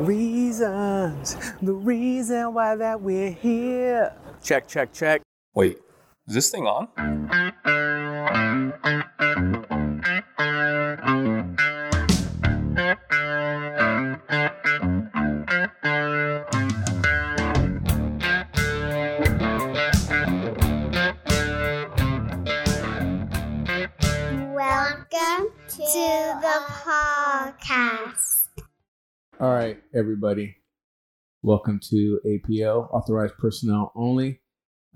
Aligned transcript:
Reasons, 0.00 1.36
the 1.62 1.72
reason 1.72 2.52
why 2.52 2.76
that 2.76 3.00
we're 3.00 3.30
here. 3.30 4.12
Check, 4.42 4.66
check, 4.66 4.92
check. 4.92 5.22
Wait, 5.54 5.78
is 6.26 6.34
this 6.34 6.50
thing 6.50 6.66
on? 6.66 6.88
All 29.40 29.52
right, 29.52 29.78
everybody. 29.92 30.58
Welcome 31.42 31.80
to 31.90 32.20
APO, 32.24 32.88
Authorized 32.92 33.34
Personnel 33.36 33.90
Only. 33.96 34.40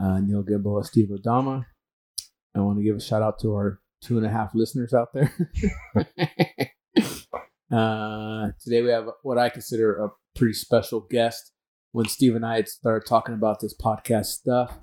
Uh, 0.01 0.20
Neil 0.20 0.45
Gamboa, 0.45 0.84
Steve 0.84 1.09
Adama. 1.09 1.64
I 2.55 2.61
want 2.61 2.78
to 2.78 2.84
give 2.84 2.95
a 2.95 3.01
shout 3.01 3.20
out 3.20 3.41
to 3.41 3.52
our 3.55 3.80
two 4.01 4.16
and 4.16 4.24
a 4.24 4.30
half 4.30 4.55
listeners 4.55 4.95
out 4.95 5.09
there. 5.12 5.34
uh, 7.73 8.51
today 8.62 8.83
we 8.83 8.91
have 8.91 9.09
what 9.24 9.38
I 9.38 9.48
consider 9.48 10.05
a 10.05 10.11
pretty 10.37 10.55
special 10.55 11.00
guest. 11.11 11.50
When 11.91 12.06
Steve 12.06 12.36
and 12.36 12.47
I 12.47 12.62
started 12.62 13.09
talking 13.09 13.34
about 13.34 13.59
this 13.59 13.75
podcast 13.77 14.27
stuff, 14.27 14.78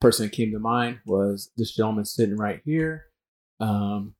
person 0.00 0.26
that 0.26 0.32
came 0.32 0.52
to 0.52 0.60
mind 0.60 1.00
was 1.06 1.50
this 1.56 1.74
gentleman 1.74 2.04
sitting 2.04 2.36
right 2.36 2.60
here. 2.64 3.06
Um, 3.58 4.14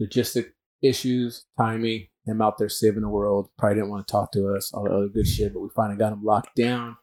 logistic 0.00 0.52
issues, 0.80 1.44
timing, 1.58 2.06
him 2.28 2.42
out 2.42 2.58
there 2.58 2.68
saving 2.68 3.02
the 3.02 3.08
world. 3.08 3.48
Probably 3.58 3.76
didn't 3.76 3.90
want 3.90 4.06
to 4.06 4.12
talk 4.12 4.32
to 4.32 4.54
us, 4.54 4.72
all 4.72 4.84
the 4.84 4.90
other 4.90 5.08
good 5.08 5.26
shit, 5.26 5.54
but 5.54 5.60
we 5.60 5.68
finally 5.74 5.98
got 5.98 6.12
him 6.12 6.22
locked 6.22 6.54
down, 6.54 6.96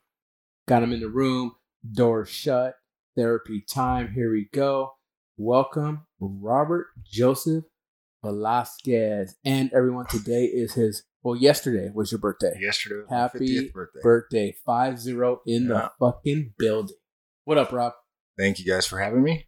got 0.67 0.83
him 0.83 0.93
in 0.93 0.99
the 0.99 1.09
room, 1.09 1.55
door 1.91 2.25
shut, 2.25 2.75
therapy 3.17 3.61
time. 3.61 4.11
Here 4.13 4.31
we 4.31 4.49
go. 4.53 4.93
Welcome, 5.37 6.05
Robert 6.19 6.87
Joseph 7.03 7.65
Velasquez. 8.23 9.35
And 9.43 9.71
everyone, 9.73 10.05
today 10.07 10.45
is 10.45 10.73
his, 10.73 11.03
well, 11.23 11.35
yesterday 11.35 11.91
was 11.93 12.11
your 12.11 12.19
birthday. 12.19 12.53
Yesterday 12.59 13.05
Happy 13.09 13.39
50th 13.39 13.73
birthday. 13.73 13.99
Birthday 14.01 14.55
5 14.65 14.99
0 14.99 15.41
in 15.45 15.67
the 15.67 15.91
fucking 15.99 16.53
building. 16.57 16.95
What 17.43 17.57
up, 17.57 17.71
Rob? 17.71 17.93
Thank 18.37 18.59
you 18.59 18.65
guys 18.65 18.85
for 18.85 18.99
having 18.99 19.23
me. 19.23 19.47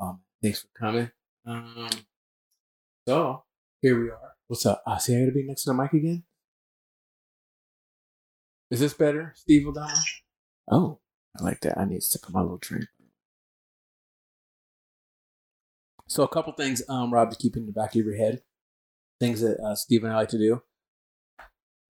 Um, 0.00 0.20
thanks 0.42 0.60
for 0.60 0.68
coming. 0.78 1.10
Um, 1.46 1.88
so 3.06 3.44
here 3.80 4.00
we 4.00 4.10
are. 4.10 4.33
What's 4.54 4.66
up? 4.66 4.84
Ah, 4.86 4.98
see, 4.98 5.16
I 5.16 5.18
gotta 5.18 5.32
be 5.32 5.42
next 5.42 5.64
to 5.64 5.70
the 5.70 5.74
mic 5.74 5.92
again. 5.92 6.22
Is 8.70 8.78
this 8.78 8.94
better, 8.94 9.32
Steve 9.34 9.66
O'Donnell? 9.66 9.98
Oh, 10.70 11.00
I 11.36 11.42
like 11.42 11.60
that. 11.62 11.76
I 11.76 11.84
need 11.84 12.00
to 12.02 12.18
on 12.24 12.32
my 12.32 12.40
little 12.40 12.58
drink. 12.58 12.84
So 16.06 16.22
a 16.22 16.28
couple 16.28 16.52
things, 16.52 16.84
um, 16.88 17.12
Rob, 17.12 17.32
to 17.32 17.36
keep 17.36 17.56
in 17.56 17.66
the 17.66 17.72
back 17.72 17.96
of 17.96 18.06
your 18.06 18.14
head. 18.14 18.42
Things 19.18 19.40
that 19.40 19.58
uh, 19.58 19.74
Steve 19.74 20.04
and 20.04 20.12
I 20.12 20.18
like 20.18 20.28
to 20.28 20.38
do 20.38 20.62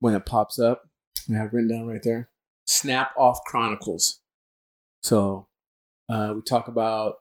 when 0.00 0.14
it 0.14 0.24
pops 0.24 0.58
up. 0.58 0.88
I 1.30 1.36
have 1.36 1.52
written 1.52 1.68
down 1.68 1.86
right 1.86 2.02
there. 2.02 2.30
Snap 2.66 3.12
off 3.18 3.40
chronicles. 3.44 4.22
So 5.02 5.48
uh, 6.08 6.32
we 6.34 6.40
talk 6.40 6.68
about 6.68 7.16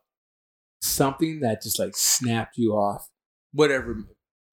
something 0.81 1.41
that 1.41 1.61
just 1.61 1.79
like 1.79 1.97
snapped 1.97 2.57
you 2.57 2.71
off, 2.71 3.09
whatever, 3.51 4.05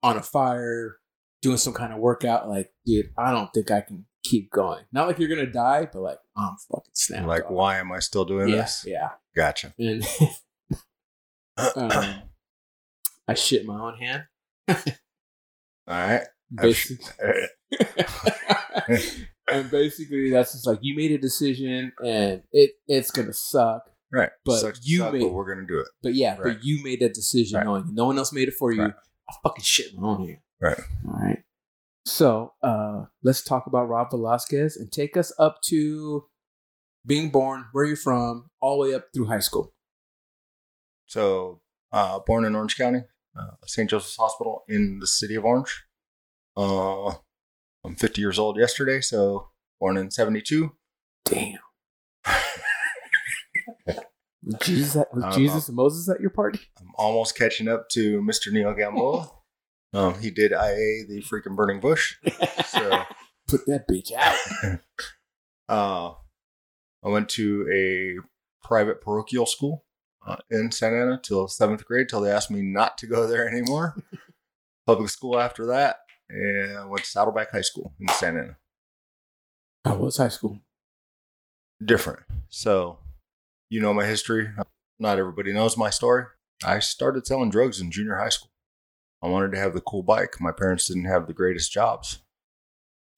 on 0.02 0.16
a 0.16 0.22
fire, 0.22 0.96
doing 1.42 1.56
some 1.58 1.74
kind 1.74 1.92
of 1.92 1.98
workout. 1.98 2.48
Like, 2.48 2.72
dude, 2.86 3.10
I 3.18 3.32
don't 3.32 3.52
think 3.52 3.70
I 3.70 3.80
can 3.80 4.06
keep 4.24 4.50
going. 4.50 4.84
Not 4.92 5.06
like 5.06 5.18
you're 5.18 5.28
gonna 5.28 5.50
die, 5.50 5.88
but 5.92 6.00
like 6.00 6.18
I'm 6.36 6.56
fucking 6.70 6.92
snapped. 6.94 7.26
like, 7.26 7.44
off. 7.46 7.50
why 7.50 7.78
am 7.78 7.92
I 7.92 7.98
still 8.00 8.24
doing 8.24 8.48
Yeah, 8.48 8.56
this? 8.56 8.84
yeah. 8.86 9.08
Gotcha. 9.36 9.74
And 9.82 10.04
um, 11.92 12.22
I 13.28 13.34
shit 13.34 13.66
my 13.66 13.78
own 13.78 13.98
hand. 13.98 14.24
All 14.68 14.76
right. 15.88 16.22
Basically, 16.52 17.04
Uh, 17.22 17.76
and 19.52 19.70
basically, 19.70 20.30
that's 20.30 20.52
just 20.52 20.66
like 20.66 20.78
you 20.82 20.96
made 20.96 21.12
a 21.12 21.18
decision, 21.18 21.92
and 22.04 22.42
it 22.50 22.72
it's 22.88 23.10
gonna 23.12 23.32
suck. 23.32 23.84
right. 24.10 24.30
But 24.44 24.58
Sucks 24.60 24.84
you 24.86 24.98
suck, 24.98 25.12
made- 25.12 25.20
but 25.22 25.32
we're 25.32 25.54
gonna 25.54 25.66
do 25.66 25.78
it. 25.78 25.86
But 26.02 26.14
yeah, 26.14 26.36
Right. 26.38 26.54
but 26.56 26.64
you 26.64 26.82
made 26.82 27.00
that 27.00 27.14
decision 27.14 27.58
Right. 27.58 27.66
knowing 27.66 27.94
no 27.94 28.06
one 28.06 28.18
else 28.18 28.32
made 28.32 28.48
it 28.48 28.54
for 28.58 28.72
you. 28.72 28.82
Right. 28.82 28.94
I 29.30 29.34
fucking 29.42 29.64
shit 29.64 29.92
on 29.98 30.26
hand. 30.26 30.38
Right. 30.60 30.80
All 31.06 31.20
right. 31.20 31.42
So 32.04 32.52
uh 32.62 33.04
let's 33.22 33.42
talk 33.42 33.66
about 33.66 33.88
Rob 33.88 34.10
Velasquez 34.10 34.76
and 34.76 34.90
take 34.90 35.16
us 35.16 35.32
up 35.38 35.62
to 35.66 36.24
being 37.06 37.30
born, 37.30 37.66
where 37.72 37.84
you're 37.84 37.96
from, 37.96 38.50
all 38.60 38.82
the 38.82 38.88
way 38.88 38.94
up 38.94 39.06
through 39.14 39.26
high 39.26 39.40
school. 39.40 39.72
So, 41.06 41.60
uh, 41.92 42.20
born 42.20 42.44
in 42.44 42.54
Orange 42.54 42.76
County, 42.76 43.02
uh, 43.38 43.52
St. 43.66 43.88
Joseph's 43.90 44.16
Hospital 44.16 44.64
in 44.68 44.98
the 45.00 45.06
city 45.06 45.34
of 45.34 45.44
Orange. 45.44 45.84
Uh, 46.56 47.14
I'm 47.84 47.96
50 47.96 48.20
years 48.20 48.38
old 48.38 48.58
yesterday, 48.58 49.00
so 49.00 49.48
born 49.80 49.96
in 49.96 50.10
72. 50.10 50.72
Damn. 51.24 51.58
Was 54.44 54.56
Jesus, 54.62 54.96
at, 54.96 55.14
was 55.14 55.36
Jesus 55.36 55.68
and 55.68 55.76
Moses 55.76 56.08
at 56.08 56.20
your 56.20 56.30
party? 56.30 56.60
I'm 56.78 56.92
almost 56.96 57.36
catching 57.36 57.68
up 57.68 57.88
to 57.90 58.20
Mr. 58.20 58.52
Neil 58.52 58.72
Gamboa. 58.74 59.30
um, 59.94 60.18
he 60.20 60.30
did 60.30 60.52
IA 60.52 61.04
the 61.08 61.22
freaking 61.22 61.56
burning 61.56 61.80
bush. 61.80 62.16
So, 62.66 63.02
Put 63.48 63.66
that 63.66 63.88
bitch 63.88 64.12
out. 64.12 64.78
Uh, 65.68 66.14
I 67.04 67.08
went 67.08 67.28
to 67.30 67.66
a 67.72 68.66
private 68.66 69.00
parochial 69.00 69.46
school 69.46 69.84
uh, 70.24 70.36
in 70.50 70.70
Santa 70.70 71.02
Ana 71.02 71.20
till 71.20 71.48
seventh 71.48 71.84
grade 71.84 72.08
till 72.08 72.20
they 72.20 72.30
asked 72.30 72.50
me 72.50 72.62
not 72.62 72.96
to 72.98 73.06
go 73.08 73.26
there 73.26 73.48
anymore. 73.48 73.96
Public 74.86 75.08
school 75.10 75.38
after 75.38 75.66
that, 75.66 75.96
and 76.28 76.78
I 76.78 76.84
went 76.84 77.04
to 77.04 77.10
Saddleback 77.10 77.50
High 77.50 77.60
School 77.62 77.92
in 78.00 78.08
Santa 78.08 78.40
Ana. 78.40 78.56
How 79.84 79.96
was 79.96 80.18
high 80.18 80.28
school? 80.28 80.60
Different. 81.84 82.20
So, 82.48 82.98
you 83.70 83.80
know 83.80 83.94
my 83.94 84.04
history. 84.04 84.48
Not 84.98 85.18
everybody 85.18 85.52
knows 85.52 85.78
my 85.78 85.88
story. 85.88 86.24
I 86.62 86.80
started 86.80 87.26
selling 87.26 87.48
drugs 87.48 87.80
in 87.80 87.90
junior 87.90 88.16
high 88.16 88.28
school. 88.28 88.50
I 89.22 89.28
wanted 89.28 89.52
to 89.52 89.58
have 89.58 89.72
the 89.72 89.80
cool 89.80 90.02
bike. 90.02 90.34
My 90.40 90.52
parents 90.52 90.88
didn't 90.88 91.04
have 91.04 91.26
the 91.26 91.32
greatest 91.32 91.72
jobs. 91.72 92.18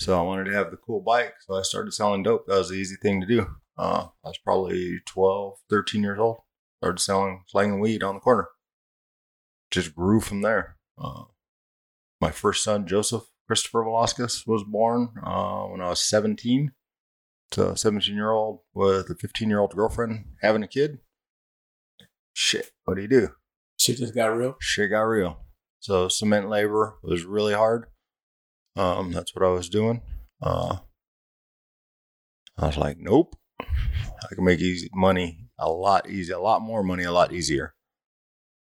So 0.00 0.18
I 0.18 0.22
wanted 0.22 0.44
to 0.44 0.52
have 0.52 0.70
the 0.70 0.76
cool 0.76 1.00
bike. 1.00 1.34
So 1.46 1.54
I 1.54 1.62
started 1.62 1.92
selling 1.92 2.22
dope. 2.22 2.46
That 2.46 2.58
was 2.58 2.68
the 2.68 2.76
easy 2.76 2.96
thing 2.96 3.20
to 3.20 3.26
do. 3.26 3.46
Uh, 3.78 4.08
I 4.24 4.28
was 4.28 4.38
probably 4.38 5.00
12, 5.06 5.54
13 5.70 6.02
years 6.02 6.18
old. 6.18 6.38
Started 6.80 7.00
selling, 7.00 7.44
slanging 7.48 7.80
weed 7.80 8.02
on 8.02 8.14
the 8.14 8.20
corner. 8.20 8.48
Just 9.70 9.94
grew 9.94 10.20
from 10.20 10.42
there. 10.42 10.76
Uh, 11.02 11.24
my 12.20 12.30
first 12.30 12.62
son, 12.62 12.86
Joseph 12.86 13.22
Christopher 13.46 13.84
Velasquez, 13.84 14.44
was 14.46 14.64
born 14.64 15.10
uh, 15.24 15.62
when 15.64 15.80
I 15.80 15.88
was 15.88 16.04
17 16.04 16.72
a 17.58 17.76
17 17.76 18.14
year 18.14 18.30
old 18.30 18.60
with 18.74 19.10
a 19.10 19.14
15 19.14 19.48
year 19.48 19.60
old 19.60 19.74
girlfriend 19.74 20.24
having 20.40 20.62
a 20.62 20.68
kid. 20.68 20.98
Shit, 22.32 22.70
what 22.84 22.94
do 22.96 23.02
you 23.02 23.08
do? 23.08 23.28
Shit 23.78 23.98
just 23.98 24.14
got 24.14 24.26
real. 24.26 24.56
Shit 24.60 24.90
got 24.90 25.02
real. 25.02 25.44
So 25.80 26.08
cement 26.08 26.48
labor 26.48 26.98
was 27.02 27.24
really 27.24 27.54
hard. 27.54 27.86
Um, 28.76 29.12
that's 29.12 29.34
what 29.34 29.44
I 29.44 29.50
was 29.50 29.68
doing. 29.68 30.00
Uh, 30.40 30.78
I 32.58 32.66
was 32.66 32.76
like, 32.76 32.96
nope. 32.98 33.34
I 33.60 34.34
can 34.34 34.44
make 34.44 34.60
easy 34.60 34.88
money 34.94 35.48
a 35.58 35.70
lot 35.70 36.08
easier, 36.08 36.36
a 36.36 36.40
lot 36.40 36.62
more 36.62 36.82
money, 36.82 37.04
a 37.04 37.12
lot 37.12 37.32
easier. 37.32 37.74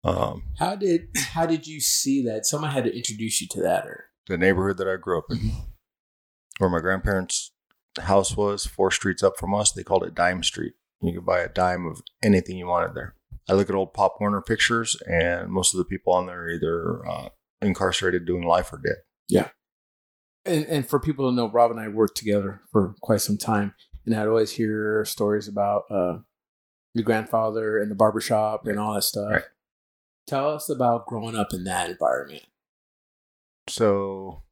Um, 0.04 0.44
How 0.58 0.76
did 0.76 1.08
how 1.16 1.46
did 1.46 1.66
you 1.66 1.80
see 1.80 2.22
that? 2.26 2.46
Someone 2.46 2.70
had 2.70 2.84
to 2.84 2.96
introduce 2.96 3.40
you 3.40 3.48
to 3.48 3.62
that, 3.62 3.86
or 3.86 4.04
the 4.28 4.38
neighborhood 4.38 4.76
that 4.78 4.86
I 4.86 4.96
grew 4.96 5.18
up 5.18 5.24
in, 5.30 5.50
where 6.58 6.70
my 6.70 6.78
grandparents' 6.78 7.52
house 7.98 8.36
was, 8.36 8.66
four 8.66 8.90
streets 8.90 9.22
up 9.22 9.38
from 9.38 9.54
us, 9.54 9.72
they 9.72 9.82
called 9.82 10.04
it 10.04 10.14
Dime 10.14 10.42
Street. 10.42 10.74
You 11.00 11.14
could 11.14 11.26
buy 11.26 11.40
a 11.40 11.48
dime 11.48 11.86
of 11.86 12.00
anything 12.22 12.56
you 12.56 12.66
wanted 12.66 12.94
there. 12.94 13.14
I 13.48 13.52
look 13.52 13.68
at 13.68 13.76
old 13.76 13.94
Pop 13.94 14.16
Warner 14.18 14.42
pictures, 14.42 14.96
and 15.06 15.50
most 15.50 15.74
of 15.74 15.78
the 15.78 15.84
people 15.84 16.12
on 16.12 16.26
there 16.26 16.44
are 16.44 16.50
either 16.50 17.06
uh, 17.06 17.28
incarcerated, 17.62 18.26
doing 18.26 18.42
life, 18.42 18.72
or 18.72 18.78
dead. 18.78 18.96
Yeah. 19.28 19.48
And, 20.44 20.64
and 20.66 20.88
for 20.88 20.98
people 20.98 21.28
to 21.28 21.34
know, 21.34 21.50
Rob 21.50 21.70
and 21.70 21.80
I 21.80 21.88
worked 21.88 22.16
together 22.16 22.62
for 22.72 22.94
quite 23.02 23.20
some 23.20 23.38
time, 23.38 23.74
and 24.04 24.14
I'd 24.14 24.26
always 24.26 24.52
hear 24.52 25.04
stories 25.04 25.48
about 25.48 25.84
uh, 25.90 26.18
your 26.94 27.04
grandfather 27.04 27.78
and 27.78 27.90
the 27.90 27.94
barbershop 27.94 28.66
and 28.66 28.78
all 28.78 28.94
that 28.94 29.02
stuff. 29.02 29.30
Right. 29.30 29.42
Tell 30.26 30.50
us 30.50 30.68
about 30.68 31.06
growing 31.06 31.36
up 31.36 31.52
in 31.52 31.64
that 31.64 31.90
environment. 31.90 32.44
So 33.68 34.42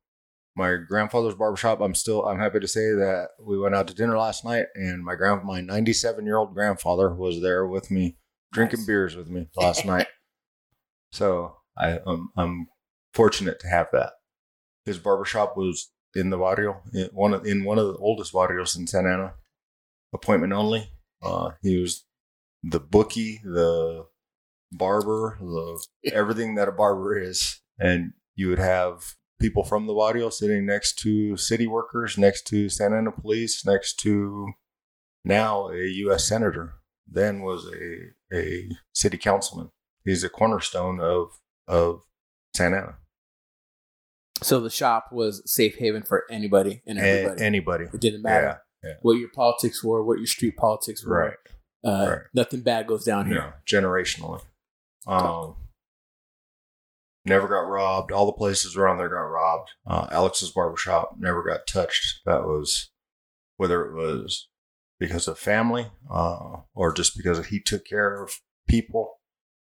my 0.56 0.76
grandfather's 0.76 1.34
barbershop, 1.34 1.80
I'm 1.80 1.94
still 1.94 2.24
I'm 2.24 2.38
happy 2.38 2.60
to 2.60 2.68
say 2.68 2.92
that 2.92 3.28
we 3.40 3.58
went 3.58 3.74
out 3.74 3.88
to 3.88 3.94
dinner 3.94 4.16
last 4.16 4.44
night 4.44 4.66
and 4.74 5.04
my 5.04 5.14
grand 5.14 5.44
my 5.44 5.60
97 5.60 6.24
year 6.24 6.36
old 6.36 6.54
grandfather 6.54 7.14
was 7.14 7.40
there 7.42 7.66
with 7.66 7.90
me 7.90 8.16
drinking 8.52 8.80
Nice. 8.80 8.86
beers 8.86 9.16
with 9.16 9.28
me 9.28 9.48
last 9.56 9.84
night. 9.86 10.06
So 11.12 11.56
I 11.76 11.98
um, 12.06 12.30
I'm 12.36 12.68
fortunate 13.12 13.58
to 13.60 13.68
have 13.68 13.88
that. 13.92 14.12
His 14.84 14.98
barbershop 14.98 15.56
was 15.56 15.90
in 16.14 16.30
the 16.30 16.36
barrio, 16.38 16.82
in 16.92 17.06
one 17.12 17.34
of, 17.34 17.44
in 17.46 17.64
one 17.64 17.78
of 17.78 17.86
the 17.88 17.96
oldest 17.98 18.32
barrios 18.32 18.76
in 18.76 18.86
Santa 18.86 19.08
Ana, 19.08 19.34
appointment 20.12 20.52
only. 20.52 20.90
Uh, 21.22 21.50
he 21.62 21.80
was 21.80 22.04
the 22.62 22.78
bookie, 22.80 23.40
the 23.44 24.04
barber, 24.70 25.38
the 25.40 25.84
everything 26.12 26.54
that 26.54 26.68
a 26.68 26.72
barber 26.72 27.18
is, 27.18 27.60
and 27.78 28.12
you 28.36 28.48
would 28.48 28.58
have 28.58 29.14
people 29.40 29.64
from 29.64 29.86
the 29.86 29.94
barrio 29.94 30.30
sitting 30.30 30.64
next 30.66 30.98
to 31.00 31.36
city 31.36 31.66
workers, 31.66 32.16
next 32.18 32.46
to 32.48 32.68
Santa 32.68 32.96
Ana 32.96 33.12
police, 33.12 33.64
next 33.66 33.94
to 34.00 34.52
now 35.24 35.68
a 35.70 35.86
U.S. 35.86 36.26
senator, 36.28 36.74
then 37.06 37.42
was 37.42 37.66
a 37.66 38.36
a 38.36 38.68
city 38.94 39.18
councilman. 39.18 39.70
He's 40.04 40.24
a 40.24 40.28
cornerstone 40.28 41.00
of 41.00 41.38
of 41.68 42.02
Santa 42.54 42.76
Ana. 42.76 42.94
So 44.42 44.60
the 44.60 44.70
shop 44.70 45.06
was 45.12 45.42
safe 45.50 45.76
haven 45.76 46.02
for 46.02 46.24
anybody 46.30 46.82
and 46.86 46.98
A- 46.98 47.02
everybody. 47.02 47.42
anybody. 47.42 47.84
it 47.92 48.00
didn't 48.00 48.22
matter 48.22 48.60
Yeah, 48.82 48.88
yeah. 48.90 48.94
what 49.02 49.14
your 49.14 49.28
politics 49.34 49.82
were, 49.82 50.02
what 50.04 50.18
your 50.18 50.26
street 50.26 50.56
politics 50.56 51.04
were. 51.04 51.16
Right. 51.18 51.36
Uh, 51.86 52.10
right. 52.10 52.18
Nothing 52.34 52.60
bad 52.60 52.86
goes 52.86 53.04
down 53.04 53.26
here. 53.26 53.36
Yeah, 53.36 53.52
generationally. 53.80 54.42
Um, 55.06 55.56
never 57.24 57.48
got 57.48 57.68
robbed. 57.68 58.12
All 58.12 58.26
the 58.26 58.32
places 58.32 58.76
around 58.76 58.98
there 58.98 59.08
got 59.08 59.16
robbed. 59.16 59.70
Uh, 59.86 60.06
Alex's 60.10 60.50
barbershop 60.50 61.16
never 61.18 61.42
got 61.42 61.66
touched. 61.66 62.20
That 62.26 62.44
was 62.44 62.90
whether 63.56 63.84
it 63.86 63.94
was 63.94 64.48
because 64.98 65.28
of 65.28 65.38
family 65.38 65.86
uh, 66.10 66.56
or 66.74 66.92
just 66.92 67.16
because 67.16 67.46
he 67.46 67.60
took 67.60 67.84
care 67.84 68.22
of 68.22 68.32
people. 68.68 69.20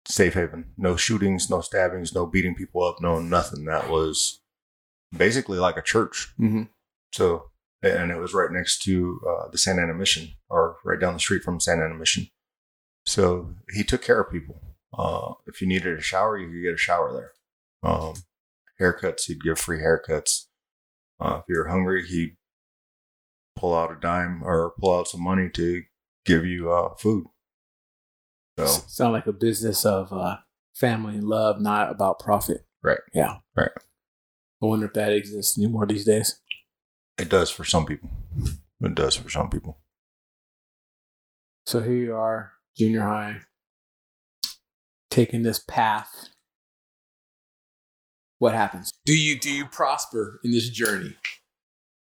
Safe 0.07 0.35
haven. 0.35 0.73
No 0.77 0.97
shootings, 0.97 1.51
no 1.51 1.61
stabbings, 1.61 2.15
no 2.15 2.27
beating 2.27 2.55
people 2.55 2.83
up, 2.83 2.97
no 3.01 3.21
nothing. 3.21 3.65
That 3.65 3.91
was 3.91 4.41
basically 5.17 5.59
like 5.59 5.77
a 5.77 5.83
church. 5.83 6.33
Mm-hmm. 6.41 6.63
So, 7.13 7.51
and 7.83 8.11
it 8.11 8.19
was 8.19 8.33
right 8.33 8.51
next 8.51 8.83
to 8.85 9.21
uh, 9.29 9.49
the 9.51 9.59
Santa 9.59 9.83
Ana 9.83 9.95
Mission, 9.95 10.31
or 10.49 10.77
right 10.85 10.99
down 10.99 11.13
the 11.13 11.21
street 11.21 11.43
from 11.43 11.61
Santa 11.61 11.85
Ana 11.85 11.95
Mission. 11.95 12.29
So 13.05 13.55
he 13.75 13.85
took 13.85 14.03
care 14.03 14.21
of 14.21 14.33
people. 14.33 14.61
Uh, 14.97 15.35
if 15.47 15.61
you 15.61 15.67
needed 15.67 15.99
a 15.99 16.03
shower, 16.03 16.39
you 16.39 16.47
could 16.49 16.63
get 16.63 16.75
a 16.75 16.79
shower 16.79 17.13
there. 17.13 17.33
Um, 17.83 18.15
haircuts, 18.81 19.25
he'd 19.27 19.43
give 19.43 19.59
free 19.59 19.79
haircuts. 19.81 20.47
Uh, 21.21 21.39
if 21.41 21.45
you 21.49 21.59
were 21.59 21.69
hungry, 21.69 22.07
he'd 22.07 22.37
pull 23.57 23.75
out 23.75 23.91
a 23.91 23.99
dime 24.01 24.43
or 24.43 24.73
pull 24.79 24.99
out 24.99 25.09
some 25.09 25.23
money 25.23 25.49
to 25.51 25.83
give 26.25 26.45
you 26.47 26.71
uh, 26.73 26.95
food. 26.95 27.27
So, 28.59 28.67
Sound 28.67 29.13
like 29.13 29.27
a 29.27 29.33
business 29.33 29.85
of 29.85 30.13
uh, 30.13 30.39
family 30.75 31.15
and 31.15 31.25
love, 31.25 31.61
not 31.61 31.91
about 31.91 32.19
profit. 32.19 32.65
Right. 32.83 32.99
Yeah. 33.13 33.37
Right. 33.57 33.71
I 34.63 34.67
wonder 34.67 34.87
if 34.87 34.93
that 34.95 35.13
exists 35.13 35.57
anymore 35.59 35.87
these 35.87 36.05
days. 36.05 36.41
it 37.19 37.29
does 37.29 37.51
for 37.51 37.65
some 37.65 37.87
people. 37.87 38.11
It 38.81 38.95
does 38.95 39.15
for 39.17 39.29
some 39.29 39.51
people. 39.51 39.79
So 41.67 41.81
here 41.81 41.93
you 41.93 42.15
are, 42.17 42.53
junior 42.77 43.03
high, 43.03 43.41
taking 45.11 45.43
this 45.43 45.59
path. 45.59 46.31
What 48.39 48.55
happens? 48.55 48.93
Do 49.05 49.19
you 49.19 49.39
do 49.39 49.51
you 49.51 49.67
prosper 49.67 50.41
in 50.45 50.53
this 50.53 50.69
journey? 50.69 51.17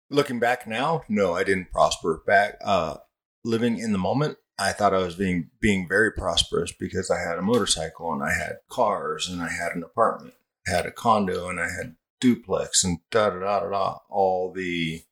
looking 0.09 0.39
back 0.39 0.67
now, 0.67 1.03
no, 1.09 1.33
I 1.33 1.43
didn't 1.43 1.71
prosper. 1.71 2.23
Back 2.25 2.57
uh, 2.63 2.97
living 3.43 3.77
in 3.77 3.91
the 3.91 3.97
moment, 3.97 4.37
I 4.57 4.71
thought 4.71 4.93
I 4.93 4.99
was 4.99 5.15
being 5.15 5.49
being 5.59 5.87
very 5.87 6.11
prosperous 6.11 6.71
because 6.71 7.11
I 7.11 7.19
had 7.19 7.37
a 7.37 7.43
motorcycle 7.43 8.11
and 8.13 8.23
I 8.23 8.33
had 8.33 8.57
cars 8.69 9.29
and 9.29 9.41
I 9.41 9.49
had 9.49 9.73
an 9.73 9.83
apartment, 9.83 10.33
I 10.67 10.71
had 10.71 10.85
a 10.85 10.91
condo 10.91 11.49
and 11.49 11.59
I 11.59 11.67
had 11.69 11.95
duplex 12.21 12.83
and 12.83 12.99
da 13.11 13.29
da 13.29 13.39
da 13.39 13.59
da 13.61 13.69
da. 13.69 13.97
All 14.09 14.51
the 14.53 15.03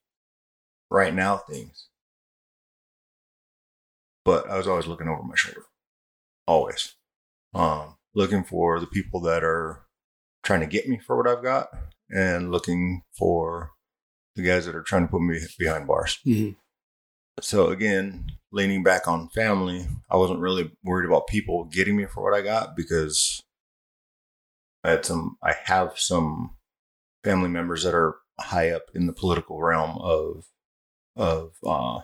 right 0.90 1.14
now 1.14 1.36
things. 1.36 1.88
But 4.24 4.48
I 4.48 4.56
was 4.56 4.66
always 4.66 4.86
looking 4.86 5.08
over 5.08 5.22
my 5.22 5.34
shoulder, 5.36 5.66
always, 6.46 6.94
um, 7.54 7.96
looking 8.14 8.42
for 8.42 8.80
the 8.80 8.86
people 8.86 9.20
that 9.20 9.44
are 9.44 9.82
trying 10.44 10.60
to 10.60 10.66
get 10.66 10.88
me 10.88 10.98
for 10.98 11.16
what 11.16 11.26
I've 11.26 11.42
got, 11.42 11.68
and 12.10 12.50
looking 12.52 13.02
for 13.18 13.70
the 14.36 14.42
guys 14.42 14.66
that 14.66 14.74
are 14.74 14.82
trying 14.82 15.02
to 15.02 15.10
put 15.10 15.22
me 15.22 15.40
behind 15.58 15.86
bars. 15.86 16.18
Mm-hmm. 16.26 16.50
So 17.40 17.68
again, 17.68 18.26
leaning 18.52 18.82
back 18.82 19.08
on 19.08 19.28
family, 19.28 19.86
I 20.10 20.16
wasn't 20.16 20.40
really 20.40 20.70
worried 20.84 21.06
about 21.06 21.26
people 21.26 21.64
getting 21.64 21.96
me 21.96 22.06
for 22.06 22.22
what 22.22 22.34
I 22.34 22.42
got 22.42 22.76
because 22.76 23.42
I 24.84 24.90
had 24.90 25.04
some 25.04 25.36
I 25.42 25.54
have 25.64 25.98
some 25.98 26.56
family 27.24 27.48
members 27.48 27.82
that 27.84 27.94
are 27.94 28.16
high 28.38 28.70
up 28.70 28.82
in 28.94 29.06
the 29.06 29.12
political 29.12 29.60
realm 29.60 29.98
of 29.98 30.44
of 31.16 31.52
uh, 31.66 32.00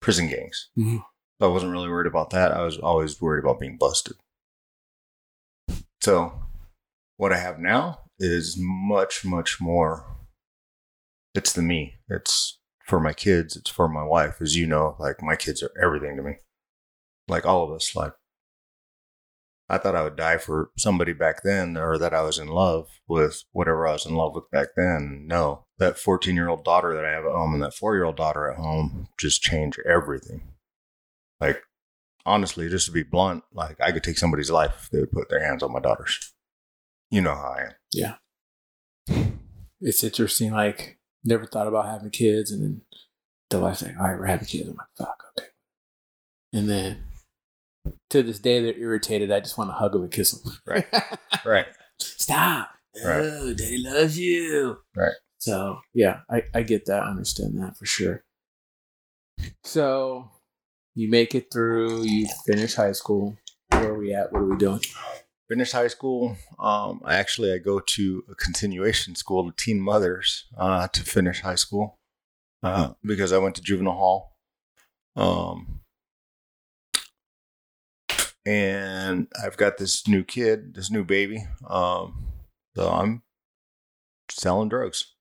prison 0.00 0.28
gangs. 0.28 0.68
Mhm. 0.76 1.04
So 1.40 1.48
I 1.48 1.52
wasn't 1.52 1.72
really 1.72 1.88
worried 1.88 2.06
about 2.06 2.30
that. 2.30 2.52
I 2.52 2.62
was 2.62 2.78
always 2.78 3.20
worried 3.20 3.44
about 3.44 3.60
being 3.60 3.78
busted. 3.78 4.16
So 6.00 6.42
what 7.22 7.32
I 7.32 7.38
have 7.38 7.60
now 7.60 8.00
is 8.18 8.56
much, 8.58 9.24
much 9.24 9.60
more 9.60 10.04
it's 11.36 11.52
the 11.52 11.62
me. 11.62 11.94
It's 12.08 12.58
for 12.84 12.98
my 12.98 13.12
kids. 13.12 13.54
It's 13.54 13.70
for 13.70 13.86
my 13.86 14.02
wife. 14.02 14.38
As 14.40 14.56
you 14.56 14.66
know, 14.66 14.96
like 14.98 15.22
my 15.22 15.36
kids 15.36 15.62
are 15.62 15.70
everything 15.80 16.16
to 16.16 16.22
me. 16.24 16.38
Like 17.28 17.46
all 17.46 17.62
of 17.62 17.70
us. 17.70 17.94
Like 17.94 18.14
I 19.68 19.78
thought 19.78 19.94
I 19.94 20.02
would 20.02 20.16
die 20.16 20.38
for 20.38 20.72
somebody 20.76 21.12
back 21.12 21.44
then, 21.44 21.76
or 21.76 21.96
that 21.96 22.12
I 22.12 22.22
was 22.22 22.38
in 22.38 22.48
love 22.48 22.88
with 23.06 23.44
whatever 23.52 23.86
I 23.86 23.92
was 23.92 24.04
in 24.04 24.16
love 24.16 24.34
with 24.34 24.50
back 24.50 24.70
then. 24.76 25.24
No, 25.28 25.66
that 25.78 26.00
14 26.00 26.34
year 26.34 26.48
old 26.48 26.64
daughter 26.64 26.92
that 26.92 27.04
I 27.04 27.12
have 27.12 27.24
at 27.24 27.30
home 27.30 27.54
and 27.54 27.62
that 27.62 27.74
four 27.74 27.94
year 27.94 28.04
old 28.04 28.16
daughter 28.16 28.50
at 28.50 28.56
home 28.56 29.06
just 29.16 29.42
change 29.42 29.78
everything. 29.88 30.54
Like 31.40 31.62
honestly, 32.26 32.68
just 32.68 32.86
to 32.86 32.92
be 32.92 33.04
blunt, 33.04 33.44
like 33.54 33.80
I 33.80 33.92
could 33.92 34.02
take 34.02 34.18
somebody's 34.18 34.50
life 34.50 34.74
if 34.82 34.90
they 34.90 34.98
would 34.98 35.12
put 35.12 35.28
their 35.28 35.46
hands 35.46 35.62
on 35.62 35.72
my 35.72 35.78
daughters. 35.78 36.32
You 37.12 37.20
know 37.20 37.34
how 37.34 37.54
I 37.58 37.62
am. 37.64 37.72
Yeah. 37.92 38.14
It's 39.82 40.02
interesting. 40.02 40.52
Like 40.52 40.98
never 41.22 41.44
thought 41.44 41.66
about 41.66 41.86
having 41.86 42.08
kids, 42.08 42.50
and 42.50 42.62
then 42.62 42.80
the 43.50 43.60
wife's 43.60 43.82
like, 43.82 43.98
"All 43.98 44.08
right, 44.08 44.18
we're 44.18 44.26
having 44.26 44.46
kids." 44.46 44.66
I'm 44.66 44.76
like, 44.76 44.86
"Fuck, 44.96 45.22
okay." 45.38 45.48
And 46.54 46.70
then 46.70 47.04
to 48.08 48.22
this 48.22 48.38
day, 48.38 48.62
they're 48.62 48.78
irritated. 48.78 49.30
I 49.30 49.40
just 49.40 49.58
want 49.58 49.68
to 49.68 49.74
hug 49.74 49.92
them 49.92 50.02
and 50.02 50.10
kiss 50.10 50.32
them. 50.32 50.52
Right. 50.66 50.86
Right. 51.44 51.66
Stop. 51.98 52.70
Right. 53.04 53.20
Oh, 53.20 53.52
daddy 53.52 53.78
loves 53.78 54.16
you. 54.16 54.78
Right. 54.96 55.14
So 55.38 55.80
yeah, 55.92 56.20
I, 56.30 56.44
I 56.54 56.62
get 56.62 56.86
that. 56.86 57.02
I 57.02 57.10
understand 57.10 57.60
that 57.60 57.76
for 57.76 57.84
sure. 57.84 58.22
So 59.64 60.30
you 60.94 61.10
make 61.10 61.34
it 61.34 61.48
through, 61.52 62.04
you 62.04 62.28
finish 62.46 62.76
high 62.76 62.92
school. 62.92 63.36
Where 63.70 63.88
are 63.88 63.98
we 63.98 64.14
at? 64.14 64.32
What 64.32 64.42
are 64.42 64.46
we 64.46 64.56
doing? 64.56 64.80
Finished 65.52 65.74
high 65.74 65.88
school. 65.88 66.34
Um, 66.58 67.02
I 67.04 67.16
actually 67.16 67.52
I 67.52 67.58
go 67.58 67.78
to 67.78 68.24
a 68.30 68.34
continuation 68.34 69.14
school 69.14 69.44
to 69.44 69.54
teen 69.54 69.82
mothers 69.82 70.46
uh, 70.56 70.88
to 70.88 71.02
finish 71.02 71.42
high 71.42 71.56
school 71.56 71.98
uh, 72.62 72.92
because 73.04 73.34
I 73.34 73.38
went 73.38 73.56
to 73.56 73.62
juvenile 73.62 73.92
hall. 73.92 74.32
Um, 75.14 75.80
and 78.46 79.28
I've 79.44 79.58
got 79.58 79.76
this 79.76 80.08
new 80.08 80.24
kid, 80.24 80.74
this 80.74 80.90
new 80.90 81.04
baby. 81.04 81.44
Um, 81.68 82.28
so 82.74 82.88
I'm 82.88 83.22
selling 84.30 84.70
drugs, 84.70 85.12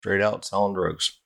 straight 0.00 0.22
out 0.22 0.44
selling 0.44 0.74
drugs, 0.74 1.18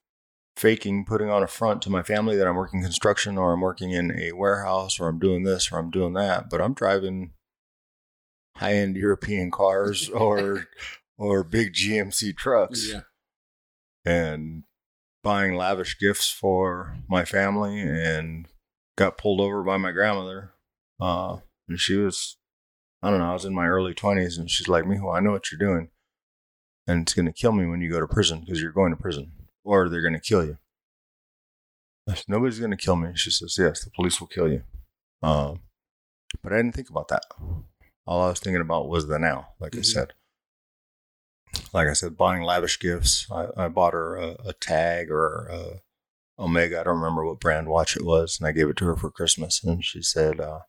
faking, 0.56 1.04
putting 1.04 1.28
on 1.28 1.42
a 1.42 1.47
front 1.47 1.82
to 1.82 1.90
my 1.90 2.02
family 2.02 2.37
that 2.37 2.47
I'm 2.47 2.56
working 2.56 2.82
construction 2.82 3.37
or 3.37 3.52
I'm 3.52 3.61
working 3.61 3.90
in 3.90 4.18
a 4.18 4.32
warehouse 4.32 4.99
or 4.99 5.09
I'm 5.09 5.18
doing 5.18 5.42
this 5.42 5.70
or 5.70 5.78
I'm 5.78 5.90
doing 5.90 6.14
that. 6.14 6.49
But 6.49 6.62
I'm 6.62 6.73
driving 6.73 7.32
high 8.57 8.75
end 8.75 8.97
European 8.97 9.50
cars 9.50 10.09
or 10.11 10.66
or 11.19 11.45
big 11.45 11.73
GMC 11.75 12.37
trucks 12.37 12.90
and 14.04 14.64
buying 15.23 15.54
lavish 15.54 15.99
gifts 15.99 16.30
for 16.30 16.97
my 17.09 17.25
family 17.25 17.80
and 17.80 18.47
got 18.97 19.19
pulled 19.19 19.40
over 19.40 19.62
by 19.62 19.76
my 19.76 19.92
grandmother. 19.92 20.52
Uh, 21.00 21.38
and 21.69 21.78
she 21.78 21.97
was, 21.97 22.37
I 23.02 23.11
don't 23.11 23.19
know, 23.19 23.30
I 23.30 23.35
was 23.35 23.45
in 23.45 23.54
my 23.54 23.66
early 23.66 23.95
20s 23.95 24.38
and 24.38 24.50
she's 24.50 24.69
like, 24.69 24.85
Mijo, 24.85 25.14
I 25.14 25.21
know 25.21 25.30
what 25.33 25.50
you're 25.52 25.59
doing. 25.59 25.90
And 26.87 27.02
it's 27.02 27.14
going 27.14 27.26
to 27.26 27.33
kill 27.33 27.52
me 27.52 27.66
when 27.66 27.80
you 27.80 27.90
go 27.90 28.00
to 28.00 28.07
prison 28.07 28.40
because 28.40 28.61
you're 28.61 28.73
going 28.73 28.90
to 28.90 29.00
prison 29.00 29.33
or 29.64 29.88
they're 29.88 30.00
going 30.00 30.14
to 30.14 30.21
kill 30.21 30.45
you. 30.45 30.59
I 32.09 32.14
said, 32.14 32.25
Nobody's 32.28 32.59
going 32.59 32.73
to 32.73 32.76
kill 32.76 32.97
me. 32.97 33.11
She 33.14 33.30
says, 33.30 33.57
Yes, 33.59 33.85
the 33.85 33.90
police 33.90 34.21
will 34.21 34.26
kill 34.26 34.50
you. 34.50 34.62
Um, 35.23 35.61
but 36.42 36.52
I 36.52 36.57
didn't 36.57 36.75
think 36.75 36.90
about 36.90 37.09
that. 37.09 37.23
All 38.11 38.25
I 38.25 38.31
was 38.31 38.40
thinking 38.40 38.61
about 38.61 38.88
was 38.88 39.07
the 39.07 39.21
now, 39.21 39.50
like 39.61 39.76
I 39.76 39.79
Mhm. 39.79 39.85
said. 39.85 40.14
Like 41.73 41.87
I 41.87 41.93
said, 41.93 42.17
buying 42.17 42.43
lavish 42.43 42.81
gifts. 42.81 43.31
I, 43.31 43.47
I 43.57 43.69
bought 43.69 43.93
her 43.93 44.17
a, 44.17 44.37
a 44.47 44.52
tag 44.52 45.12
or 45.12 45.47
a 45.49 45.83
Omega. 46.37 46.81
I 46.81 46.83
don't 46.83 46.97
remember 46.99 47.25
what 47.25 47.38
brand 47.38 47.69
watch 47.69 47.97
it 47.97 48.05
was, 48.05 48.37
and 48.40 48.49
I 48.49 48.52
gave 48.52 48.69
it 48.69 48.76
to 48.79 48.87
her 48.87 48.97
for 48.97 49.12
Christmas. 49.12 49.62
And 49.62 49.85
she 49.85 50.02
said, 50.02 50.40
uh, 50.40 50.62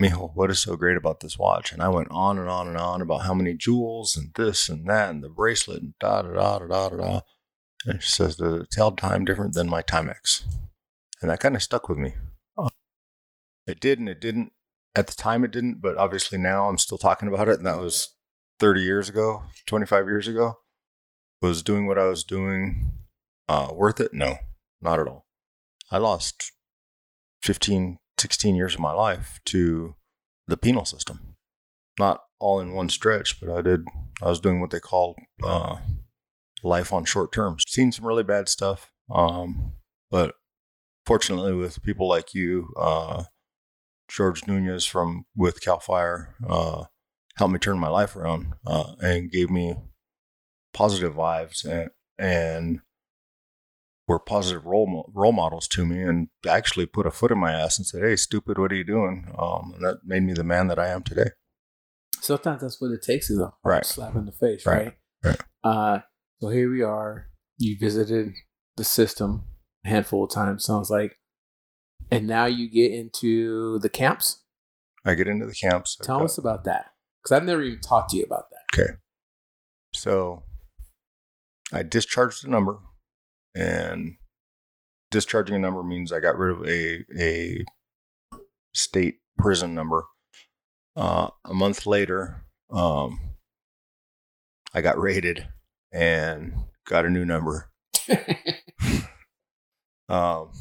Mijo, 0.00 0.32
what 0.36 0.52
is 0.52 0.60
so 0.60 0.76
great 0.76 0.96
about 0.96 1.18
this 1.18 1.36
watch? 1.36 1.72
And 1.72 1.82
I 1.82 1.88
went 1.88 2.12
on 2.12 2.38
and 2.38 2.48
on 2.48 2.68
and 2.68 2.76
on 2.76 3.02
about 3.02 3.22
how 3.22 3.34
many 3.34 3.54
jewels 3.54 4.16
and 4.16 4.32
this 4.34 4.68
and 4.68 4.88
that 4.88 5.10
and 5.10 5.24
the 5.24 5.28
bracelet 5.28 5.82
and 5.82 5.94
da 5.98 6.22
da 6.22 6.32
da 6.32 6.58
da 6.60 6.66
da 6.66 6.88
da. 6.90 6.96
da. 6.96 7.20
And 7.86 8.00
she 8.00 8.12
says, 8.12 8.38
it 8.40 8.70
tell 8.70 8.92
time 8.92 9.24
different 9.24 9.54
than 9.54 9.68
my 9.68 9.82
Timex? 9.82 10.44
And 11.20 11.28
that 11.28 11.40
kind 11.40 11.56
of 11.56 11.62
stuck 11.64 11.88
with 11.88 11.98
me. 11.98 12.14
It 13.66 13.80
did 13.80 13.98
and 13.98 14.08
it 14.08 14.20
didn't. 14.20 14.52
At 14.96 15.08
the 15.08 15.14
time, 15.14 15.44
it 15.44 15.50
didn't, 15.50 15.82
but 15.82 15.98
obviously 15.98 16.38
now 16.38 16.68
I'm 16.68 16.78
still 16.78 16.96
talking 16.96 17.28
about 17.28 17.48
it. 17.48 17.58
And 17.58 17.66
that 17.66 17.78
was 17.78 18.16
30 18.60 18.80
years 18.80 19.10
ago, 19.10 19.42
25 19.66 20.06
years 20.06 20.26
ago. 20.26 20.54
Was 21.42 21.62
doing 21.62 21.86
what 21.86 21.98
I 21.98 22.06
was 22.06 22.24
doing 22.24 22.92
uh, 23.46 23.68
worth 23.74 24.00
it? 24.00 24.14
No, 24.14 24.38
not 24.80 24.98
at 24.98 25.06
all. 25.06 25.26
I 25.90 25.98
lost 25.98 26.50
15, 27.42 27.98
16 28.16 28.56
years 28.56 28.72
of 28.72 28.80
my 28.80 28.92
life 28.92 29.38
to 29.44 29.96
the 30.48 30.56
penal 30.56 30.86
system. 30.86 31.36
Not 31.98 32.22
all 32.40 32.58
in 32.58 32.72
one 32.72 32.88
stretch, 32.88 33.38
but 33.38 33.50
I 33.50 33.60
did, 33.60 33.84
I 34.22 34.30
was 34.30 34.40
doing 34.40 34.62
what 34.62 34.70
they 34.70 34.80
call 34.80 35.14
uh, 35.44 35.76
life 36.62 36.90
on 36.90 37.04
short 37.04 37.32
terms. 37.32 37.64
Seen 37.68 37.92
some 37.92 38.06
really 38.06 38.24
bad 38.24 38.48
stuff. 38.48 38.90
Um, 39.14 39.72
but 40.10 40.34
fortunately, 41.04 41.52
with 41.52 41.82
people 41.82 42.08
like 42.08 42.32
you, 42.32 42.72
uh, 42.78 43.24
George 44.08 44.46
Nunez 44.46 44.84
from 44.86 45.26
with 45.34 45.60
Cal 45.60 45.80
Fire, 45.80 46.34
uh, 46.48 46.84
helped 47.36 47.52
me 47.52 47.58
turn 47.58 47.78
my 47.78 47.88
life 47.88 48.16
around 48.16 48.54
uh, 48.66 48.94
and 49.00 49.30
gave 49.30 49.50
me 49.50 49.76
positive 50.72 51.14
vibes 51.14 51.64
and, 51.64 51.90
and 52.18 52.80
were 54.08 54.18
positive 54.20 54.64
role 54.64 55.10
role 55.12 55.32
models 55.32 55.66
to 55.68 55.84
me, 55.84 56.00
and 56.02 56.28
actually 56.48 56.86
put 56.86 57.06
a 57.06 57.10
foot 57.10 57.32
in 57.32 57.38
my 57.38 57.52
ass 57.52 57.78
and 57.78 57.86
said, 57.86 58.02
"Hey, 58.02 58.14
stupid, 58.16 58.56
what 58.58 58.70
are 58.70 58.76
you 58.76 58.84
doing?" 58.84 59.32
Um, 59.36 59.72
and 59.74 59.84
that 59.84 59.98
made 60.04 60.22
me 60.22 60.32
the 60.32 60.44
man 60.44 60.68
that 60.68 60.78
I 60.78 60.88
am 60.88 61.02
today. 61.02 61.30
Sometimes 62.20 62.62
that's 62.62 62.80
what 62.80 62.92
it 62.92 63.02
takes 63.02 63.30
is 63.30 63.38
a 63.40 63.52
Right. 63.64 63.84
slap 63.84 64.14
in 64.14 64.26
the 64.26 64.32
face, 64.32 64.64
Right. 64.64 64.86
right? 64.86 64.96
Right. 65.24 65.40
Uh, 65.64 66.00
so 66.40 66.48
here 66.48 66.70
we 66.70 66.82
are. 66.82 67.28
You 67.58 67.76
visited 67.78 68.32
the 68.76 68.84
system 68.84 69.44
a 69.84 69.88
handful 69.88 70.24
of 70.24 70.30
times, 70.30 70.64
sounds 70.64 70.88
like. 70.90 71.18
And 72.10 72.26
now 72.26 72.46
you 72.46 72.68
get 72.70 72.92
into 72.92 73.78
the 73.80 73.88
camps. 73.88 74.42
I 75.04 75.14
get 75.14 75.28
into 75.28 75.46
the 75.46 75.54
camps. 75.54 75.96
Tell 76.02 76.18
got- 76.18 76.24
us 76.26 76.38
about 76.38 76.64
that. 76.64 76.92
Because 77.22 77.36
I've 77.36 77.44
never 77.44 77.62
even 77.62 77.80
talked 77.80 78.10
to 78.10 78.16
you 78.16 78.22
about 78.24 78.44
that. 78.50 78.78
Okay. 78.80 78.92
So 79.94 80.44
I 81.72 81.82
discharged 81.82 82.44
a 82.46 82.50
number, 82.50 82.78
and 83.56 84.16
discharging 85.10 85.56
a 85.56 85.58
number 85.58 85.82
means 85.82 86.12
I 86.12 86.20
got 86.20 86.38
rid 86.38 86.56
of 86.56 86.68
a 86.68 87.04
a 87.18 87.64
state 88.74 89.16
prison 89.38 89.74
number. 89.74 90.04
Uh, 90.94 91.30
a 91.44 91.54
month 91.54 91.84
later, 91.86 92.44
um, 92.70 93.18
I 94.72 94.80
got 94.82 95.00
raided 95.00 95.48
and 95.92 96.54
got 96.86 97.04
a 97.06 97.10
new 97.10 97.24
number. 97.24 97.70
Um, 100.08 100.52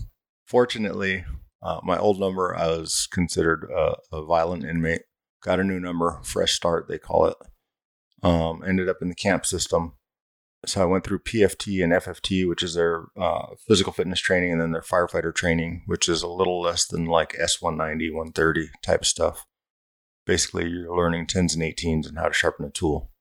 fortunately, 0.46 1.26
uh, 1.62 1.80
my 1.84 1.98
old 1.98 2.20
number, 2.20 2.56
I 2.56 2.68
was 2.68 3.08
considered 3.12 3.70
a, 3.76 3.96
a 4.12 4.24
violent 4.24 4.64
inmate. 4.64 5.02
Got 5.42 5.60
a 5.60 5.64
new 5.64 5.80
number, 5.80 6.20
fresh 6.24 6.54
start, 6.54 6.88
they 6.88 6.98
call 6.98 7.26
it. 7.28 7.38
Um, 8.24 8.64
ended 8.66 8.90
up 8.90 8.98
in 9.02 9.10
the 9.10 9.16
camp 9.16 9.46
system. 9.46 9.94
So 10.66 10.82
I 10.82 10.86
went 10.86 11.04
through 11.04 11.20
PFT 11.20 11.84
and 11.84 11.94
FFT, 11.94 12.48
which 12.48 12.64
is 12.64 12.74
their 12.74 13.06
uh, 13.16 13.54
physical 13.68 13.94
fitness 13.94 14.20
training, 14.20 14.52
and 14.52 14.62
then 14.62 14.72
their 14.72 14.82
firefighter 14.82 15.34
training, 15.34 15.84
which 15.86 16.10
is 16.10 16.24
a 16.24 16.28
little 16.28 16.62
less 16.62 16.88
than 16.88 17.06
like 17.06 17.34
S190, 17.34 18.12
130 18.12 18.70
type 18.84 19.02
of 19.02 19.08
stuff. 19.08 19.46
Basically, 20.26 20.68
you're 20.68 20.96
learning 20.96 21.28
10s 21.28 21.54
and 21.54 21.62
18s 21.62 22.08
and 22.08 22.18
how 22.18 22.28
to 22.28 22.34
sharpen 22.34 22.66
a 22.66 22.72
tool. 22.72 23.12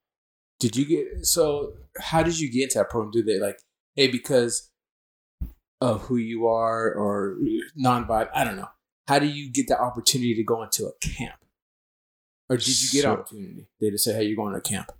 Did 0.59 0.76
you 0.76 0.87
get 0.87 1.26
so? 1.26 1.75
How 2.00 2.23
did 2.23 2.38
you 2.40 2.50
get 2.50 2.64
into 2.64 2.78
that 2.78 2.88
program? 2.88 3.11
Do 3.11 3.23
they 3.23 3.38
like, 3.38 3.59
hey, 3.95 4.09
because 4.09 4.71
of 5.85 6.03
who 6.03 6.17
you 6.17 6.47
are 6.47 6.93
or 6.93 7.37
non-violent? 7.76 8.31
I 8.35 8.45
don't 8.45 8.57
know. 8.57 8.69
How 9.07 9.19
do 9.19 9.26
you 9.26 9.53
get 9.53 9.69
the 9.69 9.79
opportunity 9.79 10.35
to 10.35 10.43
go 10.43 10.62
into 10.62 10.87
a 10.87 10.93
camp, 11.00 11.37
or 12.49 12.57
did 12.57 12.69
you 12.83 12.88
get 12.91 13.03
So- 13.03 13.12
opportunity? 13.12 13.69
They 13.81 13.91
just 13.91 14.05
say, 14.05 14.14
hey, 14.14 14.25
you're 14.25 14.37
going 14.37 14.53
to 14.53 14.59
a 14.59 14.62
camp. 14.62 14.93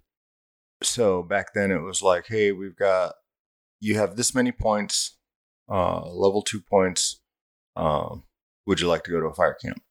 so 0.83 1.23
back 1.23 1.55
then 1.55 1.71
it 1.71 1.79
was 1.81 2.03
like, 2.03 2.27
hey, 2.29 2.53
we've 2.53 2.77
got 2.77 3.15
you 3.81 3.97
have 3.97 4.17
this 4.17 4.35
many 4.35 4.53
points, 4.53 5.17
uh, 5.69 6.07
level 6.11 6.43
two 6.43 6.61
points. 6.61 7.21
Um, 7.77 8.25
would 8.67 8.81
you 8.81 8.89
like 8.89 9.05
to 9.05 9.11
go 9.11 9.21
to 9.21 9.27
a 9.27 9.35
fire 9.35 9.55
camp? 9.55 9.83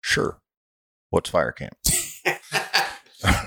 Sure. 0.00 0.40
What's 1.10 1.30
fire 1.30 1.52
camp? 1.52 1.76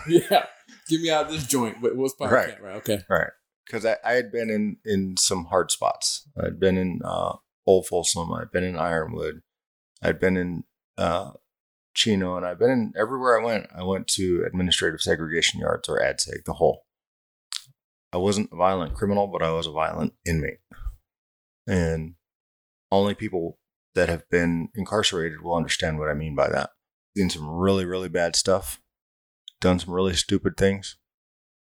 yeah, 0.08 0.46
get 0.89 1.01
me 1.01 1.10
out 1.10 1.25
of 1.27 1.32
this 1.32 1.46
joint. 1.46 1.77
What's 1.82 2.15
fire 2.15 2.34
Right. 2.34 2.50
camp? 2.50 2.62
Right. 2.62 2.75
Okay. 2.77 3.00
Right. 3.10 3.32
Because 3.67 3.86
I, 3.86 3.97
I 4.03 4.13
had 4.13 4.31
been 4.31 4.50
in 4.50 4.77
in 4.86 5.17
some 5.17 5.45
hard 5.45 5.71
spots. 5.71 6.27
I'd 6.41 6.59
been 6.59 6.77
in 6.77 7.01
uh, 7.03 7.36
Old 7.65 7.88
Folsom. 7.88 8.31
I'd 8.33 8.51
been 8.51 8.63
in 8.63 8.77
Ironwood. 8.77 9.41
I'd 10.01 10.19
been 10.19 10.38
in 10.38 10.63
uh, 10.97 11.31
Chino, 11.93 12.38
and 12.38 12.45
I've 12.45 12.59
been 12.59 12.69
in 12.69 12.93
everywhere 12.97 13.39
I 13.39 13.43
went. 13.43 13.67
I 13.75 13.83
went 13.83 14.07
to 14.09 14.43
administrative 14.45 15.01
segregation 15.01 15.59
yards 15.59 15.89
or 15.89 16.00
ADSEG, 16.00 16.45
the 16.45 16.53
hole. 16.53 16.86
I 18.13 18.17
wasn't 18.17 18.51
a 18.53 18.55
violent 18.55 18.93
criminal, 18.93 19.27
but 19.27 19.43
I 19.43 19.51
was 19.51 19.67
a 19.67 19.71
violent 19.71 20.13
inmate. 20.25 20.59
And 21.67 22.15
only 22.91 23.15
people 23.15 23.59
that 23.95 24.07
have 24.07 24.29
been 24.29 24.69
incarcerated 24.75 25.41
will 25.41 25.55
understand 25.55 26.00
what 26.00 26.07
I 26.07 26.13
mean 26.13 26.36
by 26.36 26.50
that. 26.50 26.69
Seen 27.17 27.29
some 27.29 27.50
really, 27.50 27.83
really 27.83 28.09
bad 28.09 28.36
stuff, 28.36 28.79
done 29.59 29.79
some 29.79 29.93
really 29.93 30.13
stupid 30.13 30.55
things 30.55 30.97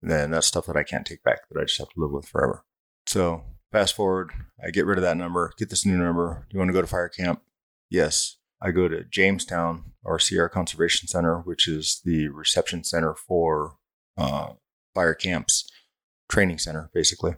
then 0.04 0.32
that's 0.32 0.48
stuff 0.48 0.66
that 0.66 0.76
I 0.76 0.84
can't 0.84 1.06
take 1.06 1.24
back 1.24 1.48
that 1.50 1.60
I 1.60 1.64
just 1.64 1.80
have 1.80 1.90
to 1.90 2.00
live 2.00 2.12
with 2.12 2.28
forever. 2.28 2.66
So 3.08 3.44
fast 3.72 3.96
forward, 3.96 4.32
I 4.64 4.70
get 4.70 4.86
rid 4.86 4.98
of 4.98 5.04
that 5.04 5.18
number, 5.18 5.54
get 5.58 5.70
this 5.70 5.86
new 5.86 5.98
number. 5.98 6.46
Do 6.50 6.56
you 6.56 6.60
want 6.60 6.70
to 6.70 6.74
go 6.74 6.82
to 6.82 6.88
fire 6.88 7.10
camp? 7.10 7.42
Yes. 7.90 8.38
I 8.62 8.72
go 8.72 8.88
to 8.88 9.04
Jamestown 9.04 9.92
or 10.04 10.20
Sierra 10.20 10.50
Conservation 10.50 11.08
Center, 11.08 11.40
which 11.40 11.68
is 11.68 12.02
the 12.06 12.30
reception 12.30 12.84
center 12.84 13.14
for 13.14 13.76
uh, 14.18 14.54
fire 14.96 15.14
camps, 15.14 15.70
training 16.30 16.60
center, 16.60 16.90
basically. 16.94 17.36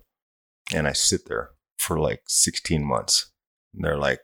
And 0.74 0.88
I 0.88 0.94
sit 0.94 1.28
there 1.28 1.52
for 1.78 2.00
like 2.00 2.22
16 2.28 2.84
months. 2.84 3.32
And 3.74 3.84
they're 3.84 3.98
like, 3.98 4.22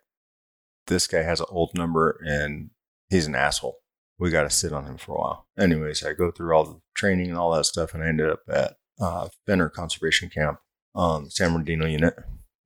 this 0.87 1.07
guy 1.07 1.23
has 1.23 1.39
an 1.39 1.47
old 1.49 1.71
number 1.75 2.19
and 2.23 2.69
he's 3.09 3.27
an 3.27 3.35
asshole 3.35 3.80
we 4.21 4.29
got 4.29 4.43
to 4.43 4.49
sit 4.51 4.71
on 4.71 4.85
him 4.85 4.97
for 4.97 5.15
a 5.15 5.19
while. 5.19 5.47
Anyways, 5.57 6.03
I 6.05 6.13
go 6.13 6.29
through 6.29 6.55
all 6.55 6.63
the 6.63 6.79
training 6.93 7.29
and 7.29 7.37
all 7.37 7.51
that 7.53 7.65
stuff, 7.65 7.95
and 7.95 8.03
I 8.03 8.07
ended 8.07 8.29
up 8.29 8.41
at 8.47 8.75
uh, 9.01 9.29
Fenner 9.47 9.67
Conservation 9.67 10.29
Camp 10.29 10.59
on 10.93 11.23
the 11.25 11.31
San 11.31 11.51
Bernardino 11.51 11.87
unit, 11.87 12.13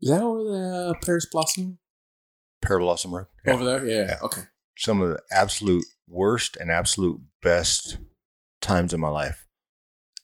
Is 0.01 0.09
that 0.09 0.21
over 0.21 0.43
the 0.43 0.89
uh, 0.89 0.93
Paris 1.05 1.25
Blossom 1.31 1.77
Pearblossom 2.63 3.11
Road. 3.13 3.27
over 3.47 3.63
there? 3.63 3.85
Yeah. 3.85 4.05
Yeah. 4.07 4.17
Okay. 4.23 4.41
Some 4.77 5.01
of 5.01 5.09
the 5.09 5.21
absolute 5.31 5.85
worst 6.09 6.57
and 6.57 6.69
absolute 6.69 7.21
best 7.41 7.99
times 8.61 8.93
of 8.93 8.99
my 8.99 9.07
life. 9.07 9.47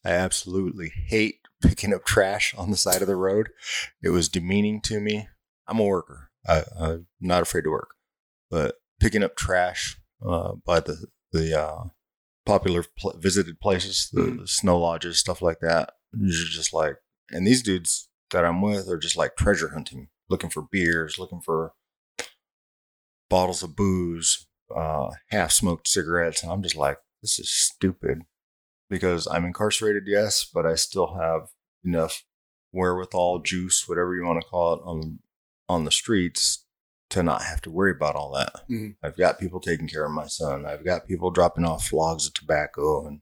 I 0.04 0.10
absolutely 0.12 0.92
hate 1.08 1.36
picking 1.62 1.94
up 1.94 2.04
trash 2.04 2.54
on 2.58 2.72
the 2.72 2.78
side 2.78 3.02
of 3.02 3.08
the 3.08 3.16
road. 3.16 3.50
It 4.04 4.10
was 4.10 4.28
demeaning 4.28 4.82
to 4.82 5.00
me. 5.00 5.30
I'm 5.68 5.80
a 5.80 5.86
worker. 5.86 6.32
I, 6.46 6.64
I'm 6.78 7.08
not 7.22 7.44
afraid 7.44 7.64
to 7.64 7.70
work, 7.70 7.92
but 8.50 8.76
picking 9.00 9.24
up 9.24 9.38
trash 9.38 9.98
uh, 10.26 10.54
by 10.66 10.80
the 10.82 11.06
the 11.32 11.60
uh, 11.60 11.84
popular 12.46 12.84
pl- 12.98 13.18
visited 13.18 13.60
places, 13.60 14.10
the, 14.12 14.38
the 14.42 14.48
snow 14.48 14.80
lodges, 14.80 15.20
stuff 15.20 15.42
like 15.42 15.60
that. 15.62 15.94
You're 16.18 16.32
just 16.32 16.74
like, 16.74 16.98
and 17.30 17.48
these 17.48 17.64
dudes 17.64 18.10
that 18.32 18.46
I'm 18.46 18.62
with 18.62 18.90
are 18.90 18.98
just 18.98 19.18
like 19.18 19.36
treasure 19.36 19.70
hunting, 19.70 20.10
looking 20.30 20.50
for 20.50 20.62
beers, 20.62 21.18
looking 21.18 21.42
for 21.42 21.74
bottles 23.30 23.64
of 23.64 23.76
booze, 23.76 24.48
uh, 24.76 25.12
half 25.30 25.52
smoked 25.52 25.88
cigarettes. 25.88 26.44
And 26.44 26.52
I'm 26.52 26.64
just 26.64 26.76
like, 26.76 26.98
this 27.22 27.40
is 27.40 27.52
stupid 27.52 28.24
because 28.90 29.28
I'm 29.28 29.46
incarcerated, 29.46 30.04
yes, 30.06 30.46
but 30.54 30.66
I 30.66 30.76
still 30.76 31.16
have 31.16 31.50
enough 31.84 32.24
wherewithal, 32.74 33.40
juice, 33.40 33.88
whatever 33.88 34.16
you 34.16 34.26
want 34.26 34.42
to 34.42 34.48
call 34.48 34.74
it, 34.74 34.82
on 34.84 35.20
on 35.70 35.86
the 35.86 35.92
streets 35.92 36.61
to 37.12 37.24
not 37.24 37.44
have 37.44 37.62
to 37.62 37.72
worry 37.72 37.92
about 37.92 38.16
all 38.16 38.32
that. 38.34 38.68
Mhm. 38.70 38.96
I've 39.04 39.18
got 39.18 39.40
people 39.40 39.60
taking 39.60 39.88
care 39.88 40.06
of 40.06 40.12
my 40.12 40.28
son. 40.28 40.66
I've 40.66 40.84
got 40.86 41.08
people 41.08 41.30
dropping 41.32 41.66
off 41.66 41.92
logs 41.94 42.26
of 42.28 42.34
tobacco 42.34 43.06
and 43.08 43.22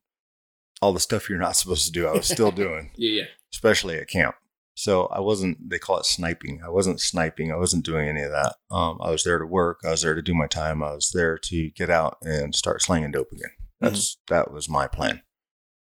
all 0.81 0.93
the 0.93 0.99
stuff 0.99 1.29
you're 1.29 1.37
not 1.39 1.55
supposed 1.55 1.85
to 1.85 1.91
do. 1.91 2.07
I 2.07 2.13
was 2.13 2.27
still 2.27 2.51
doing 2.63 2.91
Yeah. 2.95 3.21
Yeah. 3.21 3.27
especially 3.53 3.97
at 3.97 4.07
camp. 4.07 4.35
So 4.75 5.07
I 5.07 5.19
wasn't, 5.19 5.69
they 5.69 5.77
call 5.77 5.97
it 5.97 6.05
sniping. 6.05 6.61
I 6.65 6.69
wasn't 6.69 7.01
sniping. 7.01 7.51
I 7.51 7.57
wasn't 7.57 7.83
doing 7.85 8.07
any 8.07 8.21
of 8.21 8.31
that. 8.31 8.55
Um, 8.71 8.97
I 9.01 9.09
was 9.11 9.25
there 9.25 9.37
to 9.37 9.45
work. 9.45 9.79
I 9.83 9.89
was 9.91 10.03
there 10.03 10.15
to 10.15 10.21
do 10.21 10.33
my 10.33 10.47
time. 10.47 10.81
I 10.81 10.93
was 10.93 11.11
there 11.13 11.37
to 11.37 11.69
get 11.71 11.89
out 11.89 12.17
and 12.21 12.55
start 12.55 12.81
slinging 12.81 13.11
dope 13.11 13.31
again. 13.33 13.51
That's, 13.81 14.17
that 14.29 14.51
was 14.51 14.69
my 14.69 14.87
plan. 14.87 15.21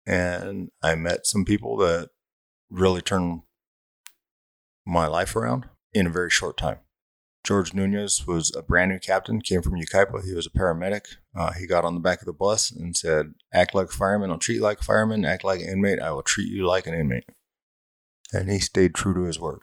And 0.06 0.70
I 0.82 0.94
met 0.94 1.26
some 1.26 1.44
people 1.44 1.76
that 1.78 2.08
really 2.70 3.02
turned 3.02 3.42
my 4.86 5.06
life 5.08 5.36
around 5.36 5.68
in 5.92 6.06
a 6.06 6.10
very 6.10 6.30
short 6.30 6.56
time. 6.56 6.78
George 7.46 7.72
Nunez 7.72 8.26
was 8.26 8.52
a 8.56 8.62
brand 8.62 8.90
new 8.90 8.98
captain, 8.98 9.40
came 9.40 9.62
from 9.62 9.80
Yucaipa. 9.80 10.24
He 10.24 10.34
was 10.34 10.48
a 10.48 10.50
paramedic. 10.50 11.02
Uh, 11.32 11.52
he 11.52 11.64
got 11.64 11.84
on 11.84 11.94
the 11.94 12.00
back 12.00 12.18
of 12.18 12.26
the 12.26 12.32
bus 12.32 12.72
and 12.72 12.96
said, 12.96 13.34
Act 13.54 13.72
like 13.72 13.86
a 13.86 13.92
fireman, 13.96 14.32
I'll 14.32 14.38
treat 14.38 14.56
you 14.56 14.62
like 14.62 14.80
a 14.80 14.84
fireman. 14.84 15.24
Act 15.24 15.44
like 15.44 15.60
an 15.60 15.68
inmate, 15.68 16.00
I 16.00 16.10
will 16.10 16.24
treat 16.24 16.50
you 16.50 16.66
like 16.66 16.88
an 16.88 16.94
inmate. 16.94 17.30
And 18.32 18.50
he 18.50 18.58
stayed 18.58 18.96
true 18.96 19.14
to 19.14 19.22
his 19.22 19.38
word. 19.38 19.60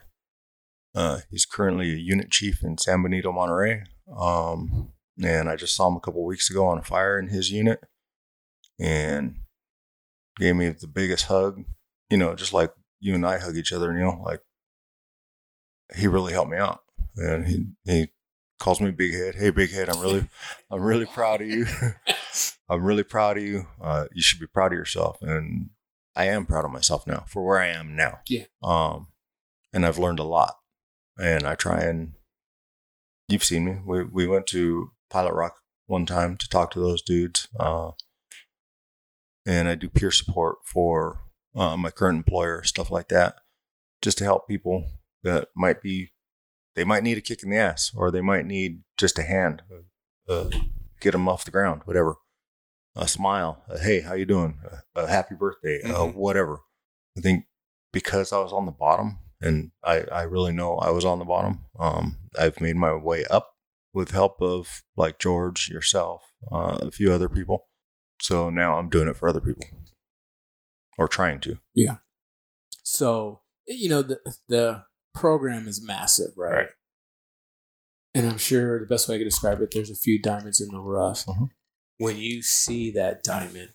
Uh, 0.95 1.19
he's 1.29 1.45
currently 1.45 1.91
a 1.91 1.97
unit 1.97 2.31
chief 2.31 2.63
in 2.63 2.77
San 2.77 3.03
Benito, 3.03 3.33
Monterey. 3.33 3.83
Um, 4.17 4.93
and 5.21 5.49
I 5.49 5.57
just 5.57 5.75
saw 5.75 5.89
him 5.89 5.97
a 5.97 5.99
couple 5.99 6.25
weeks 6.25 6.49
ago 6.49 6.65
on 6.65 6.77
a 6.77 6.83
fire 6.83 7.19
in 7.19 7.27
his 7.27 7.51
unit 7.51 7.81
and 8.79 9.35
gave 10.39 10.55
me 10.55 10.69
the 10.69 10.87
biggest 10.87 11.25
hug, 11.25 11.65
you 12.09 12.15
know, 12.15 12.33
just 12.33 12.53
like 12.53 12.71
you 13.01 13.13
and 13.13 13.27
I 13.27 13.39
hug 13.39 13.57
each 13.57 13.73
other, 13.73 13.91
you 13.91 14.05
know, 14.05 14.21
like 14.23 14.39
he 15.97 16.07
really 16.07 16.31
helped 16.31 16.51
me 16.51 16.57
out. 16.57 16.82
And 17.15 17.47
he, 17.47 17.65
he 17.85 18.07
calls 18.59 18.81
me 18.81 18.91
big 18.91 19.13
head. 19.13 19.35
Hey, 19.35 19.49
big 19.49 19.71
head, 19.71 19.89
I'm 19.89 20.01
really, 20.01 20.27
I'm 20.71 20.81
really 20.81 21.05
proud 21.05 21.41
of 21.41 21.47
you. 21.47 21.65
I'm 22.69 22.83
really 22.83 23.03
proud 23.03 23.37
of 23.37 23.43
you. 23.43 23.67
Uh, 23.81 24.05
you 24.13 24.21
should 24.21 24.39
be 24.39 24.47
proud 24.47 24.71
of 24.71 24.77
yourself. 24.77 25.21
And 25.21 25.69
I 26.15 26.25
am 26.25 26.45
proud 26.45 26.65
of 26.65 26.71
myself 26.71 27.05
now 27.05 27.25
for 27.27 27.45
where 27.45 27.59
I 27.59 27.67
am 27.67 27.95
now. 27.95 28.19
Yeah. 28.27 28.45
Um, 28.61 29.07
and 29.73 29.85
I've 29.85 29.97
learned 29.97 30.19
a 30.19 30.23
lot 30.23 30.55
and 31.17 31.45
I 31.45 31.55
try 31.55 31.81
and 31.81 32.13
you've 33.27 33.43
seen 33.43 33.65
me. 33.65 33.77
We, 33.85 34.03
we 34.03 34.27
went 34.27 34.47
to 34.47 34.91
Pilot 35.09 35.33
Rock 35.33 35.57
one 35.87 36.05
time 36.05 36.37
to 36.37 36.49
talk 36.49 36.71
to 36.71 36.79
those 36.79 37.01
dudes. 37.01 37.47
Uh, 37.59 37.91
and 39.45 39.67
I 39.67 39.75
do 39.75 39.89
peer 39.89 40.11
support 40.11 40.57
for 40.65 41.21
uh, 41.55 41.75
my 41.77 41.91
current 41.91 42.17
employer, 42.17 42.63
stuff 42.63 42.89
like 42.89 43.09
that, 43.09 43.35
just 44.01 44.17
to 44.19 44.23
help 44.23 44.47
people 44.47 44.85
that 45.23 45.49
might 45.55 45.81
be, 45.81 46.11
they 46.75 46.83
might 46.83 47.03
need 47.03 47.17
a 47.17 47.21
kick 47.21 47.43
in 47.43 47.49
the 47.49 47.57
ass 47.57 47.91
or 47.95 48.11
they 48.11 48.21
might 48.21 48.45
need 48.45 48.83
just 48.97 49.19
a 49.19 49.23
hand, 49.23 49.61
uh, 50.29 50.49
get 50.99 51.11
them 51.11 51.27
off 51.29 51.45
the 51.45 51.51
ground, 51.51 51.81
whatever. 51.85 52.15
A 52.95 53.07
smile, 53.07 53.63
a, 53.69 53.79
hey, 53.79 54.01
how 54.01 54.13
you 54.13 54.25
doing? 54.25 54.59
A, 54.95 55.01
a 55.01 55.07
happy 55.07 55.33
birthday, 55.35 55.81
uh, 55.83 56.05
Mhm. 56.05 56.13
whatever. 56.15 56.59
I 57.17 57.21
think 57.21 57.45
because 57.91 58.31
I 58.31 58.39
was 58.39 58.53
on 58.53 58.65
the 58.67 58.71
bottom, 58.71 59.19
and 59.41 59.71
I, 59.83 60.01
I 60.11 60.21
really 60.23 60.51
know 60.53 60.77
I 60.77 60.89
was 60.91 61.03
on 61.03 61.19
the 61.19 61.25
bottom. 61.25 61.65
Um, 61.79 62.17
I've 62.39 62.61
made 62.61 62.75
my 62.75 62.93
way 62.95 63.25
up 63.25 63.55
with 63.93 64.11
help 64.11 64.41
of 64.41 64.83
like 64.95 65.17
George, 65.19 65.69
yourself, 65.69 66.21
uh, 66.51 66.77
a 66.81 66.91
few 66.91 67.11
other 67.11 67.29
people. 67.29 67.67
So 68.21 68.49
now 68.49 68.77
I'm 68.77 68.89
doing 68.89 69.07
it 69.07 69.17
for 69.17 69.27
other 69.27 69.41
people, 69.41 69.65
or 70.97 71.07
trying 71.07 71.39
to. 71.41 71.57
Yeah. 71.73 71.97
So 72.83 73.41
you 73.67 73.89
know 73.89 74.01
the 74.03 74.19
the 74.47 74.85
program 75.13 75.67
is 75.67 75.85
massive, 75.85 76.31
right? 76.37 76.53
Right. 76.53 76.67
And 78.15 78.27
I'm 78.27 78.37
sure 78.37 78.79
the 78.79 78.85
best 78.85 79.09
way 79.09 79.15
I 79.15 79.17
can 79.19 79.27
describe 79.27 79.59
it, 79.61 79.71
there's 79.73 79.89
a 79.89 79.95
few 79.95 80.21
diamonds 80.21 80.61
in 80.61 80.67
the 80.69 80.79
rough. 80.79 81.25
Mhm. 81.25 81.49
When 81.97 82.17
you 82.17 82.41
see 82.43 82.91
that 82.91 83.23
diamond, 83.23 83.69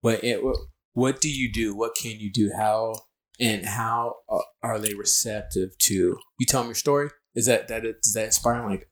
what 0.00 0.22
it 0.24 0.44
what, 0.44 0.56
what 0.92 1.20
do 1.20 1.30
you 1.30 1.50
do? 1.52 1.74
What 1.74 1.94
can 1.94 2.18
you 2.20 2.30
do? 2.30 2.52
How 2.56 3.06
and 3.38 3.64
how 3.64 4.16
uh, 4.28 4.40
are 4.62 4.78
they 4.78 4.94
receptive 4.94 5.76
to 5.78 5.94
you? 6.38 6.46
Tell 6.46 6.60
them 6.62 6.68
your 6.68 6.74
story. 6.74 7.10
Is 7.34 7.46
that 7.46 7.68
that 7.68 7.82
does 8.02 8.12
that 8.14 8.26
inspire? 8.26 8.56
'em? 8.62 8.68
Like, 8.70 8.90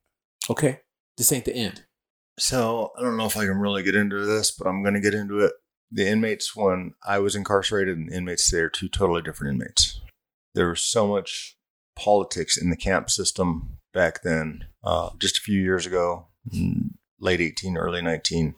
okay, 0.49 0.81
this 1.17 1.33
ain't 1.33 1.45
the 1.45 1.55
end. 1.55 1.85
So 2.39 2.93
I 2.97 3.03
don't 3.03 3.17
know 3.17 3.27
if 3.27 3.37
I 3.37 3.45
can 3.47 3.59
really 3.59 3.83
get 3.83 3.97
into 3.97 4.25
this, 4.25 4.51
but 4.53 4.69
I'm 4.69 4.83
going 4.83 4.95
to 4.95 5.01
get 5.01 5.13
into 5.15 5.41
it. 5.41 5.53
The 5.91 6.07
inmates, 6.07 6.55
when 6.55 6.95
I 7.05 7.19
was 7.19 7.35
incarcerated, 7.35 7.97
and 7.99 8.13
inmates 8.13 8.53
are 8.53 8.69
two 8.71 8.89
totally 8.89 9.23
different 9.23 9.55
inmates. 9.55 9.88
There 10.59 10.71
was 10.71 10.83
so 10.83 11.07
much 11.07 11.57
politics 11.95 12.57
in 12.61 12.71
the 12.71 12.77
camp 12.77 13.11
system 13.11 13.79
back 13.95 14.23
then. 14.25 14.65
Uh, 14.83 15.11
just 15.21 15.39
a 15.39 15.41
few 15.41 15.61
years 15.61 15.87
ago, 15.87 16.27
mm, 16.53 16.95
late 17.21 17.41
18, 17.41 17.77
early 17.77 18.03
19, 18.03 18.57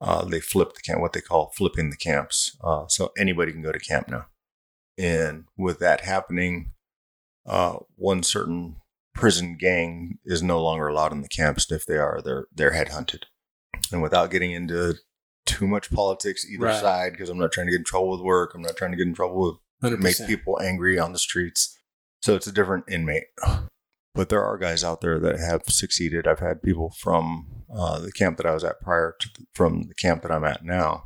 uh, 0.00 0.24
they 0.24 0.40
flipped 0.40 0.74
the 0.74 0.80
camp, 0.82 1.00
what 1.00 1.12
they 1.12 1.20
call 1.20 1.52
flipping 1.56 1.90
the 1.90 1.96
camps. 1.96 2.56
Uh, 2.64 2.86
so 2.88 3.12
anybody 3.16 3.52
can 3.52 3.62
go 3.62 3.70
to 3.70 3.78
camp 3.78 4.08
now. 4.08 4.26
And 4.98 5.44
with 5.56 5.78
that 5.78 6.00
happening, 6.00 6.72
uh, 7.46 7.76
one 7.94 8.24
certain 8.24 8.76
prison 9.14 9.56
gang 9.56 10.18
is 10.24 10.42
no 10.42 10.60
longer 10.60 10.88
allowed 10.88 11.12
in 11.12 11.22
the 11.22 11.28
camps. 11.28 11.70
And 11.70 11.78
if 11.78 11.86
they 11.86 11.96
are, 11.96 12.20
they're 12.24 12.46
they're 12.52 12.72
headhunted. 12.72 13.22
And 13.92 14.02
without 14.02 14.32
getting 14.32 14.50
into 14.50 14.94
too 15.46 15.68
much 15.68 15.92
politics 15.92 16.44
either 16.44 16.66
Right. 16.66 16.80
side, 16.80 17.12
because 17.12 17.28
I'm 17.30 17.38
not 17.38 17.52
trying 17.52 17.68
to 17.68 17.70
get 17.70 17.78
in 17.78 17.84
trouble 17.84 18.10
with 18.10 18.20
work, 18.20 18.52
I'm 18.52 18.62
not 18.62 18.76
trying 18.76 18.90
to 18.90 18.96
get 18.96 19.06
in 19.06 19.14
trouble 19.14 19.40
with 19.40 19.60
Hundred 19.82 20.02
make 20.02 20.16
people 20.26 20.60
angry 20.60 20.98
on 20.98 21.12
the 21.12 21.18
streets. 21.18 21.78
So 22.22 22.34
it's 22.34 22.46
a 22.46 22.52
different 22.52 22.84
inmate. 22.88 23.24
But 24.12 24.28
there 24.28 24.42
are 24.42 24.58
guys 24.58 24.82
out 24.82 25.02
there 25.02 25.20
that 25.20 25.38
have 25.38 25.62
succeeded. 25.68 26.26
I've 26.26 26.40
had 26.40 26.64
people 26.64 26.90
from 26.98 27.62
uh, 27.72 28.00
the 28.00 28.10
camp 28.10 28.38
that 28.38 28.44
I 28.44 28.52
was 28.52 28.64
at 28.64 28.80
prior 28.80 29.14
to 29.20 29.28
the, 29.28 29.46
from 29.54 29.82
the 29.84 29.94
camp 29.94 30.22
that 30.22 30.32
I'm 30.32 30.42
at 30.42 30.64
now 30.64 31.04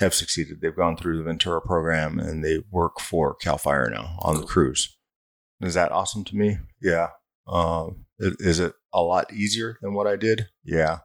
have 0.00 0.12
succeeded. 0.12 0.60
They've 0.60 0.76
gone 0.76 0.98
through 0.98 1.16
the 1.16 1.24
Ventura 1.24 1.62
program 1.62 2.18
and 2.18 2.44
they 2.44 2.58
work 2.70 3.00
for 3.00 3.34
Cal 3.34 3.56
Fire 3.56 3.88
now 3.90 4.16
on 4.18 4.36
the 4.36 4.46
crews. 4.46 4.94
Is 5.62 5.72
that 5.74 5.92
awesome 5.92 6.24
to 6.24 6.36
me? 6.36 6.58
Yeah. 6.80 7.08
Um, 7.46 8.04
is 8.18 8.60
it 8.60 8.74
a 8.92 9.00
lot 9.00 9.32
easier 9.32 9.78
than 9.80 9.94
what 9.94 10.06
I 10.06 10.16
did? 10.16 10.48
Yeah. 10.62 10.98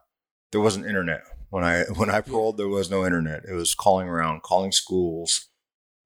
There 0.52 0.60
wasn't 0.60 0.86
internet 0.86 1.22
when 1.50 1.64
I 1.64 1.82
when 1.96 2.10
I 2.10 2.20
paroled. 2.20 2.58
There 2.58 2.68
was 2.68 2.90
no 2.90 3.04
internet. 3.04 3.42
It 3.48 3.54
was 3.54 3.74
calling 3.74 4.08
around, 4.08 4.42
calling 4.42 4.72
schools, 4.72 5.48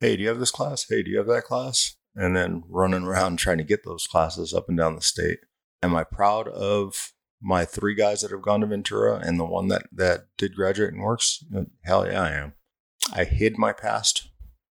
hey, 0.02 0.16
do 0.16 0.22
you 0.22 0.28
have 0.28 0.40
this 0.40 0.50
class? 0.50 0.84
Hey, 0.88 1.02
do 1.04 1.10
you 1.12 1.18
have 1.18 1.28
that 1.28 1.44
class? 1.44 1.94
And 2.16 2.36
then 2.36 2.64
running 2.68 3.04
around 3.04 3.36
trying 3.36 3.58
to 3.58 3.64
get 3.64 3.84
those 3.84 4.06
classes 4.08 4.52
up 4.52 4.68
and 4.68 4.76
down 4.76 4.96
the 4.96 5.00
state. 5.00 5.38
Am 5.80 5.94
I 5.94 6.02
proud 6.02 6.48
of 6.48 7.12
my 7.40 7.64
three 7.64 7.94
guys 7.94 8.20
that 8.20 8.32
have 8.32 8.42
gone 8.42 8.60
to 8.60 8.66
Ventura 8.66 9.20
and 9.24 9.38
the 9.38 9.44
one 9.44 9.68
that, 9.68 9.84
that 9.92 10.26
did 10.36 10.56
graduate 10.56 10.92
and 10.92 11.02
works? 11.02 11.44
Hell 11.84 12.06
yeah, 12.06 12.20
I 12.20 12.30
am. 12.32 12.52
I 13.14 13.24
hid 13.24 13.56
my 13.58 13.72
past 13.72 14.28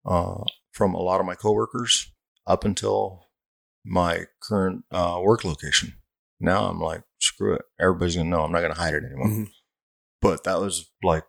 uh, 0.05 0.43
from 0.73 0.93
a 0.93 1.01
lot 1.01 1.21
of 1.21 1.27
my 1.27 1.37
coworkers 1.37 2.13
up 2.47 2.65
until 2.65 3.29
my 3.85 4.25
current 4.43 4.85
uh, 4.91 5.21
work 5.23 5.45
location. 5.45 5.95
Now 6.41 6.65
I'm 6.69 6.81
like, 6.81 7.03
screw 7.21 7.55
it. 7.55 7.63
Everybody's 7.81 8.17
going 8.17 8.27
to 8.27 8.31
know. 8.31 8.43
I'm 8.43 8.53
not 8.53 8.61
going 8.61 8.75
to 8.75 8.81
hide 8.81 8.95
it 8.95 9.05
anymore. 9.05 9.29
Mhm. 9.29 9.51
But 10.21 10.45
that 10.45 10.61
was 10.61 10.91
like 11.03 11.25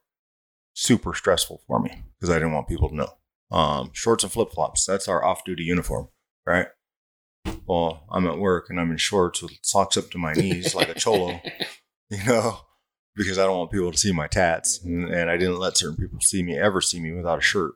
super 0.73 1.13
stressful 1.13 1.62
for 1.67 1.79
me 1.79 2.03
because 2.19 2.32
I 2.32 2.39
didn't 2.39 2.53
want 2.53 2.67
people 2.67 2.89
to 2.89 2.95
know 2.95 3.13
um, 3.54 3.92
shorts 3.94 4.24
and 4.24 4.34
flip 4.34 4.52
flops. 4.52 4.86
That's 4.86 5.08
our 5.08 5.24
off 5.24 5.46
duty 5.46 5.63
uniform, 5.63 6.10
right? 6.46 6.68
Well, 7.68 8.06
I'm 8.12 8.28
at 8.28 8.39
work 8.39 8.66
and 8.70 8.80
I'm 8.80 8.92
in 8.92 8.98
shorts 8.98 9.42
with 9.42 9.54
socks 9.62 9.96
up 9.96 10.10
to 10.12 10.18
my 10.18 10.34
knees 10.34 10.76
like 10.76 10.89
a 10.89 10.96
cholo, 10.96 11.39
you 12.10 12.24
know, 12.26 12.58
because 13.16 13.38
I 13.38 13.46
don't 13.46 13.58
want 13.58 13.72
people 13.72 13.92
to 13.92 13.98
see 13.98 14.12
my 14.12 14.28
tats. 14.28 14.84
And, 14.84 15.08
and 15.08 15.30
I 15.30 15.38
didn't 15.38 15.60
let 15.60 15.78
certain 15.78 15.98
people 15.98 16.20
see 16.20 16.42
me, 16.42 16.58
ever 16.58 16.82
see 16.82 17.00
me 17.00 17.12
without 17.12 17.38
a 17.38 17.44
shirt, 17.44 17.74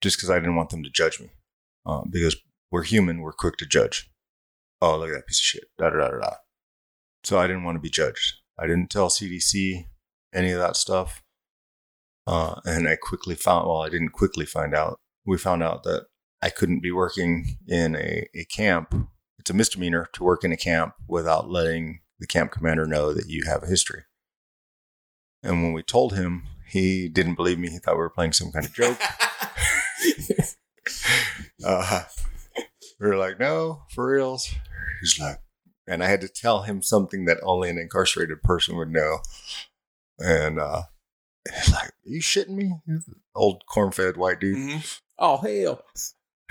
just 0.00 0.16
because 0.16 0.30
I 0.30 0.38
didn't 0.38 0.56
want 0.56 0.70
them 0.70 0.82
to 0.82 0.90
judge 0.90 1.20
me. 1.20 1.30
Um, 1.84 2.08
because 2.10 2.36
we're 2.70 2.84
human, 2.84 3.20
we're 3.20 3.32
quick 3.32 3.58
to 3.58 3.66
judge. 3.66 4.10
Oh, 4.80 4.98
look 4.98 5.10
at 5.10 5.14
that 5.14 5.26
piece 5.26 5.40
of 5.40 5.44
shit. 5.44 5.64
Da 5.78 5.90
da 5.90 5.98
da 5.98 6.10
da. 6.10 6.18
da. 6.18 6.30
So 7.22 7.38
I 7.38 7.46
didn't 7.46 7.64
want 7.64 7.76
to 7.76 7.80
be 7.80 7.90
judged. 7.90 8.34
I 8.58 8.66
didn't 8.66 8.90
tell 8.90 9.08
CDC 9.08 9.86
any 10.34 10.52
of 10.52 10.58
that 10.58 10.76
stuff. 10.76 11.22
Uh, 12.26 12.60
and 12.64 12.88
I 12.88 12.96
quickly 12.96 13.34
found, 13.34 13.66
well, 13.66 13.82
I 13.82 13.88
didn't 13.88 14.10
quickly 14.10 14.46
find 14.46 14.74
out. 14.74 14.98
We 15.26 15.38
found 15.38 15.62
out 15.62 15.84
that 15.84 16.06
I 16.40 16.50
couldn't 16.50 16.80
be 16.80 16.90
working 16.90 17.58
in 17.68 17.94
a, 17.96 18.26
a 18.34 18.44
camp. 18.44 18.94
It's 19.38 19.50
a 19.50 19.54
misdemeanor 19.54 20.08
to 20.14 20.24
work 20.24 20.44
in 20.44 20.52
a 20.52 20.56
camp 20.56 20.94
without 21.08 21.48
letting 21.50 22.00
the 22.18 22.26
camp 22.26 22.52
commander 22.52 22.86
know 22.86 23.12
that 23.12 23.28
you 23.28 23.44
have 23.46 23.62
a 23.62 23.66
history. 23.68 24.04
And 25.42 25.62
when 25.62 25.72
we 25.72 25.82
told 25.82 26.14
him, 26.14 26.44
he 26.66 27.08
didn't 27.08 27.34
believe 27.34 27.58
me. 27.58 27.70
He 27.70 27.78
thought 27.78 27.94
we 27.94 27.98
were 27.98 28.10
playing 28.10 28.32
some 28.32 28.52
kind 28.52 28.64
of 28.64 28.72
joke. 28.72 28.98
Uh, 31.64 32.02
we 33.00 33.06
were 33.08 33.16
like, 33.16 33.38
no, 33.38 33.82
for 33.94 34.10
reals. 34.10 34.52
He's 35.00 35.18
like, 35.20 35.38
and 35.86 36.02
I 36.02 36.08
had 36.08 36.20
to 36.22 36.28
tell 36.28 36.62
him 36.62 36.82
something 36.82 37.24
that 37.26 37.38
only 37.42 37.70
an 37.70 37.78
incarcerated 37.78 38.42
person 38.42 38.76
would 38.76 38.90
know. 38.90 39.18
And 40.18 40.58
uh, 40.58 40.82
he's 41.54 41.72
like, 41.72 41.92
you 42.04 42.20
shitting 42.20 42.56
me? 42.56 42.72
Old 43.34 43.62
corn 43.66 43.92
fed 43.92 44.16
white 44.16 44.40
dude. 44.40 44.56
Mhm. 44.56 45.00
Oh 45.22 45.38
hell! 45.38 45.82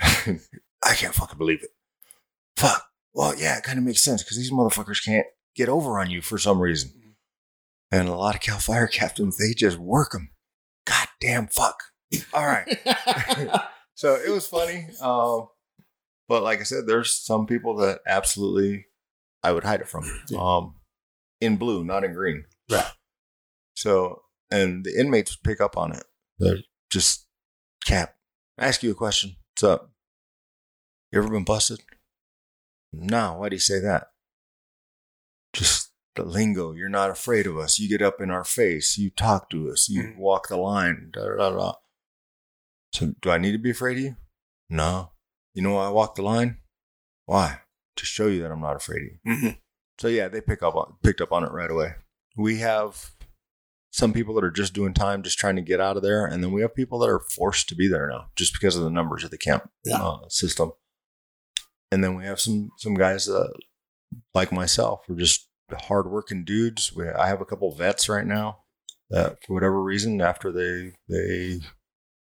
I 0.84 0.94
can't 0.94 1.14
fucking 1.14 1.38
believe 1.38 1.62
it. 1.62 1.70
Fuck. 2.56 2.84
Well, 3.14 3.34
yeah, 3.36 3.58
it 3.58 3.64
kind 3.64 3.78
of 3.78 3.84
makes 3.84 4.02
sense 4.02 4.22
because 4.22 4.36
these 4.38 4.50
motherfuckers 4.50 5.04
can't 5.04 5.26
get 5.54 5.68
over 5.68 6.00
on 6.00 6.10
you 6.10 6.22
for 6.22 6.38
some 6.38 6.60
reason. 6.60 6.90
And 7.90 8.08
a 8.08 8.14
lot 8.14 8.34
of 8.34 8.40
Cal 8.40 8.58
Fire 8.58 8.86
captains, 8.92 9.36
they 9.36 9.52
just 9.52 9.78
work 9.78 10.12
them. 10.12 10.30
God 10.86 11.06
damn 11.20 11.46
fuck. 11.46 11.82
All 12.32 12.44
right. 12.44 12.78
so 13.94 14.14
it 14.14 14.30
was 14.30 14.46
funny. 14.46 14.88
Um, 15.00 15.48
but 16.28 16.42
like 16.42 16.60
I 16.60 16.64
said, 16.64 16.86
there's 16.86 17.14
some 17.14 17.46
people 17.46 17.76
that 17.76 18.00
absolutely 18.06 18.86
I 19.42 19.52
would 19.52 19.64
hide 19.64 19.80
it 19.80 19.88
from. 19.88 20.04
Yeah. 20.28 20.38
Um, 20.40 20.74
in 21.40 21.56
blue, 21.56 21.84
not 21.84 22.04
in 22.04 22.14
green. 22.14 22.44
Right. 22.70 22.90
So, 23.74 24.22
and 24.50 24.84
the 24.84 24.98
inmates 24.98 25.36
pick 25.36 25.60
up 25.60 25.76
on 25.76 25.92
it. 25.92 26.04
They're 26.38 26.58
just, 26.90 27.26
Cap, 27.84 28.14
ask 28.66 28.82
you 28.82 28.90
a 28.90 28.94
question. 28.94 29.36
What's 29.54 29.62
up? 29.64 29.90
You 31.10 31.18
ever 31.18 31.28
been 31.30 31.44
busted? 31.44 31.80
No. 32.92 33.34
Why 33.38 33.48
do 33.48 33.56
you 33.56 33.60
say 33.60 33.80
that? 33.80 34.08
just 35.54 35.90
the 36.14 36.24
lingo. 36.24 36.72
You're 36.72 36.88
not 36.88 37.10
afraid 37.10 37.46
of 37.46 37.58
us. 37.58 37.78
You 37.78 37.86
get 37.88 38.00
up 38.00 38.22
in 38.22 38.30
our 38.30 38.42
face. 38.44 38.96
You 38.96 39.10
talk 39.10 39.50
to 39.50 39.70
us. 39.70 39.86
You 39.88 40.02
Mhm. 40.02 40.16
walk 40.16 40.48
the 40.48 40.56
line. 40.56 41.10
Da, 41.12 41.26
da, 41.36 41.50
da. 41.50 41.74
So, 42.94 43.14
do 43.20 43.30
I 43.30 43.36
need 43.36 43.52
to 43.52 43.58
be 43.58 43.70
afraid 43.70 43.98
of 43.98 44.02
you? 44.02 44.16
No. 44.70 45.12
You 45.52 45.60
know 45.62 45.72
why 45.74 45.86
I 45.86 45.90
walk 45.90 46.14
the 46.14 46.22
line? 46.22 46.62
Why? 47.26 47.60
To 47.96 48.06
show 48.06 48.28
you 48.28 48.40
that 48.42 48.50
I'm 48.50 48.60
not 48.62 48.76
afraid 48.76 49.02
of 49.02 49.08
you. 49.12 49.18
Mhm. 49.26 49.60
So 49.98 50.08
yeah, 50.08 50.28
they 50.28 50.40
pick 50.40 50.62
up 50.62 50.74
on 50.74 50.96
picked 51.02 51.20
up 51.20 51.32
on 51.32 51.44
it 51.44 51.52
right 51.52 51.70
away. 51.70 51.96
We 52.36 52.58
have 52.60 53.10
some 53.92 54.12
people 54.12 54.34
that 54.34 54.42
are 54.44 54.50
just 54.50 54.72
doing 54.72 54.94
time, 54.94 55.22
just 55.22 55.38
trying 55.38 55.54
to 55.56 55.62
get 55.62 55.80
out 55.80 55.96
of 55.96 56.02
there, 56.02 56.24
and 56.26 56.42
then 56.42 56.50
we 56.50 56.62
have 56.62 56.74
people 56.74 56.98
that 56.98 57.10
are 57.10 57.20
forced 57.20 57.68
to 57.68 57.74
be 57.76 57.86
there 57.86 58.08
now, 58.08 58.26
just 58.34 58.52
because 58.54 58.74
of 58.74 58.82
the 58.82 58.90
numbers 58.90 59.22
of 59.22 59.30
the 59.30 59.38
camp 59.38 59.68
Yeah. 59.84 60.02
uh, 60.02 60.28
system. 60.28 60.72
And 61.90 62.02
then 62.02 62.16
we 62.16 62.24
have 62.24 62.40
some 62.40 62.70
some 62.78 62.94
guys 62.94 63.26
that, 63.26 63.52
like 64.34 64.50
myself, 64.50 65.08
are 65.10 65.14
just 65.14 65.48
hardworking 65.72 66.44
dudes. 66.44 66.92
We, 66.94 67.08
I 67.08 67.28
have 67.28 67.40
a 67.40 67.44
couple 67.44 67.70
vets 67.74 68.08
right 68.08 68.26
now 68.26 68.58
that, 69.10 69.38
for 69.46 69.52
whatever 69.54 69.82
reason, 69.82 70.20
after 70.20 70.50
they 70.50 70.94
they 71.08 71.60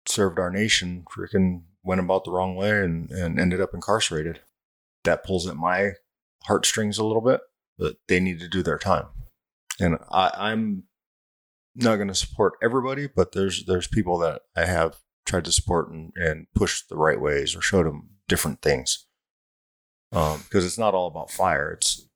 served 0.07 0.39
our 0.39 0.51
nation, 0.51 1.05
freaking 1.17 1.63
went 1.83 2.01
about 2.01 2.25
the 2.25 2.31
wrong 2.33 2.55
way 2.55 2.71
and, 2.81 3.11
and 3.11 3.41
ended 3.41 3.61
up 3.61 3.71
incarcerated. 3.73 4.41
That 5.05 5.25
pulls 5.25 5.47
at 5.49 5.57
my 5.57 5.93
heartstrings 6.45 6.99
a 6.99 7.05
little 7.05 7.23
bit, 7.23 7.41
but 7.79 7.97
they 8.09 8.21
need 8.21 8.41
to 8.41 8.49
do 8.49 8.63
their 8.63 8.79
time. 8.79 9.07
And 9.81 9.99
I, 10.11 10.33
I'm 10.37 10.85
not 11.77 11.97
going 11.97 12.09
to 12.09 12.15
support 12.15 12.55
everybody, 12.63 13.07
but 13.07 13.33
there's 13.33 13.65
there's 13.67 13.87
people 13.87 14.19
that 14.19 14.43
I 14.57 14.67
have 14.67 14.97
tried 15.25 15.45
to 15.45 15.53
support 15.53 15.91
and, 15.91 16.13
and 16.17 16.47
push 16.55 16.83
the 16.89 16.97
right 16.97 17.21
ways 17.21 17.55
or 17.55 17.61
showed 17.61 17.87
them 17.87 18.11
different 18.29 18.63
things. 18.63 19.07
Um, 20.13 20.43
because 20.45 20.65
it's 20.65 20.79
not 20.79 20.95
all 20.95 21.09
about 21.09 21.31
fire. 21.31 21.73
It's 21.73 22.09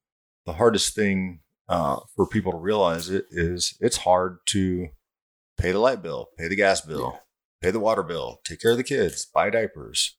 the 0.47 0.55
hardest 0.55 0.95
thing 0.95 1.41
uh, 1.69 2.01
for 2.15 2.27
people 2.27 2.53
to 2.53 2.59
realize 2.59 3.11
it 3.11 3.27
is 3.31 3.77
it's 3.81 3.99
hard 3.99 4.39
to 4.47 4.89
pay 5.59 5.73
the 5.73 5.79
light 5.79 6.03
bill, 6.03 6.31
pay 6.39 6.49
the 6.49 6.57
gas 6.57 6.81
bill, 6.81 7.21
pay 7.61 7.71
the 7.71 7.81
water 7.81 8.03
bill, 8.03 8.41
take 8.45 8.61
care 8.61 8.71
of 8.71 8.77
the 8.77 8.85
kids, 8.85 9.27
buy 9.27 9.51
diapers, 9.51 10.17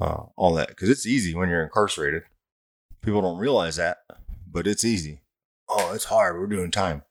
uh, 0.00 0.24
all 0.36 0.54
that. 0.54 0.68
Because 0.68 0.90
it's 0.90 1.06
easy 1.06 1.34
when 1.34 1.48
you're 1.48 1.64
incarcerated. 1.64 2.22
People 3.02 3.22
don't 3.22 3.38
realize 3.38 3.76
that, 3.76 3.98
but 4.50 4.66
it's 4.66 4.84
easy. 4.84 5.22
Oh, 5.68 5.92
it's 5.92 6.04
hard. 6.04 6.38
We're 6.38 6.46
doing 6.46 6.70
time. 6.70 7.02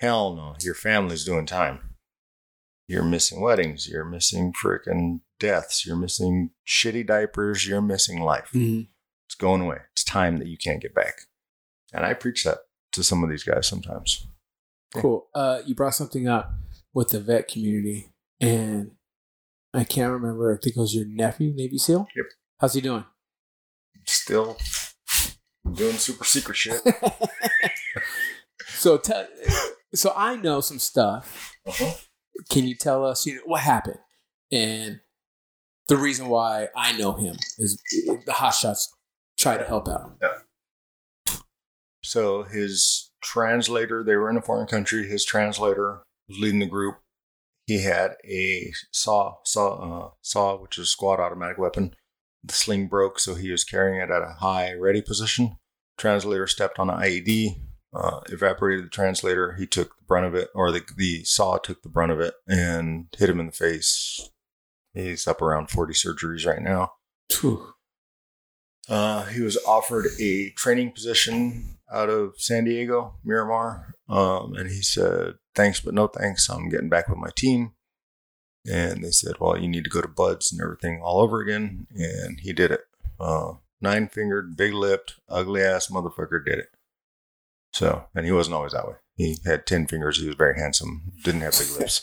Hell 0.00 0.34
no. 0.34 0.56
Your 0.60 0.74
family's 0.74 1.24
doing 1.24 1.46
time. 1.46 1.94
You're 2.86 3.04
missing 3.04 3.40
weddings. 3.40 3.88
You're 3.88 4.04
missing 4.04 4.52
freaking 4.62 5.20
deaths. 5.40 5.86
You're 5.86 5.96
missing 5.96 6.50
shitty 6.66 7.06
diapers. 7.06 7.66
You're 7.66 7.80
missing 7.80 8.20
life. 8.20 8.50
Mhm. 8.52 8.88
It's 9.26 9.34
going 9.34 9.62
away. 9.62 9.78
It's 9.92 10.04
time 10.04 10.36
that 10.38 10.48
you 10.48 10.58
can't 10.58 10.82
get 10.82 10.94
back. 10.94 11.22
And 11.92 12.04
I 12.04 12.12
preach 12.14 12.44
that 12.44 12.58
to 12.92 13.02
some 13.02 13.24
of 13.24 13.30
these 13.30 13.44
guys 13.44 13.66
sometimes. 13.66 14.26
Cool. 14.94 15.28
Uh, 15.34 15.62
you 15.64 15.74
brought 15.74 15.94
something 15.94 16.28
up 16.28 16.52
with 16.92 17.08
the 17.08 17.20
vet 17.20 17.48
community, 17.48 18.12
and 18.40 18.92
I 19.72 19.84
can't 19.84 20.12
remember. 20.12 20.52
I 20.54 20.58
think 20.62 20.76
it 20.76 20.80
was 20.80 20.94
your 20.94 21.06
nephew, 21.06 21.52
Navy 21.54 21.78
SEAL. 21.78 22.06
Yep. 22.14 22.26
How's 22.60 22.74
he 22.74 22.80
doing? 22.80 23.04
Still 24.06 24.56
doing 25.72 25.96
super 25.96 26.24
secret 26.24 26.56
shit. 26.56 26.80
so 28.68 28.98
tell. 28.98 29.26
So 29.94 30.12
I 30.16 30.36
know 30.36 30.60
some 30.60 30.78
stuff. 30.78 31.54
Uh-huh. 31.66 31.94
Can 32.50 32.66
you 32.66 32.74
tell 32.74 33.06
us, 33.06 33.26
you 33.26 33.36
know, 33.36 33.42
what 33.46 33.60
happened 33.60 33.98
and 34.50 35.00
the 35.88 35.96
reason 35.96 36.28
why 36.28 36.68
I 36.76 36.96
know 36.96 37.12
him 37.12 37.36
is 37.58 37.80
the 38.26 38.32
hot 38.32 38.54
shots 38.54 38.94
try 39.38 39.56
to 39.56 39.64
help 39.64 39.88
out. 39.88 40.16
Yeah. 40.22 41.36
So 42.02 42.44
his 42.44 43.10
translator, 43.22 44.02
they 44.04 44.16
were 44.16 44.30
in 44.30 44.36
a 44.36 44.42
foreign 44.42 44.66
country. 44.66 45.06
His 45.06 45.24
translator 45.24 46.02
was 46.28 46.38
leading 46.38 46.60
the 46.60 46.66
group. 46.66 46.96
He 47.66 47.82
had 47.82 48.16
a 48.24 48.72
saw, 48.92 49.36
saw, 49.44 49.74
uh, 50.06 50.10
saw, 50.22 50.56
which 50.56 50.78
is 50.78 50.84
a 50.84 50.86
squad 50.86 51.18
automatic 51.18 51.58
weapon. 51.58 51.94
The 52.42 52.52
sling 52.52 52.88
broke, 52.88 53.18
so 53.18 53.34
he 53.34 53.50
was 53.50 53.64
carrying 53.64 54.00
it 54.00 54.10
at 54.10 54.22
a 54.22 54.36
high 54.40 54.74
ready 54.74 55.00
position. 55.00 55.56
Translator 55.96 56.46
stepped 56.46 56.78
on 56.78 56.90
an 56.90 57.00
IED, 57.00 57.60
uh, 57.94 58.20
evaporated 58.28 58.84
the 58.84 58.90
translator. 58.90 59.52
He 59.54 59.66
took 59.66 59.96
the 59.96 60.04
brunt 60.06 60.26
of 60.26 60.34
it, 60.34 60.50
or 60.54 60.70
the 60.72 60.82
the 60.96 61.24
saw 61.24 61.58
took 61.58 61.82
the 61.82 61.88
brunt 61.88 62.12
of 62.12 62.20
it 62.20 62.34
and 62.48 63.06
hit 63.16 63.30
him 63.30 63.40
in 63.40 63.46
the 63.46 63.52
face. 63.52 64.30
He's 64.92 65.26
up 65.26 65.40
around 65.42 65.70
forty 65.70 65.94
surgeries 65.94 66.46
right 66.46 66.62
now. 66.62 66.92
Uh, 68.88 69.24
he 69.26 69.40
was 69.40 69.56
offered 69.66 70.06
a 70.20 70.50
training 70.50 70.92
position 70.92 71.78
out 71.90 72.10
of 72.10 72.34
San 72.36 72.64
Diego, 72.64 73.14
Miramar, 73.24 73.94
um, 74.08 74.54
and 74.54 74.68
he 74.68 74.82
said, 74.82 75.34
"Thanks, 75.54 75.80
but 75.80 75.94
no 75.94 76.06
thanks. 76.06 76.48
I'm 76.50 76.68
getting 76.68 76.88
back 76.88 77.08
with 77.08 77.18
my 77.18 77.30
team." 77.34 77.72
And 78.66 79.04
they 79.04 79.10
said, 79.10 79.34
"Well, 79.40 79.58
you 79.58 79.68
need 79.68 79.84
to 79.84 79.90
go 79.90 80.00
to 80.00 80.08
BUD/S 80.08 80.52
and 80.52 80.60
everything 80.60 81.00
all 81.02 81.20
over 81.20 81.40
again." 81.40 81.86
And 81.94 82.40
he 82.40 82.52
did 82.52 82.70
it. 82.70 82.82
Uh, 83.18 83.54
Nine 83.84 84.08
fingered, 84.08 84.56
big 84.56 84.72
lipped, 84.72 85.16
ugly 85.28 85.60
ass 85.62 85.88
motherfucker 85.88 86.42
did 86.42 86.58
it. 86.58 86.73
So, 87.74 88.04
and 88.14 88.24
he 88.24 88.30
wasn't 88.30 88.54
always 88.54 88.72
that 88.72 88.86
way. 88.86 88.94
He 89.16 89.36
had 89.44 89.66
ten 89.66 89.86
fingers. 89.88 90.20
He 90.20 90.28
was 90.28 90.36
very 90.36 90.56
handsome. 90.56 91.12
Didn't 91.24 91.40
have 91.42 91.58
big 91.58 91.78
lips. 91.78 92.02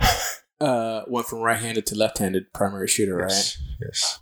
Uh, 0.60 1.02
went 1.08 1.26
from 1.26 1.40
right-handed 1.40 1.84
to 1.84 1.96
left-handed 1.96 2.52
primary 2.52 2.86
shooter, 2.86 3.16
right? 3.16 3.30
Yes, 3.30 3.60
yes, 3.80 4.20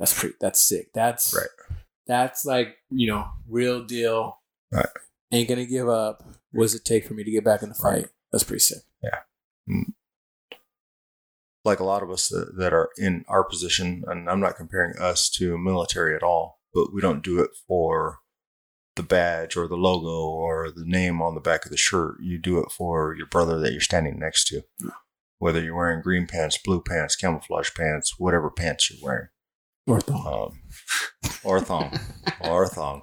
That's 0.00 0.18
pretty. 0.18 0.34
That's 0.40 0.60
sick. 0.60 0.88
That's 0.92 1.32
right. 1.32 1.78
That's 2.08 2.44
like 2.44 2.78
you 2.90 3.06
know, 3.06 3.28
real 3.48 3.84
deal. 3.84 4.40
Right. 4.72 4.88
Ain't 5.30 5.48
gonna 5.48 5.64
give 5.64 5.88
up. 5.88 6.24
What 6.50 6.64
does 6.64 6.74
it 6.74 6.84
take 6.84 7.06
for 7.06 7.14
me 7.14 7.22
to 7.22 7.30
get 7.30 7.44
back 7.44 7.62
in 7.62 7.68
the 7.68 7.76
fight? 7.76 7.92
Right. 7.92 8.06
That's 8.32 8.42
pretty 8.42 8.62
sick. 8.62 8.78
Yeah. 9.00 9.20
Like 11.64 11.78
a 11.78 11.84
lot 11.84 12.02
of 12.02 12.10
us 12.10 12.26
that, 12.30 12.56
that 12.58 12.72
are 12.72 12.90
in 12.98 13.24
our 13.28 13.44
position, 13.44 14.02
and 14.08 14.28
I'm 14.28 14.40
not 14.40 14.56
comparing 14.56 14.98
us 14.98 15.30
to 15.36 15.56
military 15.56 16.16
at 16.16 16.24
all, 16.24 16.58
but 16.74 16.92
we 16.92 17.00
don't 17.00 17.22
do 17.22 17.38
it 17.38 17.50
for 17.68 18.18
the 18.96 19.02
badge 19.02 19.56
or 19.56 19.68
the 19.68 19.76
logo 19.76 20.28
or 20.28 20.70
the 20.70 20.84
name 20.84 21.22
on 21.22 21.34
the 21.34 21.40
back 21.40 21.64
of 21.64 21.70
the 21.70 21.76
shirt. 21.76 22.16
You 22.20 22.38
do 22.38 22.58
it 22.58 22.70
for 22.72 23.14
your 23.16 23.26
brother 23.26 23.58
that 23.60 23.72
you're 23.72 23.80
standing 23.80 24.18
next 24.18 24.46
to. 24.48 24.62
Whether 25.38 25.62
you're 25.62 25.76
wearing 25.76 26.02
green 26.02 26.26
pants, 26.26 26.58
blue 26.64 26.80
pants, 26.82 27.14
camouflage 27.14 27.70
pants, 27.74 28.14
whatever 28.18 28.50
pants 28.50 28.90
you're 28.90 29.06
wearing, 29.06 29.28
Or 29.86 30.00
thong. 30.00 30.26
um, 30.26 31.30
or 31.44 31.60
thong, 31.60 31.92
or 32.40 32.66
thong. 32.68 33.02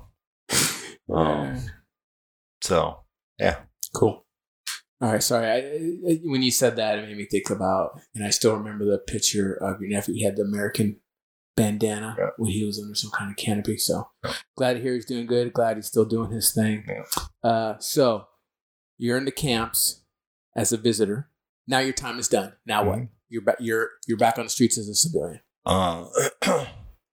Um, 1.13 1.60
so 2.63 3.01
yeah, 3.39 3.58
Cool. 3.93 4.25
All 5.01 5.12
right, 5.12 5.21
sorry. 5.21 5.45
I, 5.47 5.58
I, 6.12 6.19
when 6.23 6.41
you 6.41 6.49
said 6.49 6.77
that, 6.77 6.97
it 6.97 7.06
made 7.06 7.17
me 7.17 7.25
think 7.25 7.49
about, 7.49 7.99
and 8.15 8.23
I 8.23 8.29
still 8.29 8.56
remember 8.56 8.86
the 8.86 8.97
picture 8.99 9.53
of 9.53 9.82
your 9.82 9.89
nephew. 9.89 10.15
He 10.15 10.23
had 10.23 10.38
the 10.38 10.43
American 10.43 11.01
bandana 11.55 12.15
Yeah. 12.17 12.29
when 12.37 12.51
he 12.51 12.65
was 12.65 12.79
under 12.81 12.95
some 12.95 13.11
kind 13.11 13.29
of 13.31 13.37
canopy. 13.37 13.77
So 13.77 14.09
glad 14.55 14.73
to 14.73 14.81
hear 14.81 14.93
he's 14.95 15.05
doing 15.05 15.25
good. 15.27 15.53
Glad 15.53 15.77
he's 15.77 15.87
still 15.87 16.05
doing 16.05 16.31
his 16.31 16.51
thing. 16.53 16.85
Yeah. 16.87 17.49
Uh, 17.49 17.77
so 17.79 18.27
you're 18.97 19.17
in 19.17 19.25
the 19.25 19.31
camps 19.31 20.01
as 20.55 20.71
a 20.71 20.77
visitor. 20.77 21.29
Now 21.67 21.79
your 21.79 21.93
time 21.93 22.19
is 22.19 22.27
done. 22.27 22.53
Now 22.65 22.83
what? 22.85 22.99
Mhm. 22.99 23.09
You're 23.29 23.41
back. 23.41 23.55
You're 23.59 23.89
you're 24.07 24.17
back 24.17 24.37
on 24.37 24.45
the 24.45 24.49
streets 24.49 24.77
as 24.77 24.87
a 24.89 24.95
civilian. 24.95 25.41
Uh, 25.65 26.05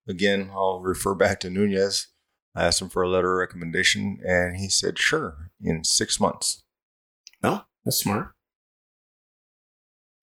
again, 0.09 0.50
I'll 0.53 0.81
refer 0.81 1.14
back 1.14 1.40
to 1.40 1.50
Nunez. 1.50 2.09
I 2.55 2.66
asked 2.66 2.83
him 2.83 2.88
for 2.90 3.03
a 3.03 3.09
letter 3.09 3.33
of 3.33 3.38
recommendation, 3.38 4.18
and 4.26 4.57
he 4.57 4.68
said, 4.68 4.98
"Sure, 4.98 5.50
in 5.62 5.85
six 5.85 6.18
months." 6.20 6.64
No, 7.42 7.62
that's 7.85 7.98
smart. 7.98 8.33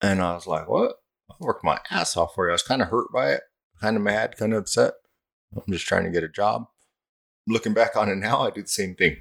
And 0.00 0.20
I 0.22 0.34
was 0.34 0.46
like, 0.46 0.68
"What?" 0.68 0.96
I 1.30 1.34
worked 1.40 1.64
my 1.64 1.80
ass 1.90 2.16
off 2.16 2.34
for 2.34 2.46
you. 2.46 2.50
I 2.50 2.54
was 2.54 2.62
kind 2.62 2.82
of 2.82 2.88
hurt 2.88 3.08
by 3.12 3.32
it, 3.32 3.42
kind 3.80 3.96
of 3.96 4.02
mad, 4.02 4.36
kind 4.36 4.52
of 4.52 4.60
upset. 4.60 4.94
I'm 5.54 5.72
just 5.72 5.86
trying 5.86 6.04
to 6.04 6.10
get 6.10 6.24
a 6.24 6.28
job. 6.28 6.66
Looking 7.46 7.72
back 7.72 7.96
on 7.96 8.08
it 8.08 8.16
now, 8.16 8.42
I 8.42 8.50
do 8.50 8.62
the 8.62 8.68
same 8.68 8.94
thing. 8.94 9.16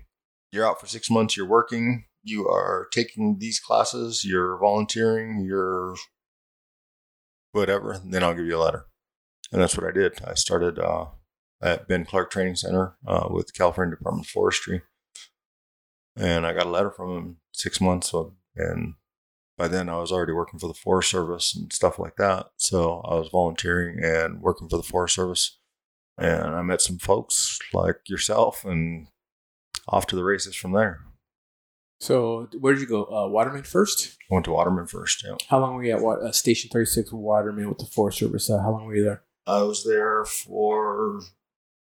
You're 0.52 0.68
out 0.68 0.80
for 0.80 0.88
six 0.88 1.10
months. 1.10 1.38
You're 1.38 1.48
working. 1.48 2.06
You 2.24 2.48
are 2.48 2.88
taking 2.92 3.38
these 3.40 3.60
classes. 3.60 4.26
You're 4.26 4.58
volunteering. 4.58 5.40
You're 5.40 5.96
whatever. 7.52 8.00
Then 8.04 8.24
I'll 8.24 8.34
give 8.34 8.46
you 8.46 8.58
a 8.58 8.64
letter. 8.64 8.86
And 9.52 9.62
that's 9.62 9.78
what 9.78 9.88
I 9.88 9.92
did. 9.92 10.20
I 10.26 10.34
started 10.34 10.78
uh, 10.78 11.06
at 11.62 11.88
Ben 11.88 12.06
Clark 12.06 12.30
Training 12.32 12.56
Center 12.56 12.96
uh, 13.06 13.28
with 13.30 13.54
California 13.54 13.96
Department 13.96 14.26
of 14.26 14.30
Forestry, 14.30 14.82
and 16.18 16.46
I 16.46 16.54
got 16.54 16.66
a 16.66 16.70
letter 16.70 16.92
from 16.92 17.18
him 17.18 17.38
six 17.54 17.80
months. 17.80 18.14
And 18.56 18.96
by 19.58 19.68
then 19.68 19.90
I 19.90 19.98
was 19.98 20.12
already 20.12 20.34
working 20.34 20.60
for 20.60 20.68
the 20.68 20.74
Forest 20.74 21.10
Service 21.10 21.56
and 21.56 21.72
stuff 21.74 21.98
like 22.00 22.16
that. 22.18 22.48
So 22.58 23.02
I 23.02 23.16
was 23.16 23.30
volunteering 23.32 24.04
and 24.04 24.42
working 24.42 24.70
for 24.70 24.78
the 24.78 24.84
Forest 24.84 25.16
Service, 25.16 25.58
and 26.18 26.44
I 26.56 26.62
met 26.62 26.82
some 26.82 26.98
folks 27.00 27.58
like 27.74 27.98
yourself, 28.08 28.64
and 28.66 29.08
off 29.88 30.06
to 30.08 30.16
the 30.16 30.24
races 30.24 30.56
from 30.56 30.74
there. 30.74 31.00
So 32.00 32.48
where 32.60 32.74
did 32.74 32.82
you 32.82 32.88
go? 32.88 33.06
Uh, 33.06 33.28
Waterman 33.28 33.64
first. 33.64 34.18
I 34.30 34.34
Went 34.36 34.46
to 34.46 34.52
Waterman 34.52 34.86
first. 34.86 35.24
Yeah, 35.26 35.36
How 35.50 35.60
long 35.60 35.76
were 35.76 35.84
you 35.84 35.96
at 35.96 36.04
uh, 36.04 36.32
Station 36.32 36.70
Thirty 36.72 36.86
Six 36.86 37.12
Waterman 37.12 37.70
with 37.70 37.80
the 37.80 37.86
Forest 37.86 38.20
Service? 38.20 38.50
Uh, 38.50 38.62
how 38.62 38.72
long 38.72 38.86
were 38.86 38.96
you 38.96 39.04
there? 39.04 39.24
I 39.48 39.64
was 39.64 39.84
there 39.84 40.24
for 40.26 41.22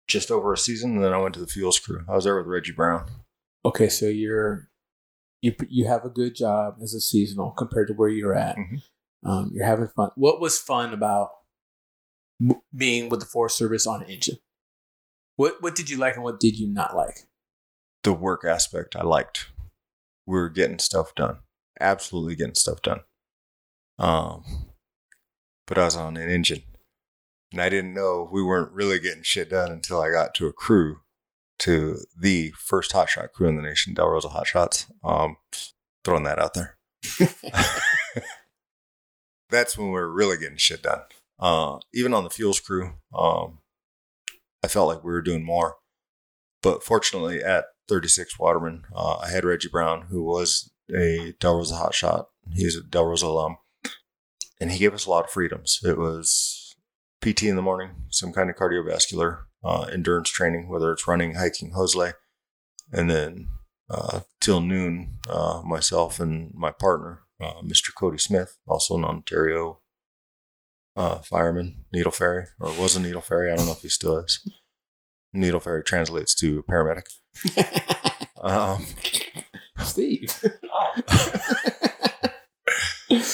just 0.07 0.29
over 0.31 0.53
a 0.53 0.57
season, 0.57 0.95
and 0.95 1.03
then 1.03 1.11
I 1.13 1.17
went 1.17 1.33
to 1.33 1.39
the 1.41 1.47
Fuels 1.47 1.79
Crew. 1.79 2.05
I 2.07 2.15
was 2.15 2.23
there 2.23 2.37
with 2.37 2.45
Reggie 2.45 2.71
Brown. 2.71 3.09
okay, 3.65 3.89
so 3.89 4.05
you're 4.05 4.69
you 5.41 5.55
you 5.69 5.85
have 5.87 6.05
a 6.05 6.09
good 6.09 6.35
job 6.35 6.77
as 6.81 6.93
a 6.93 7.01
seasonal 7.01 7.51
compared 7.51 7.87
to 7.87 7.93
where 7.93 8.09
you're 8.09 8.35
at. 8.35 8.55
Mhm. 8.57 8.81
Um, 9.23 9.51
you're 9.53 9.65
having 9.65 9.87
fun. 9.87 10.11
What 10.15 10.39
was 10.39 10.59
fun 10.59 10.93
about 10.93 11.29
being 12.75 13.09
with 13.09 13.19
the 13.21 13.25
Forest 13.25 13.57
Service 13.57 13.87
on 13.87 14.03
an 14.03 14.09
engine? 14.09 14.37
What 15.35 15.61
what 15.61 15.75
did 15.75 15.89
you 15.89 15.97
like 15.97 16.15
and 16.15 16.23
what 16.23 16.39
did 16.39 16.57
you 16.57 16.67
not 16.67 16.95
like? 16.95 17.27
the 18.03 18.13
work 18.13 18.45
aspect 18.45 18.95
I 18.95 19.01
liked. 19.01 19.47
We 20.27 20.37
were 20.37 20.49
getting 20.49 20.77
stuff 20.77 21.15
done. 21.15 21.39
Absolutely 21.79 22.35
getting 22.35 22.53
stuff 22.53 22.79
done. 22.83 22.99
Um, 23.97 24.43
but 25.65 25.79
I 25.79 25.85
was 25.85 25.95
on 25.95 26.15
an 26.15 26.29
engine. 26.29 26.61
And 27.51 27.59
I 27.59 27.67
didn't 27.69 27.95
know 27.95 28.29
we 28.31 28.43
weren't 28.43 28.71
really 28.73 28.99
getting 28.99 29.23
shit 29.23 29.49
done 29.49 29.71
until 29.71 29.99
I 30.01 30.11
got 30.11 30.35
to 30.35 30.45
a 30.45 30.53
crew, 30.53 30.99
to 31.59 31.99
the 32.17 32.51
first 32.57 32.91
hotshot 32.91 33.31
crew 33.31 33.47
in 33.47 33.55
the 33.55 33.61
nation, 33.61 33.93
Del 33.93 34.09
Rosa 34.09 34.29
Hotshots. 34.29 34.91
Um, 35.03 35.37
throwing 36.03 36.23
that 36.23 36.39
out 36.39 36.53
there. 36.53 36.77
That's 39.49 39.77
when 39.77 39.87
we 39.87 39.93
were 39.93 40.11
really 40.11 40.37
getting 40.37 40.57
shit 40.57 40.83
done. 40.83 41.01
Uh, 41.39 41.79
even 41.93 42.13
on 42.13 42.23
the 42.23 42.29
fuels 42.29 42.59
crew, 42.59 42.93
um, 43.13 43.59
I 44.63 44.67
felt 44.67 44.87
like 44.87 45.03
we 45.03 45.11
were 45.11 45.21
doing 45.21 45.43
more. 45.43 45.75
But 46.61 46.83
fortunately, 46.83 47.43
at 47.43 47.65
36 47.87 48.39
Waterman, 48.39 48.83
uh, 48.95 49.17
I 49.17 49.29
had 49.29 49.45
Reggie 49.45 49.69
Brown, 49.69 50.07
who 50.09 50.23
was 50.23 50.71
a 50.93 51.33
Del 51.39 51.57
Rosa 51.57 51.75
hotshot. 51.75 52.25
He's 52.53 52.75
a 52.75 52.81
Del 52.81 53.05
Rosa 53.05 53.27
alum. 53.27 53.57
And 54.59 54.71
he 54.71 54.79
gave 54.79 54.93
us 54.93 55.05
a 55.05 55.09
lot 55.09 55.25
of 55.25 55.31
freedoms. 55.31 55.79
It 55.83 55.97
was 55.97 56.75
PT 57.21 57.43
in 57.43 57.55
the 57.55 57.61
morning, 57.61 57.91
some 58.09 58.31
kind 58.31 58.49
of 58.49 58.55
cardiovascular 58.55 59.43
uh, 59.65 59.87
endurance 59.91 60.29
training, 60.29 60.69
whether 60.69 60.91
it's 60.91 61.07
running, 61.07 61.35
hiking, 61.35 61.71
hose. 61.71 61.97
And 62.93 63.09
then 63.09 63.47
uh, 63.89 64.21
till 64.39 64.61
noon, 64.61 65.17
uh, 65.27 65.61
myself 65.65 66.19
and 66.19 66.53
my 66.53 66.71
partner, 66.71 67.21
uh, 67.41 67.61
Mr. 67.63 67.89
Cody 67.97 68.17
Smith, 68.19 68.57
also 68.67 68.95
an 68.95 69.03
Ontario 69.03 69.79
uh, 70.95 71.17
fireman, 71.17 71.85
Needle 71.91 72.11
Ferry, 72.11 72.45
or 72.59 72.71
was 72.79 72.95
a 72.95 73.01
Needle 73.01 73.21
Ferry. 73.21 73.51
I 73.51 73.55
don't 73.55 73.65
know 73.65 73.73
if 73.73 73.81
he 73.81 73.89
still 73.89 74.17
is. 74.17 74.47
Needle 75.33 75.59
Ferry 75.59 75.83
translates 75.83 76.33
to 76.35 76.63
paramedic. 76.63 77.07
Um, 78.45 78.85
Steve. 79.79 80.39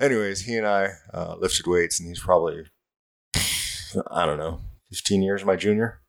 anyways, 0.00 0.42
he 0.42 0.56
and 0.56 0.66
I 0.68 0.90
uh, 1.12 1.34
lifted 1.36 1.66
weights, 1.66 1.98
and 1.98 2.08
he's 2.08 2.20
probably, 2.20 2.64
I 4.08 4.24
don't 4.24 4.38
know, 4.38 4.60
15 4.90 5.22
years 5.22 5.44
my 5.44 5.56
junior. 5.56 6.00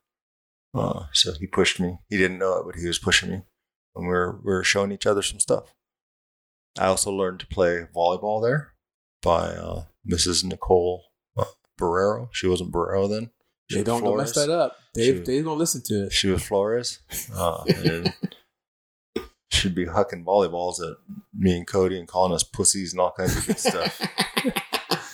Uh, 0.73 1.05
so 1.13 1.33
he 1.39 1.47
pushed 1.47 1.79
me. 1.79 1.97
He 2.09 2.17
didn't 2.17 2.37
know 2.39 2.57
it, 2.57 2.65
but 2.65 2.75
he 2.75 2.87
was 2.87 2.99
pushing 2.99 3.29
me. 3.31 3.41
And 3.95 4.07
we 4.07 4.13
are 4.13 4.39
we 4.43 4.53
are 4.53 4.63
showing 4.63 4.91
each 4.91 5.05
other 5.07 5.21
some 5.21 5.39
stuff. 5.39 5.73
I 6.77 6.85
also 6.87 7.11
learned 7.11 7.39
to 7.39 7.47
play 7.47 7.87
volleyball 7.95 8.41
there 8.43 8.73
by 9.23 9.47
uh, 9.55 9.83
Mrs. 10.07 10.43
Nicole 10.43 11.05
uh, 11.37 11.45
Barrero. 11.79 12.29
She 12.31 12.45
wasn't 12.47 12.71
Barrero 12.71 13.09
then. 13.09 13.31
She 13.71 13.77
They 13.77 13.81
was 13.81 13.85
don't 13.87 14.03
go 14.03 14.15
mess 14.15 14.33
that 14.35 14.49
up. 14.51 14.77
They 14.93 15.05
Shoot. 15.05 15.25
they 15.25 15.41
gonna 15.41 15.55
listen 15.55 15.81
to 15.85 16.05
it. 16.05 16.13
She 16.13 16.27
was 16.29 16.43
Flores. 16.43 16.99
Uh, 17.33 17.63
and 17.83 18.13
she'd 19.49 19.73
be 19.75 19.85
hucking 19.87 20.23
volleyballs 20.23 20.79
at 20.79 20.97
me 21.35 21.57
and 21.57 21.65
Cody 21.67 21.97
and 21.97 22.07
calling 22.07 22.33
us 22.33 22.43
pussies 22.43 22.93
and 22.93 22.99
all 23.01 23.11
kinds 23.17 23.35
of 23.35 23.47
good 23.47 23.59
stuff. 23.59 24.01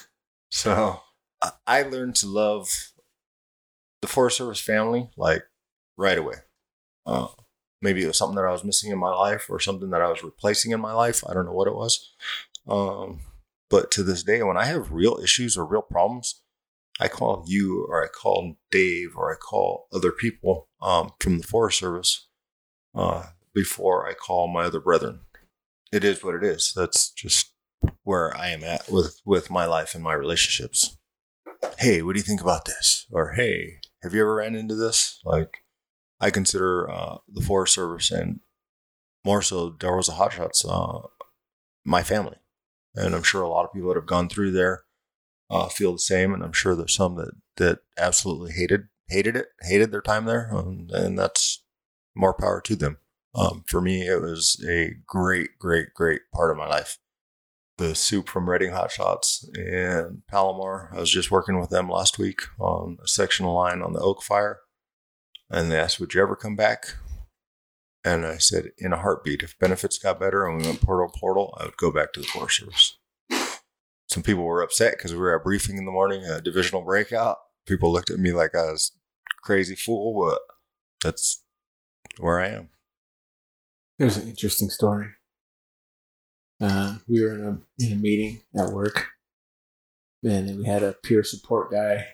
So 0.50 1.02
I- 1.42 1.52
I 1.66 1.82
learned 1.84 2.16
to 2.18 2.28
love 2.28 2.70
the 4.04 4.08
Forest 4.08 4.38
Service 4.38 4.60
family 4.60 5.10
like 5.16 5.44
right 5.98 6.18
away. 6.18 6.36
Uh, 7.06 7.28
maybe 7.82 8.04
it 8.04 8.08
was 8.08 8.18
something 8.18 8.36
that 8.36 8.46
I 8.46 8.52
was 8.52 8.66
missing 8.66 8.92
in 8.92 9.00
my 9.00 9.14
life 9.16 9.48
or 9.50 9.62
something 9.62 9.92
that 9.92 10.02
I 10.02 10.10
was 10.10 10.22
replacing 10.22 10.74
in 10.74 10.82
my 10.82 10.92
life. 10.92 11.24
I 11.28 11.34
don't 11.34 11.46
know 11.46 11.54
what 11.54 11.70
it 11.70 11.76
was. 11.76 12.14
Um, 12.68 13.22
but 13.70 13.92
to 13.92 14.04
this 14.04 14.22
day, 14.22 14.44
when 14.44 14.58
I 14.58 14.66
have 14.66 14.92
real 14.92 15.20
issues 15.24 15.56
or 15.58 15.66
real 15.66 15.82
problems, 15.82 16.42
I 17.00 17.08
call 17.08 17.46
you 17.48 17.86
or 17.90 18.04
I 18.04 18.08
call 18.08 18.58
Dave 18.72 19.14
or 19.16 19.32
I 19.32 19.38
call 19.38 19.88
other 19.94 20.12
people 20.12 20.68
um, 20.82 21.12
from 21.22 21.38
the 21.38 21.48
Forest 21.48 21.80
Service 21.80 22.28
uh, 22.94 23.28
before 23.56 24.06
I 24.06 24.14
call 24.14 24.50
my 24.50 24.66
other 24.66 24.82
brethren. 24.82 25.22
It 25.94 26.04
is 26.04 26.26
what 26.26 26.36
it 26.36 26.44
is. 26.44 26.74
That's 26.76 27.10
just 27.10 27.54
where 28.04 28.36
I 28.36 28.50
am 28.50 28.66
at 28.66 28.90
with 28.90 29.22
with 29.26 29.50
my 29.50 29.66
life 29.66 29.96
and 29.96 30.04
my 30.04 30.14
relationships. 30.14 30.98
Hey, 31.80 32.02
what 32.02 32.14
do 32.14 32.20
you 32.20 32.26
think 32.26 32.42
about 32.42 32.66
this? 32.66 33.06
Or 33.12 33.32
hey, 33.32 33.80
have 34.04 34.14
you 34.14 34.22
ever 34.22 34.36
ran 34.36 34.56
into 34.56 34.76
this? 34.76 35.20
Like, 35.24 35.64
I 36.20 36.30
consider 36.30 36.90
uh, 36.92 37.18
the 37.28 37.42
Forest 37.42 37.74
Service 37.74 38.12
and 38.12 38.42
more 39.26 39.42
so 39.42 39.72
Del 39.72 39.94
Rosa 39.94 40.12
Hotshots 40.12 40.66
uh, 40.68 41.08
my 41.86 42.04
family, 42.04 42.38
and 42.96 43.16
I'm 43.16 43.24
sure 43.24 43.42
a 43.42 43.50
lot 43.50 43.66
of 43.66 43.74
people 43.74 43.90
that 43.90 43.98
have 43.98 44.06
gone 44.06 44.30
through 44.30 44.52
there 44.52 44.84
uh, 45.50 45.70
feel 45.70 45.94
the 45.94 46.00
same. 46.00 46.34
And 46.34 46.44
I'm 46.44 46.54
sure 46.54 46.76
there's 46.76 46.96
some 46.96 47.16
that 47.16 47.32
that 47.58 47.80
absolutely 47.98 48.52
hated 48.54 48.88
hated 49.08 49.36
it, 49.36 49.48
hated 49.62 49.92
their 49.92 50.02
time 50.02 50.26
there, 50.26 50.50
um, 50.54 50.88
and 50.92 51.18
that's 51.18 51.64
more 52.16 52.34
power 52.34 52.62
to 52.62 52.76
them. 52.76 52.98
Um, 53.36 53.64
for 53.68 53.82
me, 53.82 54.08
it 54.08 54.22
was 54.22 54.64
a 54.70 54.92
great, 55.08 55.58
great, 55.60 55.94
great 55.94 56.22
part 56.34 56.52
of 56.52 56.58
my 56.58 56.68
life. 56.68 57.00
The 57.78 57.96
soup 57.96 58.30
from 58.30 58.50
Redding 58.50 58.72
Hot 58.72 58.92
Shots 58.92 59.50
in 59.56 60.22
Palomar. 60.28 60.92
I 60.94 61.00
was 61.00 61.10
just 61.10 61.32
working 61.32 61.60
with 61.60 61.72
them 61.72 61.90
last 61.90 62.20
week 62.20 62.42
on 62.60 62.98
a 63.04 63.08
sectional 63.08 63.56
line 63.56 63.82
on 63.82 63.94
the 63.94 64.00
Oak 64.00 64.22
Fire, 64.22 64.60
and 65.50 65.72
they 65.72 65.80
asked, 65.80 66.00
"Would 66.00 66.14
you 66.14 66.22
ever 66.22 66.36
come 66.36 66.56
back?" 66.56 66.98
And 68.04 68.28
I 68.28 68.38
said, 68.38 68.74
"In 68.78 68.94
a 68.94 69.00
heartbeat. 69.00 69.42
If 69.42 69.58
benefits 69.58 69.98
got 69.98 70.20
better 70.20 70.46
and 70.46 70.58
we 70.62 70.68
went 70.68 70.82
portal 70.82 71.10
portal, 71.20 71.58
I 71.60 71.66
would 71.66 71.78
go 71.78 71.92
back 71.92 72.14
to 72.14 72.22
the 72.22 72.28
Forest 72.28 72.60
Service." 72.60 72.98
Some 74.08 74.22
people 74.22 74.44
were 74.44 74.62
upset 74.62 74.98
because 74.98 75.12
we 75.12 75.20
were 75.20 75.36
at 75.36 75.44
briefing 75.44 75.78
in 75.78 75.86
the 75.86 75.92
morning, 75.92 76.24
a 76.26 76.42
divisional 76.42 76.84
breakout. 76.84 77.40
People 77.66 77.92
looked 77.92 78.12
at 78.12 78.20
me 78.20 78.32
like 78.34 78.54
I 78.54 78.72
was 78.72 78.92
crazy 79.42 79.76
fool, 79.76 80.14
but 80.30 80.42
that's 81.02 81.44
where 82.20 82.40
I 82.40 82.50
am. 82.50 82.70
There's 83.98 84.18
an 84.18 84.28
interesting 84.28 84.70
story. 84.70 85.08
Uh, 86.64 86.96
we 87.08 87.22
were 87.22 87.34
in 87.34 87.44
a 87.46 87.84
in 87.86 87.92
a 87.94 87.96
meeting 87.96 88.42
at 88.56 88.70
work, 88.70 89.08
and 90.24 90.48
then 90.48 90.58
we 90.58 90.66
had 90.66 90.84
a 90.84 90.94
peer 90.94 91.24
support 91.24 91.72
guy, 91.72 92.06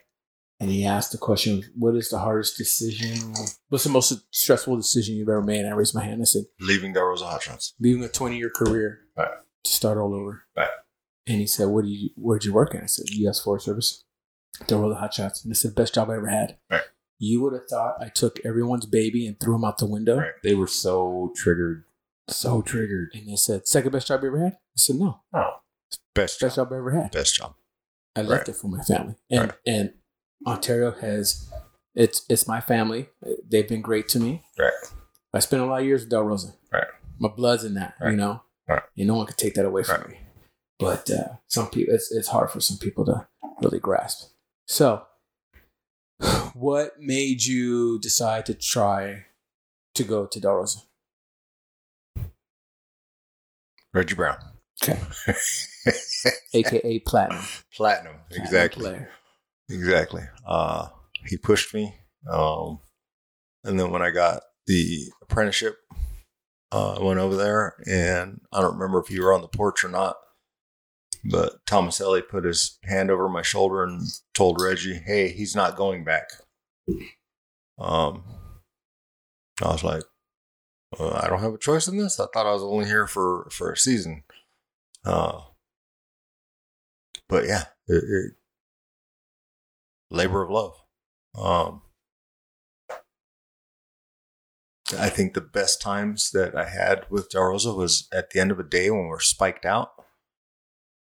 and 0.59 0.71
he 0.71 0.85
asked 0.85 1.12
the 1.12 1.17
question, 1.17 1.63
"What 1.77 1.95
is 1.95 2.09
the 2.09 2.17
hardest 2.19 2.57
decision? 2.57 3.33
What's 3.69 3.83
the 3.83 3.89
most 3.91 4.13
stressful 4.31 4.75
decision 4.77 5.15
you've 5.15 5.29
ever 5.29 5.41
made?" 5.43 5.59
And 5.65 5.69
I 5.69 5.73
raised 5.77 5.93
my 5.93 6.03
hand. 6.03 6.21
I 6.21 6.25
said, 6.25 6.45
Leaving 6.59 6.93
Del 6.93 7.03
Rosa 7.03 7.25
Hot 7.25 7.43
Shots. 7.43 7.73
"Leaving 7.79 8.03
a 8.03 8.09
20 8.09 8.38
year 8.38 8.49
career 8.49 9.01
Right. 9.15 9.29
to 9.63 9.71
start 9.71 9.97
all 9.97 10.13
over." 10.15 10.43
Right. 10.57 10.69
And 11.27 11.39
he 11.39 11.45
said, 11.47 11.67
"What 11.67 11.83
do 11.85 11.89
you? 11.91 12.09
Where'd 12.15 12.43
you 12.45 12.53
work?" 12.53 12.73
And 12.73 12.83
I 12.83 12.88
said, 12.88 13.09
"U.S. 13.12 13.39
Forest 13.41 13.65
Service." 13.65 14.03
Del 14.67 14.81
Rosa 14.81 14.95
hot 14.99 15.13
shots. 15.13 15.43
And 15.43 15.51
it's 15.51 15.62
the 15.63 15.69
best 15.71 15.93
job 15.93 16.09
I 16.09 16.15
ever 16.15 16.27
had. 16.27 16.57
Right. 16.69 16.81
You 17.19 17.41
would 17.41 17.53
have 17.53 17.67
thought 17.69 17.95
I 18.01 18.09
took 18.09 18.39
everyone's 18.45 18.85
baby 18.85 19.27
and 19.27 19.39
threw 19.39 19.53
them 19.53 19.63
out 19.63 19.77
the 19.77 19.85
window. 19.85 20.17
Right. 20.17 20.31
They 20.43 20.55
were 20.55 20.67
so 20.67 21.31
triggered. 21.35 21.83
So 22.31 22.61
triggered. 22.61 23.09
And 23.13 23.27
they 23.27 23.35
said, 23.35 23.67
second 23.67 23.91
best 23.91 24.07
job 24.07 24.21
you 24.21 24.27
ever 24.29 24.39
had? 24.43 24.53
I 24.53 24.77
said, 24.77 24.95
no. 24.97 25.21
Best 25.33 26.39
Best 26.39 26.39
job. 26.39 26.51
job 26.55 26.73
I 26.73 26.77
ever 26.77 26.91
had. 26.91 27.11
Best 27.11 27.35
job. 27.35 27.55
I 28.15 28.21
left 28.21 28.47
Right. 28.47 28.55
it 28.55 28.59
for 28.59 28.67
my 28.67 28.81
family. 28.83 29.15
And 29.29 29.39
Right. 29.49 29.53
and 29.65 29.93
Ontario 30.45 30.91
has 30.91 31.49
it's 31.95 32.25
it's 32.29 32.47
my 32.47 32.61
family. 32.61 33.09
They've 33.49 33.67
been 33.67 33.81
great 33.81 34.07
to 34.09 34.19
me. 34.19 34.43
Right. 34.57 34.71
I 35.33 35.39
spent 35.39 35.61
a 35.61 35.65
lot 35.65 35.81
of 35.81 35.85
years 35.85 36.01
with 36.01 36.09
Del 36.09 36.23
Rosa. 36.23 36.53
Right. 36.71 36.87
My 37.19 37.29
blood's 37.29 37.63
in 37.63 37.73
that, 37.75 37.95
you 38.01 38.15
know. 38.15 38.43
Right. 38.67 38.83
And 38.97 39.07
no 39.07 39.15
one 39.15 39.25
could 39.25 39.37
take 39.37 39.53
that 39.55 39.65
away 39.65 39.83
from 39.83 40.01
Right. 40.01 40.09
me. 40.11 40.19
But 40.79 41.09
uh, 41.11 41.35
some 41.47 41.69
people, 41.69 41.93
it's 41.93 42.11
it's 42.11 42.27
hard 42.29 42.51
for 42.51 42.61
some 42.61 42.77
people 42.77 43.05
to 43.05 43.27
really 43.61 43.79
grasp. 43.79 44.31
So, 44.67 45.05
what 46.53 46.99
made 46.99 47.43
you 47.43 47.99
decide 47.99 48.45
to 48.47 48.53
try 48.53 49.25
to 49.95 50.03
go 50.03 50.25
to 50.25 50.39
Del 50.39 50.53
Rosa? 50.55 50.79
Reggie 53.93 54.15
Brown. 54.15 54.38
Okay. 54.84 54.99
AKA 56.54 56.99
Platinum. 56.99 57.43
Platinum. 57.75 58.15
Platinum 58.30 58.43
Exactly. 58.45 58.84
player. 58.84 59.10
Exactly. 59.69 60.23
Uh, 60.45 60.88
he 61.25 61.38
pushed 61.38 61.73
me. 61.73 61.93
Um, 62.32 62.80
and 63.63 63.80
then 63.80 63.91
when 63.91 64.02
I 64.02 64.10
got 64.12 64.41
the 64.67 65.08
apprenticeship, 65.21 65.78
uh, 66.71 66.93
I 66.93 67.04
went 67.04 67.19
over 67.19 67.36
there 67.36 67.75
and 67.88 68.41
I 68.54 68.62
don't 68.62 68.75
remember 68.75 68.99
if 68.99 69.10
you 69.10 69.23
were 69.23 69.34
on 69.34 69.41
the 69.41 69.47
porch 69.47 69.84
or 69.84 69.89
not, 69.89 70.15
but 71.25 71.65
Thomas 71.65 71.99
Ellie 71.99 72.21
put 72.21 72.45
his 72.45 72.78
hand 72.84 73.10
over 73.12 73.28
my 73.28 73.41
shoulder 73.41 73.84
and 73.84 74.02
told 74.34 74.62
Reggie, 74.62 75.02
hey, 75.06 75.30
he's 75.30 75.56
not 75.56 75.75
going 75.75 76.04
back. 76.04 76.30
Um, 77.78 78.23
I 79.62 79.71
was 79.71 79.84
like, 79.84 80.04
uh, 80.97 81.19
I 81.21 81.28
don't 81.28 81.41
have 81.41 81.54
a 81.54 81.60
choice 81.60 81.88
in 81.88 81.97
this. 81.97 82.19
I 82.19 82.25
thought 82.34 82.47
I 82.47 82.54
was 82.54 82.63
only 82.63 82.86
here 82.86 83.08
for, 83.08 83.47
for 83.52 83.71
a 83.71 83.78
season. 83.78 84.23
Uh, 85.06 85.41
but 87.28 87.45
yeah, 87.45 87.65
it, 87.88 88.04
it, 88.04 88.34
labor 90.10 90.43
of 90.43 90.49
love. 90.49 90.75
Um, 91.38 91.82
I 94.97 95.10
think 95.10 95.34
the 95.34 95.41
best 95.41 95.82
times 95.82 96.32
that 96.32 96.56
I 96.56 96.67
had 96.67 97.06
with 97.10 97.30
Del 97.30 97.43
Rosa 97.43 97.73
was 97.73 98.08
at 98.12 98.32
the 98.32 98.39
end 98.39 98.49
of 98.49 98.60
a 98.60 98.63
day 98.63 98.89
when 98.89 99.06
we're 99.06 99.19
spiked 99.19 99.65
out 99.65 99.91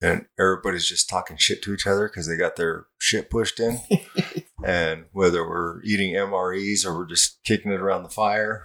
and 0.00 0.26
everybody's 0.38 0.88
just 0.88 1.08
talking 1.08 1.36
shit 1.36 1.62
to 1.62 1.74
each 1.74 1.86
other 1.86 2.08
because 2.08 2.26
they 2.26 2.36
got 2.36 2.56
their 2.56 2.86
shit 2.98 3.30
pushed 3.30 3.60
in. 3.60 3.80
and 4.64 5.04
whether 5.12 5.46
we're 5.48 5.82
eating 5.82 6.14
MREs 6.14 6.84
or 6.84 6.96
we're 6.96 7.06
just 7.06 7.42
kicking 7.44 7.72
it 7.72 7.80
around 7.80 8.02
the 8.02 8.08
fire, 8.10 8.64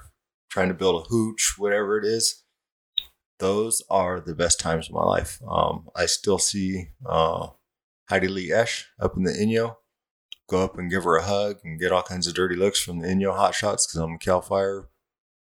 trying 0.50 0.68
to 0.70 0.74
build 0.74 1.06
a 1.06 1.10
hooch, 1.10 1.56
whatever 1.58 1.98
it 1.98 2.06
is, 2.06 2.44
those 3.40 3.82
are 3.90 4.20
the 4.20 4.36
best 4.36 4.60
times 4.60 4.88
of 4.88 4.96
my 4.96 5.04
life. 5.04 5.40
Um, 5.48 5.90
I 5.96 6.06
still 6.06 6.38
see 6.38 6.90
uh, 7.06 7.48
Heidi 8.10 8.28
Lee 8.28 8.52
Esch 8.52 8.88
up 9.00 9.16
in 9.16 9.24
the 9.24 9.32
Inyo. 9.32 9.78
Go 10.50 10.64
up 10.64 10.78
and 10.78 10.90
give 10.90 11.04
her 11.04 11.16
a 11.16 11.24
hug 11.24 11.58
and 11.64 11.80
get 11.80 11.92
all 11.92 12.02
kinds 12.02 12.28
of 12.28 12.34
dirty 12.34 12.56
looks 12.56 12.82
from 12.82 13.00
the 13.00 13.08
Inyo 13.08 13.36
hot 13.36 13.54
shots 13.56 13.86
because 13.86 14.00
I'm 14.00 14.16
a 14.16 14.18
Cal 14.18 14.42
Fire 14.42 14.90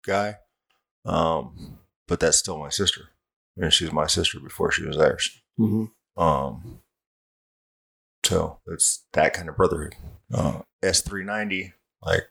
guy. 0.07 0.37
Um, 1.05 1.79
but 2.07 2.21
that's 2.21 2.37
still 2.37 2.59
my 2.59 2.69
sister. 2.69 3.09
And 3.57 3.73
she's 3.73 3.93
my 3.93 4.07
sister 4.07 4.39
before 4.39 4.71
she 4.71 4.85
was 4.85 4.97
theirs. 4.97 5.43
Mm-hmm. 5.59 6.23
Um, 6.23 6.81
so 8.25 8.61
it's 8.67 9.05
that 9.13 9.33
kind 9.33 9.49
of 9.49 9.57
brotherhood. 9.57 9.95
Uh, 10.33 10.61
S390, 10.83 11.73
like, 12.03 12.25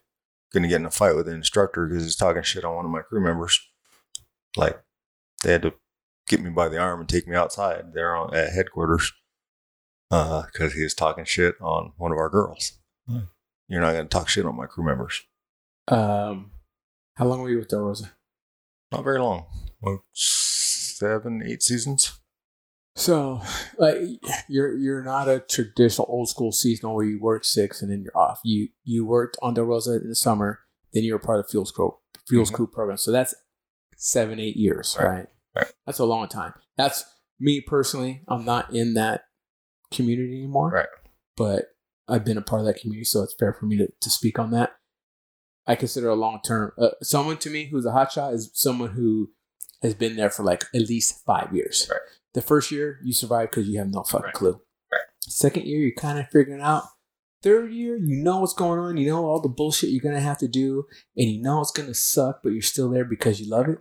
gonna 0.53 0.67
get 0.67 0.81
in 0.81 0.85
a 0.85 0.91
fight 0.91 1.15
with 1.15 1.27
an 1.27 1.35
instructor 1.35 1.87
because 1.87 2.03
he's 2.03 2.15
talking 2.15 2.43
shit 2.43 2.63
on 2.63 2.75
one 2.75 2.85
of 2.85 2.91
my 2.91 3.01
crew 3.01 3.21
members. 3.21 3.59
Like, 4.55 4.81
they 5.43 5.53
had 5.53 5.61
to 5.63 5.73
get 6.27 6.41
me 6.41 6.49
by 6.49 6.67
the 6.67 6.77
arm 6.77 6.99
and 6.99 7.09
take 7.09 7.27
me 7.27 7.35
outside 7.35 7.93
there 7.93 8.15
on, 8.15 8.33
at 8.35 8.53
headquarters 8.53 9.13
because 10.09 10.71
uh, 10.73 10.75
he 10.75 10.83
was 10.83 10.93
talking 10.93 11.23
shit 11.23 11.55
on 11.61 11.93
one 11.97 12.11
of 12.11 12.17
our 12.17 12.29
girls. 12.29 12.73
You're 13.67 13.81
not 13.81 13.93
gonna 13.93 14.05
talk 14.05 14.27
shit 14.27 14.45
on 14.45 14.57
my 14.57 14.65
crew 14.65 14.83
members. 14.83 15.21
Um, 15.87 16.51
how 17.15 17.25
long 17.25 17.41
were 17.41 17.49
you 17.49 17.57
with 17.57 17.69
Del 17.69 17.81
Rosa? 17.81 18.11
Not 18.91 19.03
very 19.03 19.19
long. 19.19 19.45
Like 19.81 19.99
seven, 20.13 21.41
eight 21.45 21.63
seasons. 21.63 22.19
So, 22.95 23.41
like, 23.77 23.97
you're 24.49 24.77
you're 24.77 25.03
not 25.03 25.29
a 25.29 25.39
traditional 25.39 26.07
old 26.09 26.29
school 26.29 26.51
seasonal 26.51 26.93
where 26.95 27.05
you 27.05 27.19
work 27.21 27.45
six 27.45 27.81
and 27.81 27.91
then 27.91 28.01
you're 28.03 28.17
off. 28.17 28.39
You 28.43 28.67
you 28.83 29.05
worked 29.05 29.37
on 29.41 29.53
Del 29.53 29.63
Rosa 29.65 29.93
in 30.01 30.09
the 30.09 30.15
summer, 30.15 30.59
then 30.93 31.03
you 31.03 31.13
were 31.13 31.19
part 31.19 31.39
of 31.39 31.49
Fuels 31.49 31.71
Crew 31.71 31.95
Fuels 32.27 32.51
Mhm. 32.51 32.55
Crew 32.55 32.67
program. 32.67 32.97
So 32.97 33.11
that's 33.11 33.33
seven 33.95 34.39
eight 34.39 34.57
years, 34.57 34.97
Right. 34.99 35.07
right. 35.07 35.27
Right. 35.55 35.73
That's 35.85 35.99
a 35.99 36.05
long 36.05 36.27
time. 36.27 36.53
That's 36.77 37.03
me 37.39 37.61
personally. 37.61 38.23
I'm 38.27 38.45
not 38.45 38.73
in 38.73 38.93
that 38.95 39.25
community 39.91 40.37
anymore, 40.39 40.69
Right. 40.71 40.87
But 41.37 41.65
I've 42.07 42.25
been 42.25 42.37
a 42.37 42.41
part 42.41 42.61
of 42.61 42.65
that 42.67 42.79
community, 42.79 43.03
so 43.05 43.21
it's 43.21 43.33
fair 43.37 43.53
for 43.53 43.65
me 43.65 43.77
to, 43.77 43.87
to 44.01 44.09
speak 44.09 44.37
on 44.39 44.51
that. 44.51 44.75
I 45.67 45.75
consider 45.75 46.09
a 46.09 46.15
long 46.15 46.41
term 46.45 46.71
uh, 46.77 46.89
someone 47.01 47.37
to 47.39 47.49
me 47.49 47.65
who's 47.65 47.85
a 47.85 47.89
hotshot 47.91 48.33
is 48.33 48.49
someone 48.53 48.91
who 48.91 49.31
has 49.81 49.93
been 49.93 50.15
there 50.15 50.29
for 50.29 50.43
like 50.43 50.63
at 50.73 50.81
least 50.89 51.23
five 51.25 51.53
years. 51.55 51.87
Right. 51.89 51.99
The 52.33 52.41
first 52.41 52.71
year 52.71 52.99
you 53.03 53.13
survive 53.13 53.49
because 53.51 53.67
you 53.67 53.77
have 53.79 53.89
no 53.89 54.03
fucking 54.03 54.25
Right. 54.25 54.33
clue. 54.33 54.61
Right. 54.91 55.01
Second 55.21 55.65
year 55.65 55.79
you're 55.79 55.91
kind 55.95 56.19
of 56.19 56.27
figuring 56.29 56.61
out. 56.61 56.83
Third 57.43 57.71
year 57.71 57.97
you 57.97 58.23
know 58.23 58.39
what's 58.39 58.53
going 58.53 58.79
on. 58.79 58.97
You 58.97 59.07
know 59.09 59.25
all 59.25 59.39
the 59.41 59.49
bullshit 59.49 59.89
you're 59.89 60.01
gonna 60.03 60.19
have 60.21 60.37
to 60.39 60.47
do, 60.47 60.85
and 61.17 61.29
you 61.29 61.41
know 61.41 61.59
it's 61.61 61.71
gonna 61.71 61.93
suck, 61.93 62.41
but 62.43 62.49
you're 62.51 62.61
still 62.61 62.89
there 62.89 63.05
because 63.05 63.39
you 63.41 63.49
love 63.49 63.67
it. 63.67 63.79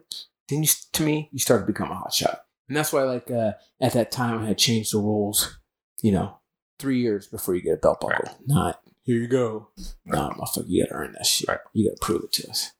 Then 0.48 0.62
you, 0.62 0.68
to 0.94 1.02
me, 1.02 1.28
you 1.32 1.38
start 1.38 1.62
to 1.62 1.66
become 1.66 1.90
a 1.92 1.94
hotshot, 1.94 2.38
and 2.68 2.76
that's 2.76 2.92
why 2.92 3.02
like 3.04 3.30
uh, 3.30 3.52
at 3.80 3.92
that 3.92 4.10
time 4.10 4.42
I 4.42 4.46
had 4.48 4.58
changed 4.58 4.92
the 4.94 4.98
rules. 4.98 5.58
You 6.02 6.12
know, 6.12 6.38
three 6.78 6.98
years 7.00 7.26
before 7.28 7.54
you 7.54 7.60
get 7.60 7.74
a 7.74 7.76
belt 7.76 8.00
buckle, 8.00 8.24
Right. 8.24 8.36
not 8.46 8.80
here 9.04 9.16
you 9.18 9.28
go. 9.28 9.68
Right. 10.06 10.18
Nah, 10.18 10.32
motherfucker, 10.34 10.64
you 10.66 10.84
gotta 10.84 10.94
earn 10.94 11.12
that 11.12 11.26
shit. 11.26 11.48
Right. 11.48 11.58
You 11.74 11.90
gotta 11.90 11.98
prove 12.00 12.24
it 12.24 12.32
to 12.32 12.48
us. 12.50 12.70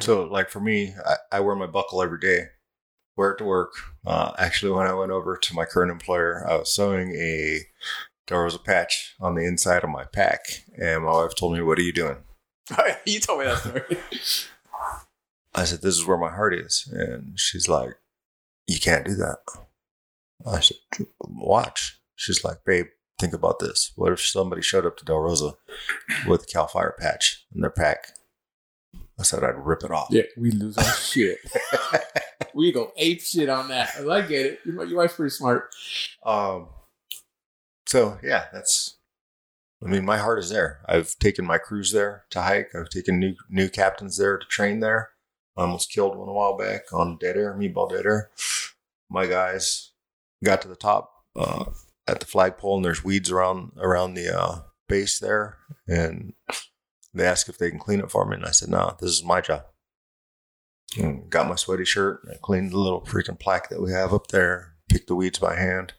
So, 0.00 0.24
like 0.24 0.50
for 0.50 0.60
me, 0.60 0.94
I, 1.06 1.16
I 1.36 1.40
wear 1.40 1.54
my 1.54 1.66
buckle 1.66 2.02
every 2.02 2.18
day. 2.18 2.46
Wear 3.16 3.32
it 3.32 3.38
to 3.38 3.44
work. 3.44 3.72
Uh, 4.04 4.32
actually, 4.38 4.72
when 4.72 4.86
I 4.86 4.94
went 4.94 5.12
over 5.12 5.36
to 5.36 5.54
my 5.54 5.64
current 5.64 5.92
employer, 5.92 6.44
I 6.48 6.56
was 6.56 6.74
sewing 6.74 7.14
a 7.14 7.60
there 8.26 8.42
was 8.42 8.54
a 8.54 8.58
patch 8.58 9.14
on 9.20 9.34
the 9.34 9.44
inside 9.44 9.84
of 9.84 9.90
my 9.90 10.04
pack, 10.04 10.40
and 10.80 11.04
my 11.04 11.12
wife 11.12 11.34
told 11.34 11.52
me, 11.54 11.62
"What 11.62 11.78
are 11.78 11.82
you 11.82 11.92
doing?" 11.92 12.16
you 13.06 13.20
told 13.20 13.40
me 13.40 13.44
that 13.46 13.58
story. 13.58 13.98
I 15.54 15.64
said, 15.64 15.82
"This 15.82 15.96
is 15.96 16.06
where 16.06 16.18
my 16.18 16.30
heart 16.30 16.54
is," 16.54 16.88
and 16.92 17.38
she's 17.38 17.68
like, 17.68 17.94
"You 18.66 18.80
can't 18.80 19.04
do 19.04 19.14
that." 19.16 19.38
I 20.46 20.60
said, 20.60 20.78
"Watch." 21.20 22.00
She's 22.16 22.44
like, 22.44 22.64
"Babe, 22.64 22.86
think 23.20 23.34
about 23.34 23.58
this. 23.58 23.92
What 23.94 24.12
if 24.12 24.20
somebody 24.20 24.62
showed 24.62 24.86
up 24.86 24.96
to 24.98 25.04
Del 25.04 25.18
Rosa 25.18 25.52
with 26.26 26.44
a 26.44 26.46
Cal 26.46 26.66
Fire 26.66 26.96
patch 26.98 27.46
in 27.54 27.60
their 27.60 27.70
pack?" 27.70 28.08
I 29.18 29.22
said, 29.22 29.44
"I'd 29.44 29.56
rip 29.58 29.84
it 29.84 29.90
off." 29.90 30.08
yeah, 30.10 30.22
we 30.36 30.50
lose 30.50 30.76
our 30.76 30.84
shit. 30.84 31.38
we 32.54 32.72
go 32.72 32.92
ape 32.96 33.20
shit 33.20 33.48
on 33.48 33.68
that. 33.68 33.90
I 34.08 34.20
get 34.22 34.46
it. 34.46 34.60
Your, 34.64 34.84
your 34.84 34.98
wife's 34.98 35.14
pretty 35.14 35.30
smart. 35.30 35.70
Um, 36.24 36.68
so 37.86 38.18
yeah, 38.22 38.46
that's. 38.52 38.98
I 39.84 39.88
mean, 39.88 40.04
my 40.04 40.16
heart 40.16 40.38
is 40.38 40.48
there. 40.48 40.80
I've 40.88 41.14
taken 41.18 41.44
my 41.44 41.58
crews 41.58 41.92
there 41.92 42.24
to 42.30 42.40
hike. 42.40 42.74
I've 42.74 42.88
taken 42.88 43.18
new 43.18 43.34
new 43.50 43.68
captains 43.68 44.16
there 44.16 44.38
to 44.38 44.46
train 44.46 44.80
there. 44.80 45.10
I 45.56 45.62
almost 45.62 45.92
killed 45.92 46.16
one 46.16 46.28
a 46.28 46.32
while 46.32 46.56
back 46.56 46.92
on 46.92 47.18
dead 47.18 47.36
air, 47.36 47.54
meatball 47.54 47.90
dead 47.90 48.06
air. 48.06 48.30
My 49.08 49.26
guys 49.26 49.92
got 50.42 50.62
to 50.62 50.68
the 50.68 50.76
top 50.76 51.12
uh, 51.36 51.66
at 52.08 52.20
the 52.20 52.26
flagpole, 52.26 52.76
and 52.76 52.84
there's 52.84 53.04
weeds 53.04 53.30
around 53.30 53.72
around 53.78 54.14
the 54.14 54.36
uh, 54.36 54.60
base 54.88 55.18
there, 55.18 55.58
and 55.86 56.32
they 57.14 57.26
asked 57.26 57.48
if 57.48 57.58
they 57.58 57.70
can 57.70 57.78
clean 57.78 58.00
it 58.00 58.10
for 58.10 58.24
me, 58.26 58.36
and 58.36 58.44
I 58.44 58.50
said, 58.50 58.68
"No, 58.68 58.96
this 59.00 59.10
is 59.10 59.24
my 59.24 59.40
job." 59.40 59.66
And 60.98 61.30
got 61.30 61.48
my 61.48 61.56
sweaty 61.56 61.84
shirt. 61.84 62.20
I 62.30 62.36
cleaned 62.40 62.72
the 62.72 62.78
little 62.78 63.02
freaking 63.02 63.38
plaque 63.38 63.68
that 63.70 63.82
we 63.82 63.92
have 63.92 64.12
up 64.12 64.28
there. 64.28 64.76
Picked 64.88 65.08
the 65.08 65.14
weeds 65.14 65.38
by 65.38 65.56
hand 65.56 65.94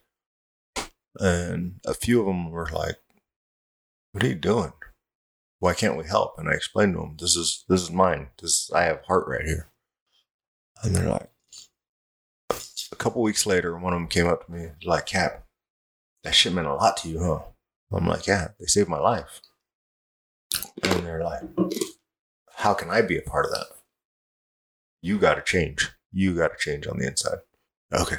and 1.19 1.79
a 1.85 1.93
few 1.93 2.19
of 2.19 2.25
them 2.25 2.51
were 2.51 2.69
like, 2.71 2.97
"What 4.11 4.23
are 4.23 4.27
you 4.27 4.35
doing? 4.35 4.73
Why 5.59 5.73
can't 5.73 5.97
we 5.97 6.05
help?" 6.05 6.37
And 6.37 6.49
I 6.49 6.53
explained 6.53 6.93
to 6.95 6.99
them, 6.99 7.17
"This 7.17 7.35
is 7.35 7.65
this 7.67 7.81
is 7.81 7.91
mine. 7.91 8.31
This 8.41 8.71
I 8.71 8.83
have 8.83 9.05
heart 9.05 9.27
right 9.27 9.45
here." 9.45 9.71
And 10.83 10.95
they're 10.95 11.09
like, 11.09 11.31
a 12.91 12.95
couple 12.97 13.21
weeks 13.21 13.45
later, 13.45 13.77
one 13.77 13.93
of 13.93 13.99
them 13.99 14.07
came 14.07 14.27
up 14.27 14.45
to 14.45 14.51
me 14.51 14.71
like, 14.83 15.07
"Cap, 15.07 15.47
that 16.23 16.35
shit 16.35 16.53
meant 16.53 16.67
a 16.67 16.73
lot 16.73 16.97
to 16.97 17.09
you, 17.09 17.23
huh?" 17.23 17.43
I'm 17.91 18.07
like, 18.07 18.27
"Yeah, 18.27 18.49
they 18.59 18.65
saved 18.65 18.89
my 18.89 18.99
life." 18.99 19.41
And 20.83 21.05
they're 21.05 21.23
like, 21.23 21.41
"How 22.55 22.73
can 22.73 22.89
I 22.89 23.01
be 23.01 23.17
a 23.17 23.21
part 23.21 23.45
of 23.45 23.51
that?" 23.51 23.67
You 25.01 25.17
got 25.17 25.35
to 25.35 25.41
change. 25.41 25.91
You 26.11 26.35
got 26.35 26.49
to 26.49 26.57
change 26.57 26.87
on 26.87 26.97
the 26.97 27.07
inside. 27.07 27.39
Okay, 27.93 28.17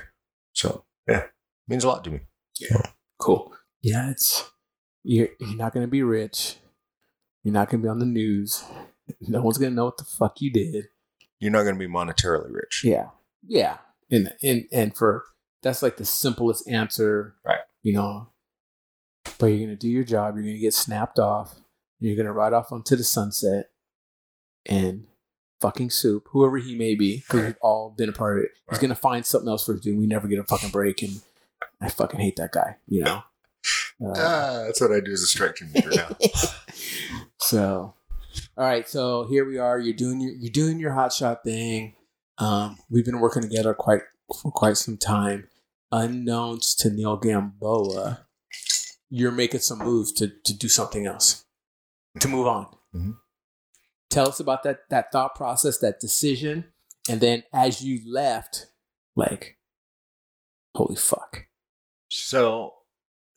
so 0.52 0.84
yeah, 1.06 1.24
means 1.68 1.84
a 1.84 1.88
lot 1.88 2.04
to 2.04 2.10
me. 2.10 2.20
Yeah. 2.58 2.82
Cool. 3.18 3.52
Yeah, 3.82 4.10
it's 4.10 4.50
you're 5.02 5.28
you're 5.38 5.56
not 5.56 5.72
gonna 5.72 5.86
be 5.86 6.02
rich. 6.02 6.56
You're 7.42 7.54
not 7.54 7.70
gonna 7.70 7.82
be 7.82 7.88
on 7.88 7.98
the 7.98 8.06
news. 8.06 8.64
No 9.20 9.42
one's 9.42 9.58
gonna 9.58 9.70
know 9.74 9.84
what 9.84 9.98
the 9.98 10.04
fuck 10.04 10.40
you 10.40 10.50
did. 10.50 10.86
You're 11.38 11.52
not 11.52 11.62
going 11.62 11.74
to 11.74 11.78
be 11.78 11.92
monetarily 11.92 12.52
rich. 12.52 12.82
Yeah. 12.84 13.10
Yeah. 13.46 13.78
And 14.10 14.32
and 14.42 14.64
and 14.72 14.96
for 14.96 15.24
that's 15.62 15.82
like 15.82 15.96
the 15.96 16.04
simplest 16.04 16.68
answer. 16.68 17.34
Right. 17.44 17.60
You 17.82 17.92
know. 17.92 18.28
But 19.38 19.46
you're 19.46 19.60
gonna 19.60 19.76
do 19.76 19.88
your 19.88 20.04
job, 20.04 20.36
you're 20.36 20.44
gonna 20.44 20.58
get 20.58 20.74
snapped 20.74 21.18
off, 21.18 21.56
you're 22.00 22.16
gonna 22.16 22.32
ride 22.32 22.52
off 22.52 22.72
onto 22.72 22.96
the 22.96 23.04
sunset 23.04 23.70
and 24.66 25.06
fucking 25.60 25.90
soup, 25.90 26.28
whoever 26.30 26.58
he 26.58 26.74
may 26.76 26.94
be, 26.94 27.18
because 27.18 27.42
we've 27.44 27.56
all 27.62 27.90
been 27.96 28.08
a 28.08 28.12
part 28.12 28.38
of 28.38 28.44
it. 28.44 28.50
He's 28.70 28.78
gonna 28.78 28.94
find 28.94 29.24
something 29.24 29.48
else 29.48 29.64
for 29.64 29.74
us 29.74 29.80
to 29.80 29.90
do. 29.92 29.98
We 29.98 30.06
never 30.06 30.28
get 30.28 30.38
a 30.38 30.44
fucking 30.44 30.70
break 30.70 31.02
and 31.02 31.20
I 31.80 31.88
fucking 31.88 32.20
hate 32.20 32.36
that 32.36 32.52
guy, 32.52 32.76
you 32.86 33.02
know. 33.04 33.22
Uh, 34.04 34.12
Ah, 34.14 34.62
that's 34.66 34.80
what 34.80 34.92
I 34.92 35.00
do 35.00 35.12
as 35.12 35.22
a 35.22 35.26
strike 35.26 35.56
team 35.56 35.70
now. 35.74 36.08
so, 37.38 37.94
all 38.56 38.64
right. 38.64 38.86
So 38.88 39.24
here 39.26 39.46
we 39.46 39.58
are. 39.58 39.78
You're 39.78 39.94
doing 39.96 40.20
your 40.20 40.32
you're 40.32 40.52
doing 40.52 40.78
your 40.78 40.92
hotshot 40.92 41.42
thing. 41.42 41.94
Um, 42.38 42.78
we've 42.90 43.04
been 43.06 43.20
working 43.20 43.42
together 43.42 43.72
quite 43.72 44.02
for 44.42 44.52
quite 44.52 44.76
some 44.76 44.98
time. 44.98 45.48
Unknowns 45.90 46.74
to 46.76 46.90
Neil 46.90 47.16
Gamboa, 47.16 48.26
you're 49.08 49.32
making 49.32 49.60
some 49.60 49.78
moves 49.78 50.12
to 50.12 50.28
to 50.44 50.52
do 50.54 50.68
something 50.68 51.06
else, 51.06 51.45
to 52.20 52.28
move 52.28 52.46
on. 52.46 52.66
Mhm. 52.94 53.16
Tell 54.10 54.28
us 54.28 54.40
about 54.40 54.62
that 54.62 54.88
that 54.90 55.12
thought 55.12 55.34
process, 55.34 55.78
that 55.78 56.00
decision, 56.00 56.72
and 57.08 57.20
then 57.20 57.44
as 57.52 57.82
you 57.82 58.00
left, 58.10 58.66
like, 59.14 59.58
holy 60.74 60.96
fuck. 60.96 61.46
So, 62.10 62.74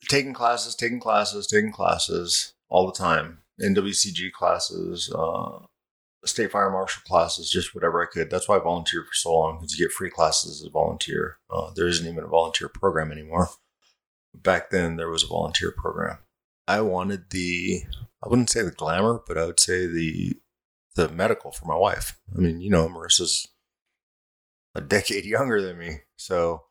taking 0.08 0.32
classes, 0.32 0.74
taking 0.74 1.00
classes, 1.00 1.46
taking 1.46 1.72
classes 1.72 2.54
all 2.68 2.86
the 2.86 2.96
time. 2.96 3.42
NWCG 3.60 4.30
classes, 4.32 5.12
uh, 5.14 5.58
state 6.24 6.50
fire 6.50 6.70
marshal 6.70 7.02
classes, 7.06 7.50
just 7.50 7.74
whatever 7.74 8.02
I 8.02 8.06
could. 8.10 8.30
That's 8.30 8.48
why 8.48 8.56
I 8.56 8.60
volunteered 8.60 9.06
for 9.06 9.14
so 9.14 9.32
long 9.34 9.58
because 9.58 9.78
you 9.78 9.86
get 9.86 9.92
free 9.92 10.10
classes 10.10 10.60
as 10.60 10.66
a 10.66 10.70
volunteer. 10.70 11.38
Uh, 11.50 11.70
there 11.74 11.88
isn't 11.88 12.06
even 12.06 12.24
a 12.24 12.28
volunteer 12.28 12.68
program 12.68 13.10
anymore. 13.12 13.50
Back 14.34 14.70
then, 14.70 14.96
there 14.96 15.10
was 15.10 15.24
a 15.24 15.28
volunteer 15.28 15.72
program. 15.76 16.18
I 16.68 16.80
wanted 16.82 17.30
the, 17.30 17.82
I 18.22 18.28
wouldn't 18.28 18.50
say 18.50 18.62
the 18.62 18.70
glamour, 18.70 19.22
but 19.26 19.38
I 19.38 19.46
would 19.46 19.60
say 19.60 19.86
the 19.86 20.34
the 20.96 21.08
medical 21.08 21.52
for 21.52 21.66
my 21.66 21.76
wife. 21.76 22.18
I 22.36 22.40
mean, 22.40 22.60
you 22.60 22.70
know, 22.70 22.88
Marissa's 22.88 23.46
a 24.74 24.80
decade 24.80 25.24
younger 25.36 25.62
than 25.62 25.78
me, 25.78 26.00
so 26.16 26.64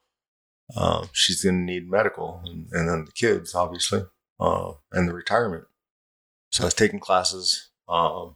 um, 0.75 1.09
she's 1.13 1.43
going 1.43 1.55
to 1.55 1.73
need 1.73 1.89
medical, 1.89 2.41
and, 2.45 2.67
and 2.71 2.89
then 2.89 3.05
the 3.05 3.11
kids, 3.11 3.55
obviously, 3.55 4.03
uh, 4.39 4.73
and 4.91 5.07
the 5.07 5.13
retirement. 5.13 5.65
So 6.51 6.63
I 6.63 6.65
was 6.65 6.73
taking 6.73 6.99
classes. 6.99 7.69
Um, 7.87 8.35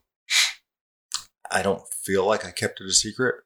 I 1.52 1.62
don't 1.62 1.84
feel 1.88 2.26
like 2.26 2.46
I 2.46 2.52
kept 2.52 2.82
it 2.82 2.88
a 2.88 2.94
secret. 2.94 3.44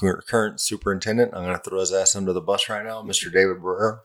The 0.00 0.22
current 0.26 0.60
superintendent, 0.60 1.34
I'm 1.34 1.44
going 1.44 1.56
to 1.56 1.62
throw 1.62 1.80
his 1.80 1.92
ass 1.92 2.14
under 2.16 2.32
the 2.32 2.40
bus 2.40 2.68
right 2.68 2.84
now, 2.84 3.02
Mr. 3.02 3.32
David 3.32 3.58
Barrera, 3.58 4.00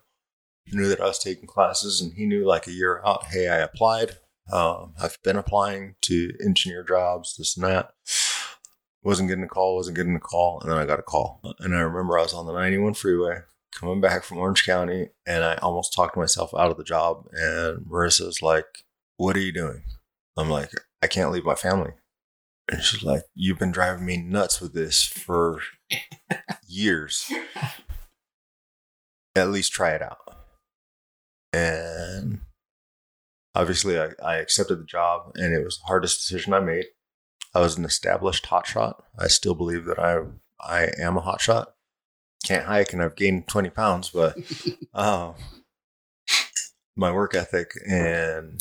knew 0.68 0.88
that 0.88 1.02
I 1.02 1.06
was 1.06 1.20
taking 1.20 1.48
classes, 1.48 2.02
and 2.02 2.14
he 2.14 2.26
knew 2.26 2.46
like 2.46 2.68
a 2.68 2.72
year 2.72 3.02
out, 3.06 3.26
hey, 3.26 3.48
I 3.48 3.58
applied. 3.58 4.18
Um, 4.52 4.94
I've 5.02 5.18
been 5.24 5.38
applying 5.38 5.96
to 6.04 6.32
engineer 6.44 6.84
jobs, 6.84 7.36
this 7.38 7.58
and 7.58 7.66
that. 7.66 7.94
Wasn't 9.04 9.30
getting 9.30 9.44
a 9.44 9.48
call, 9.48 9.76
wasn't 9.76 9.98
getting 9.98 10.16
a 10.16 10.20
call, 10.20 10.60
and 10.62 10.72
then 10.72 10.78
I 10.78 10.86
got 10.86 11.00
a 11.00 11.04
call. 11.04 11.40
And 11.60 11.76
I 11.76 11.80
remember 11.82 12.18
I 12.18 12.24
was 12.24 12.34
on 12.34 12.46
the 12.46 12.54
91 12.54 12.96
freeway 12.96 13.42
coming 13.72 14.02
back 14.02 14.24
from 14.24 14.38
Orange 14.38 14.66
County, 14.66 15.10
and 15.28 15.44
I 15.44 15.56
almost 15.56 15.94
talked 15.94 16.18
myself 16.18 16.54
out 16.58 16.72
of 16.72 16.78
the 16.78 16.84
job. 16.84 17.26
And 17.34 17.86
Marissa's 17.86 18.42
like, 18.42 18.66
"What 19.18 19.36
are 19.36 19.42
you 19.42 19.52
doing?" 19.52 19.84
I'm 20.38 20.50
like, 20.50 20.72
"I 21.02 21.08
can't 21.08 21.32
leave 21.32 21.46
my 21.46 21.56
family." 21.56 21.92
And 22.72 22.82
she's 22.82 23.04
like, 23.04 23.24
"You've 23.36 23.60
been 23.60 23.72
driving 23.72 24.06
me 24.06 24.18
nuts 24.18 24.60
with 24.60 24.74
this 24.74 25.04
for 25.04 25.62
years. 26.68 27.32
At 29.36 29.50
least 29.50 29.72
try 29.72 29.92
it 29.92 30.02
out." 30.02 30.36
And 31.54 32.42
obviously, 33.56 34.00
I, 34.00 34.10
I 34.24 34.36
accepted 34.36 34.80
the 34.80 34.86
job, 34.86 35.32
and 35.36 35.54
it 35.54 35.64
was 35.64 35.80
the 35.80 35.88
hardest 35.88 36.20
decision 36.20 36.54
I 36.54 36.60
made. 36.60 36.86
I 37.54 37.62
was 37.62 37.78
an 37.78 37.86
established 37.86 38.46
hotshot. 38.46 39.02
I 39.18 39.28
still 39.28 39.56
believe 39.56 39.86
that 39.86 39.98
I 39.98 40.20
I 40.60 40.90
am 41.00 41.18
a 41.18 41.22
hotshot. 41.22 41.68
Can't 42.44 42.66
hike, 42.66 42.94
and 42.94 43.02
I've 43.02 43.16
gained 43.16 43.48
twenty 43.48 43.70
pounds, 43.70 44.10
but 44.10 44.38
um, 44.94 45.36
my 46.96 47.12
work 47.12 47.34
ethic 47.34 47.72
and 47.88 48.60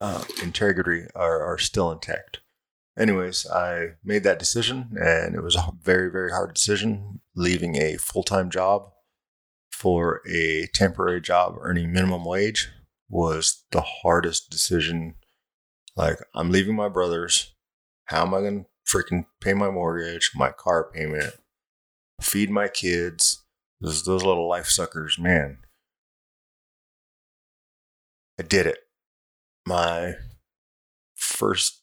uh, 0.00 0.24
integrity 0.42 1.06
are, 1.14 1.42
are 1.42 1.58
still 1.58 1.90
intact. 1.90 2.40
Anyways, 2.98 3.46
I 3.50 3.94
made 4.04 4.22
that 4.24 4.38
decision, 4.38 4.96
and 5.00 5.34
it 5.34 5.42
was 5.42 5.56
a 5.56 5.72
very, 5.82 6.10
very 6.10 6.30
hard 6.30 6.54
decision 6.54 7.20
leaving 7.34 7.76
a 7.76 7.96
full 7.96 8.22
time 8.22 8.50
job 8.50 8.90
for 9.70 10.22
a 10.30 10.66
temporary 10.72 11.20
job 11.20 11.56
earning 11.60 11.92
minimum 11.92 12.24
wage 12.24 12.70
was 13.08 13.64
the 13.70 13.80
hardest 13.80 14.50
decision. 14.50 15.14
Like, 15.96 16.18
I'm 16.34 16.50
leaving 16.50 16.76
my 16.76 16.88
brothers. 16.88 17.54
How 18.06 18.22
am 18.22 18.34
I 18.34 18.40
going 18.40 18.64
to 18.64 18.92
freaking 18.96 19.26
pay 19.40 19.54
my 19.54 19.70
mortgage, 19.70 20.32
my 20.34 20.50
car 20.50 20.90
payment, 20.92 21.34
feed 22.20 22.50
my 22.50 22.68
kids? 22.68 23.44
Those, 23.80 24.04
those 24.04 24.24
little 24.24 24.48
life 24.48 24.66
suckers, 24.66 25.18
man. 25.18 25.58
I 28.38 28.42
did 28.42 28.66
it. 28.66 28.78
My 29.66 30.14
first 31.14 31.82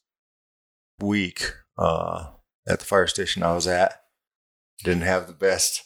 week 1.00 1.52
uh, 1.76 2.30
at 2.68 2.78
the 2.78 2.84
fire 2.84 3.06
station 3.06 3.42
I 3.42 3.54
was 3.54 3.66
at 3.66 4.00
didn't 4.82 5.02
have 5.02 5.26
the 5.26 5.32
best 5.32 5.84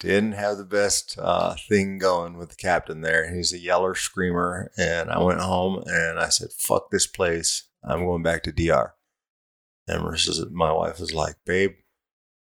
didn't 0.00 0.32
have 0.32 0.58
the 0.58 0.64
best 0.64 1.16
uh, 1.18 1.54
thing 1.68 1.98
going 1.98 2.36
with 2.36 2.50
the 2.50 2.56
captain 2.56 3.00
there. 3.00 3.32
He's 3.34 3.52
a 3.52 3.58
yeller 3.58 3.94
screamer, 3.94 4.70
and 4.76 5.10
I 5.10 5.22
went 5.22 5.40
home 5.40 5.82
and 5.86 6.18
I 6.18 6.28
said, 6.28 6.48
"Fuck 6.58 6.90
this 6.90 7.06
place! 7.06 7.64
I'm 7.82 8.04
going 8.04 8.22
back 8.22 8.42
to 8.44 8.52
DR." 8.52 8.94
And 9.86 10.02
Marissa's, 10.02 10.44
my 10.50 10.72
wife 10.72 11.00
was 11.00 11.14
like, 11.14 11.36
"Babe, 11.44 11.72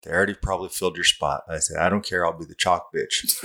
they 0.02 0.10
already 0.10 0.34
probably 0.34 0.68
filled 0.68 0.96
your 0.96 1.04
spot." 1.04 1.42
I 1.48 1.58
said, 1.58 1.78
"I 1.78 1.88
don't 1.88 2.04
care. 2.04 2.26
I'll 2.26 2.38
be 2.38 2.44
the 2.44 2.54
chalk 2.54 2.90
bitch." 2.94 3.42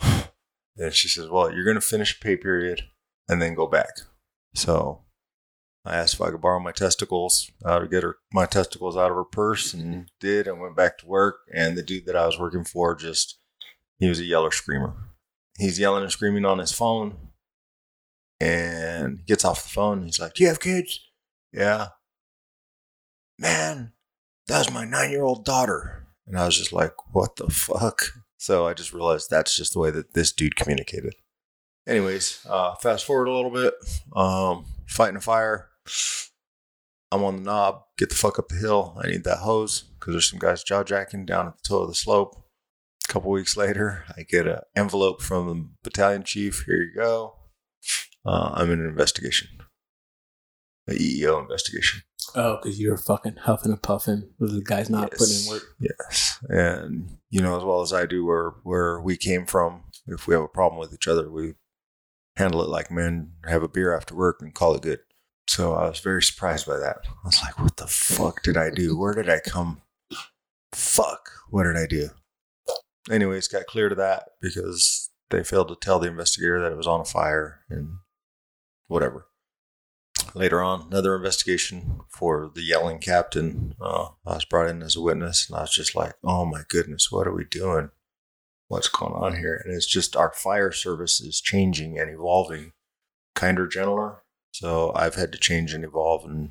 and 0.76 0.92
she 0.92 1.08
says, 1.08 1.28
"Well, 1.28 1.52
you're 1.52 1.64
going 1.64 1.76
to 1.76 1.80
finish 1.80 2.20
pay 2.20 2.36
period 2.36 2.82
and 3.28 3.40
then 3.40 3.54
go 3.54 3.66
back." 3.66 4.00
So 4.54 5.05
I 5.86 5.96
asked 5.96 6.14
if 6.14 6.20
I 6.20 6.30
could 6.30 6.40
borrow 6.40 6.58
my 6.58 6.72
testicles 6.72 7.48
uh, 7.64 7.78
to 7.78 7.86
get 7.86 8.02
her 8.02 8.16
my 8.32 8.44
testicles 8.44 8.96
out 8.96 9.10
of 9.10 9.16
her 9.16 9.24
purse, 9.24 9.72
and 9.72 10.10
did. 10.18 10.48
And 10.48 10.60
went 10.60 10.76
back 10.76 10.98
to 10.98 11.06
work. 11.06 11.36
And 11.54 11.78
the 11.78 11.82
dude 11.82 12.06
that 12.06 12.16
I 12.16 12.26
was 12.26 12.38
working 12.38 12.64
for 12.64 12.96
just 12.96 13.38
he 13.98 14.08
was 14.08 14.18
a 14.18 14.24
yeller 14.24 14.50
screamer. 14.50 14.94
He's 15.58 15.78
yelling 15.78 16.02
and 16.02 16.12
screaming 16.12 16.44
on 16.44 16.58
his 16.58 16.72
phone, 16.72 17.16
and 18.40 19.18
he 19.18 19.24
gets 19.24 19.44
off 19.44 19.62
the 19.62 19.68
phone. 19.68 20.04
he's 20.04 20.20
like, 20.20 20.34
"Do 20.34 20.42
you 20.42 20.48
have 20.48 20.60
kids?" 20.60 21.00
Yeah. 21.52 21.88
Man, 23.38 23.92
that 24.48 24.58
was 24.58 24.72
my 24.72 24.84
nine 24.84 25.12
year 25.12 25.22
old 25.22 25.44
daughter, 25.44 26.08
and 26.26 26.36
I 26.36 26.46
was 26.46 26.58
just 26.58 26.72
like, 26.72 27.14
"What 27.14 27.36
the 27.36 27.48
fuck?" 27.48 28.12
So 28.38 28.66
I 28.66 28.74
just 28.74 28.92
realized 28.92 29.30
that's 29.30 29.56
just 29.56 29.72
the 29.72 29.78
way 29.78 29.90
that 29.92 30.14
this 30.14 30.32
dude 30.32 30.56
communicated. 30.56 31.14
Anyways, 31.86 32.44
uh, 32.48 32.74
fast 32.74 33.04
forward 33.04 33.28
a 33.28 33.32
little 33.32 33.50
bit. 33.50 33.74
Um, 34.14 34.66
fighting 34.86 35.16
a 35.16 35.20
fire. 35.20 35.68
I'm 37.12 37.22
on 37.22 37.36
the 37.36 37.42
knob. 37.42 37.82
Get 37.98 38.08
the 38.10 38.14
fuck 38.16 38.38
up 38.38 38.48
the 38.48 38.56
hill. 38.56 38.98
I 39.02 39.08
need 39.08 39.24
that 39.24 39.38
hose 39.38 39.82
because 39.98 40.14
there's 40.14 40.28
some 40.30 40.38
guys 40.38 40.62
jaw 40.64 40.82
jacking 40.82 41.24
down 41.24 41.46
at 41.46 41.56
the 41.56 41.68
toe 41.68 41.82
of 41.82 41.88
the 41.88 41.94
slope. 41.94 42.34
A 43.08 43.12
couple 43.12 43.30
weeks 43.30 43.56
later, 43.56 44.04
I 44.16 44.22
get 44.22 44.46
an 44.48 44.58
envelope 44.74 45.22
from 45.22 45.46
the 45.46 45.68
battalion 45.84 46.24
chief. 46.24 46.64
Here 46.66 46.82
you 46.82 46.92
go. 46.94 47.34
Uh, 48.24 48.50
I'm 48.54 48.70
in 48.72 48.80
an 48.80 48.86
investigation, 48.88 49.48
a 50.88 50.92
EEO 50.94 51.40
investigation. 51.40 52.02
Oh, 52.34 52.58
because 52.60 52.80
you're 52.80 52.96
fucking 52.96 53.36
huffing 53.36 53.70
and 53.70 53.80
puffing. 53.80 54.30
With 54.40 54.52
the 54.52 54.62
guy's 54.64 54.90
not 54.90 55.10
Yes. 55.12 55.18
putting 55.20 55.44
in 55.44 55.48
work. 55.48 55.62
Yes, 55.78 56.38
and 56.48 57.18
you 57.30 57.40
know 57.40 57.56
as 57.56 57.62
well 57.62 57.82
as 57.82 57.92
I 57.92 58.04
do 58.04 58.24
where 58.26 58.50
where 58.64 59.00
we 59.00 59.16
came 59.16 59.46
from. 59.46 59.84
If 60.08 60.26
we 60.26 60.34
have 60.34 60.42
a 60.42 60.48
problem 60.48 60.80
with 60.80 60.92
each 60.92 61.06
other, 61.06 61.30
we 61.30 61.54
handle 62.36 62.62
it 62.62 62.68
like 62.68 62.90
men. 62.90 63.34
Have 63.44 63.62
a 63.62 63.68
beer 63.68 63.96
after 63.96 64.16
work 64.16 64.38
and 64.42 64.52
call 64.52 64.74
it 64.74 64.82
good. 64.82 64.98
So 65.48 65.74
I 65.74 65.88
was 65.88 66.00
very 66.00 66.22
surprised 66.22 66.66
by 66.66 66.76
that. 66.78 66.98
I 67.06 67.26
was 67.26 67.40
like, 67.42 67.58
"What 67.58 67.76
the 67.76 67.86
fuck 67.86 68.42
did 68.42 68.56
I 68.56 68.70
do? 68.70 68.96
Where 68.96 69.14
did 69.14 69.30
I 69.30 69.40
come? 69.40 69.82
Fuck! 70.72 71.30
What 71.50 71.64
did 71.64 71.76
I 71.76 71.86
do?" 71.86 72.10
Anyways, 73.10 73.48
got 73.48 73.66
clear 73.66 73.88
to 73.88 73.94
that 73.94 74.30
because 74.40 75.10
they 75.30 75.44
failed 75.44 75.68
to 75.68 75.76
tell 75.76 75.98
the 75.98 76.08
investigator 76.08 76.60
that 76.60 76.72
it 76.72 76.76
was 76.76 76.86
on 76.86 77.00
a 77.00 77.04
fire 77.04 77.60
and 77.68 77.98
whatever. 78.88 79.28
Later 80.34 80.60
on, 80.62 80.88
another 80.88 81.14
investigation 81.14 82.00
for 82.08 82.50
the 82.54 82.62
yelling 82.62 82.98
captain. 82.98 83.74
Uh, 83.80 84.08
I 84.26 84.34
was 84.34 84.44
brought 84.44 84.68
in 84.68 84.82
as 84.82 84.96
a 84.96 85.00
witness, 85.00 85.48
and 85.48 85.56
I 85.56 85.62
was 85.62 85.72
just 85.72 85.94
like, 85.94 86.14
"Oh 86.24 86.44
my 86.44 86.62
goodness, 86.68 87.10
what 87.10 87.26
are 87.26 87.34
we 87.34 87.44
doing? 87.44 87.90
What's 88.68 88.88
going 88.88 89.12
on 89.14 89.36
here?" 89.36 89.60
And 89.64 89.72
it's 89.72 89.86
just 89.86 90.16
our 90.16 90.32
fire 90.32 90.72
service 90.72 91.20
is 91.20 91.40
changing 91.40 91.98
and 91.98 92.10
evolving, 92.10 92.72
kinder, 93.34 93.66
gentler. 93.66 94.22
So 94.58 94.92
I've 94.94 95.14
had 95.14 95.32
to 95.32 95.38
change 95.38 95.72
and 95.74 95.84
evolve, 95.84 96.24
and 96.24 96.50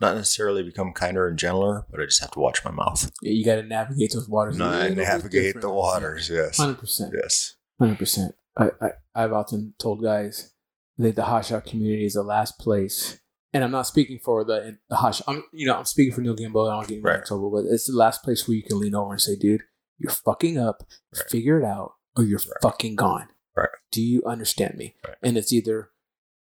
not 0.00 0.16
necessarily 0.16 0.62
become 0.62 0.92
kinder 0.92 1.28
and 1.28 1.38
gentler, 1.38 1.86
but 1.90 2.00
I 2.00 2.04
just 2.06 2.20
have 2.20 2.30
to 2.32 2.38
watch 2.40 2.64
my 2.64 2.70
mouth. 2.70 3.10
Yeah, 3.22 3.32
you 3.32 3.44
got 3.44 3.56
to 3.56 3.62
navigate 3.62 4.12
those 4.12 4.28
waters. 4.28 4.56
No, 4.56 4.68
I 4.68 4.88
navigate 4.88 5.60
the 5.60 5.70
waters. 5.70 6.28
Yes, 6.30 6.56
Hundred 6.56 6.78
percent. 6.78 7.12
yes, 7.14 7.54
Hundred 7.78 7.98
percent. 7.98 8.34
I, 8.56 8.70
I 8.80 8.90
I've 9.14 9.32
often 9.32 9.74
told 9.78 10.02
guys 10.02 10.52
that 10.98 11.16
the 11.16 11.22
hotshot 11.22 11.64
community 11.66 12.04
is 12.04 12.14
the 12.14 12.22
last 12.22 12.58
place, 12.58 13.18
and 13.52 13.62
I'm 13.62 13.70
not 13.70 13.86
speaking 13.86 14.18
for 14.18 14.44
the 14.44 14.78
the 14.88 14.96
hotshot. 14.96 15.22
I'm 15.28 15.44
you 15.52 15.66
know 15.66 15.76
I'm 15.76 15.84
speaking 15.84 16.12
for 16.14 16.20
Neil 16.22 16.34
Gamboa. 16.34 16.70
I 16.70 16.74
don't 16.80 16.88
get 16.88 17.02
right. 17.02 17.24
trouble, 17.24 17.50
but 17.50 17.64
it's 17.72 17.86
the 17.86 17.96
last 17.96 18.22
place 18.22 18.48
where 18.48 18.56
you 18.56 18.62
can 18.62 18.80
lean 18.80 18.94
over 18.94 19.12
and 19.12 19.20
say, 19.20 19.36
"Dude, 19.36 19.62
you're 19.98 20.10
fucking 20.12 20.58
up. 20.58 20.82
Right. 21.14 21.28
Figure 21.30 21.60
it 21.60 21.64
out, 21.64 21.92
or 22.16 22.24
you're 22.24 22.38
Right. 22.40 22.62
fucking 22.62 22.96
gone." 22.96 23.28
Right. 23.56 23.68
Do 23.90 24.02
you 24.02 24.22
understand 24.26 24.76
me? 24.76 24.96
Right. 25.06 25.16
And 25.22 25.36
it's 25.36 25.52
either 25.52 25.90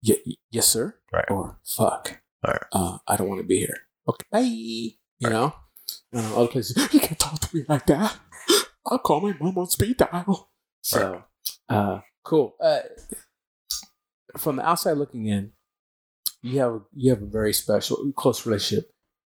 yes, 0.02 0.66
sir, 0.66 0.96
Right. 1.12 1.24
or 1.30 1.58
fuck. 1.64 2.20
Right. 2.46 2.62
Uh, 2.72 2.98
I 3.06 3.16
don't 3.16 3.28
want 3.28 3.40
to 3.40 3.46
be 3.46 3.58
here. 3.58 3.76
Okay, 4.08 4.24
bye. 4.30 4.40
You 5.18 5.30
know. 5.30 5.54
Uh, 6.14 6.36
other 6.36 6.48
places, 6.48 6.76
you 6.92 7.00
can't 7.00 7.18
talk 7.18 7.38
to 7.40 7.56
me 7.56 7.64
like 7.68 7.86
that. 7.86 8.16
I'll 8.86 8.98
call 8.98 9.20
my 9.20 9.34
mom 9.40 9.58
on 9.58 9.66
speed 9.68 9.96
dial. 9.98 10.50
So, 10.82 11.24
uh, 11.68 12.00
cool. 12.24 12.54
Uh, 12.62 12.80
from 14.36 14.56
the 14.56 14.66
outside 14.68 14.92
looking 14.92 15.26
in, 15.26 15.52
you 16.42 16.60
have 16.60 16.82
you 16.94 17.10
have 17.10 17.22
a 17.22 17.26
very 17.26 17.52
special, 17.52 18.12
close 18.16 18.46
relationship 18.46 18.90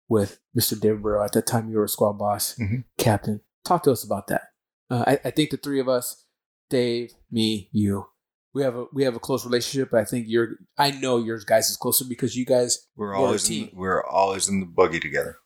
with 0.09 0.39
Mr. 0.59 0.79
Burrow. 1.01 1.25
At 1.25 1.33
that 1.33 1.47
time, 1.47 1.71
you 1.71 1.79
were 1.79 1.85
a 1.85 1.89
squad 1.89 2.15
boss, 2.19 2.57
Mhm. 2.57 2.85
captain. 2.99 3.41
Talk 3.65 3.85
to 3.85 3.93
us 3.93 4.05
about 4.05 4.27
that. 4.29 4.43
Uh, 4.91 5.05
I, 5.07 5.21
I 5.25 5.31
think 5.31 5.51
the 5.51 5.57
three 5.57 5.81
of 5.81 5.89
us, 5.89 6.27
Dave, 6.69 7.15
me, 7.31 7.69
you, 7.73 8.07
we 8.55 8.63
have 8.63 8.77
a 8.77 8.87
we 8.93 9.05
have 9.05 9.17
a 9.17 9.21
close 9.21 9.45
relationship. 9.45 9.95
I 9.95 10.05
think 10.05 10.27
you're. 10.29 10.57
I 10.79 10.91
know 10.91 11.19
yours 11.19 11.45
guys 11.45 11.69
is 11.69 11.77
closer 11.77 12.05
because 12.09 12.37
you 12.37 12.45
guys. 12.45 12.87
we're 12.97 13.09
We're 13.09 13.17
always 13.17 13.49
in, 13.51 13.71
we're 13.73 14.05
always 14.05 14.49
in 14.49 14.61
the 14.61 14.67
buggy 14.67 15.01
together. 15.01 15.37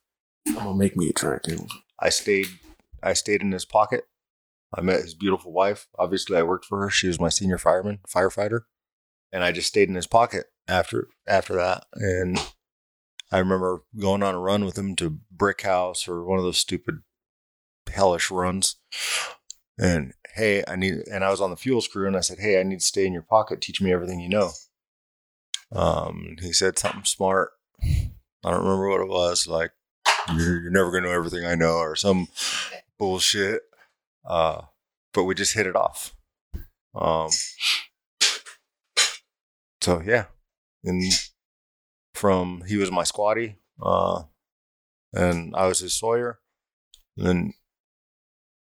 I'm 0.48 0.54
gonna 0.54 0.74
make 0.74 0.96
me 0.96 1.10
a 1.10 1.12
drink. 1.12 1.42
I 2.00 2.08
stayed 2.08 2.48
I 3.02 3.12
stayed 3.12 3.42
in 3.42 3.52
his 3.52 3.64
pocket. 3.64 4.04
I 4.76 4.80
met 4.80 5.02
his 5.02 5.14
beautiful 5.14 5.52
wife. 5.52 5.86
Obviously 5.98 6.36
I 6.36 6.42
worked 6.42 6.64
for 6.64 6.80
her. 6.80 6.90
She 6.90 7.06
was 7.06 7.20
my 7.20 7.28
senior 7.28 7.58
fireman, 7.58 8.00
firefighter. 8.08 8.60
And 9.32 9.44
I 9.44 9.52
just 9.52 9.68
stayed 9.68 9.88
in 9.88 9.94
his 9.94 10.06
pocket 10.06 10.46
after 10.66 11.08
after 11.26 11.54
that. 11.56 11.84
And 11.94 12.40
I 13.30 13.38
remember 13.38 13.82
going 13.98 14.22
on 14.22 14.34
a 14.34 14.40
run 14.40 14.64
with 14.64 14.78
him 14.78 14.96
to 14.96 15.18
Brick 15.30 15.62
House 15.62 16.08
or 16.08 16.24
one 16.24 16.38
of 16.38 16.44
those 16.44 16.58
stupid 16.58 17.00
hellish 17.92 18.30
runs. 18.30 18.76
And 19.78 20.12
hey, 20.34 20.62
I 20.68 20.76
need, 20.76 20.94
and 21.10 21.24
I 21.24 21.30
was 21.30 21.40
on 21.40 21.50
the 21.50 21.56
fuels 21.56 21.88
crew, 21.88 22.06
and 22.06 22.16
I 22.16 22.20
said, 22.20 22.38
hey, 22.38 22.60
I 22.60 22.62
need 22.62 22.80
to 22.80 22.84
stay 22.84 23.06
in 23.06 23.12
your 23.12 23.22
pocket. 23.22 23.60
Teach 23.60 23.80
me 23.80 23.92
everything 23.92 24.20
you 24.20 24.28
know. 24.28 24.50
Um, 25.72 26.36
he 26.40 26.52
said 26.52 26.78
something 26.78 27.04
smart. 27.04 27.50
I 27.82 28.50
don't 28.50 28.62
remember 28.62 28.88
what 28.88 29.00
it 29.00 29.08
was. 29.08 29.46
Like, 29.46 29.72
you're, 30.36 30.62
you're 30.62 30.70
never 30.70 30.90
gonna 30.90 31.08
know 31.08 31.12
everything 31.12 31.44
I 31.44 31.54
know, 31.54 31.76
or 31.76 31.96
some 31.96 32.28
bullshit. 32.98 33.62
Uh, 34.24 34.62
but 35.12 35.24
we 35.24 35.34
just 35.34 35.54
hit 35.54 35.66
it 35.66 35.76
off. 35.76 36.14
Um, 36.94 37.30
so 39.80 40.00
yeah, 40.04 40.26
and 40.84 41.02
from 42.14 42.62
he 42.66 42.76
was 42.76 42.90
my 42.90 43.02
squatty, 43.02 43.56
uh, 43.82 44.22
and 45.12 45.54
I 45.56 45.66
was 45.66 45.80
his 45.80 45.94
sawyer. 45.94 46.38
And 47.16 47.26
then 47.26 47.54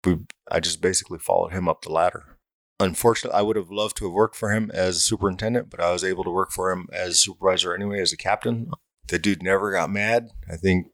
we, 0.04 0.18
I 0.50 0.60
just 0.60 0.80
basically 0.80 1.18
followed 1.18 1.52
him 1.52 1.68
up 1.68 1.82
the 1.82 1.92
ladder. 1.92 2.36
Unfortunately, 2.78 3.38
I 3.38 3.42
would 3.42 3.56
have 3.56 3.70
loved 3.70 3.96
to 3.98 4.06
have 4.06 4.14
worked 4.14 4.36
for 4.36 4.52
him 4.52 4.70
as 4.72 5.02
superintendent, 5.02 5.68
but 5.68 5.80
I 5.80 5.92
was 5.92 6.02
able 6.02 6.24
to 6.24 6.30
work 6.30 6.50
for 6.50 6.70
him 6.70 6.88
as 6.92 7.20
supervisor 7.20 7.74
anyway, 7.74 8.00
as 8.00 8.12
a 8.12 8.16
captain. 8.16 8.70
The 9.08 9.18
dude 9.18 9.42
never 9.42 9.72
got 9.72 9.90
mad. 9.90 10.30
I 10.50 10.56
think 10.56 10.86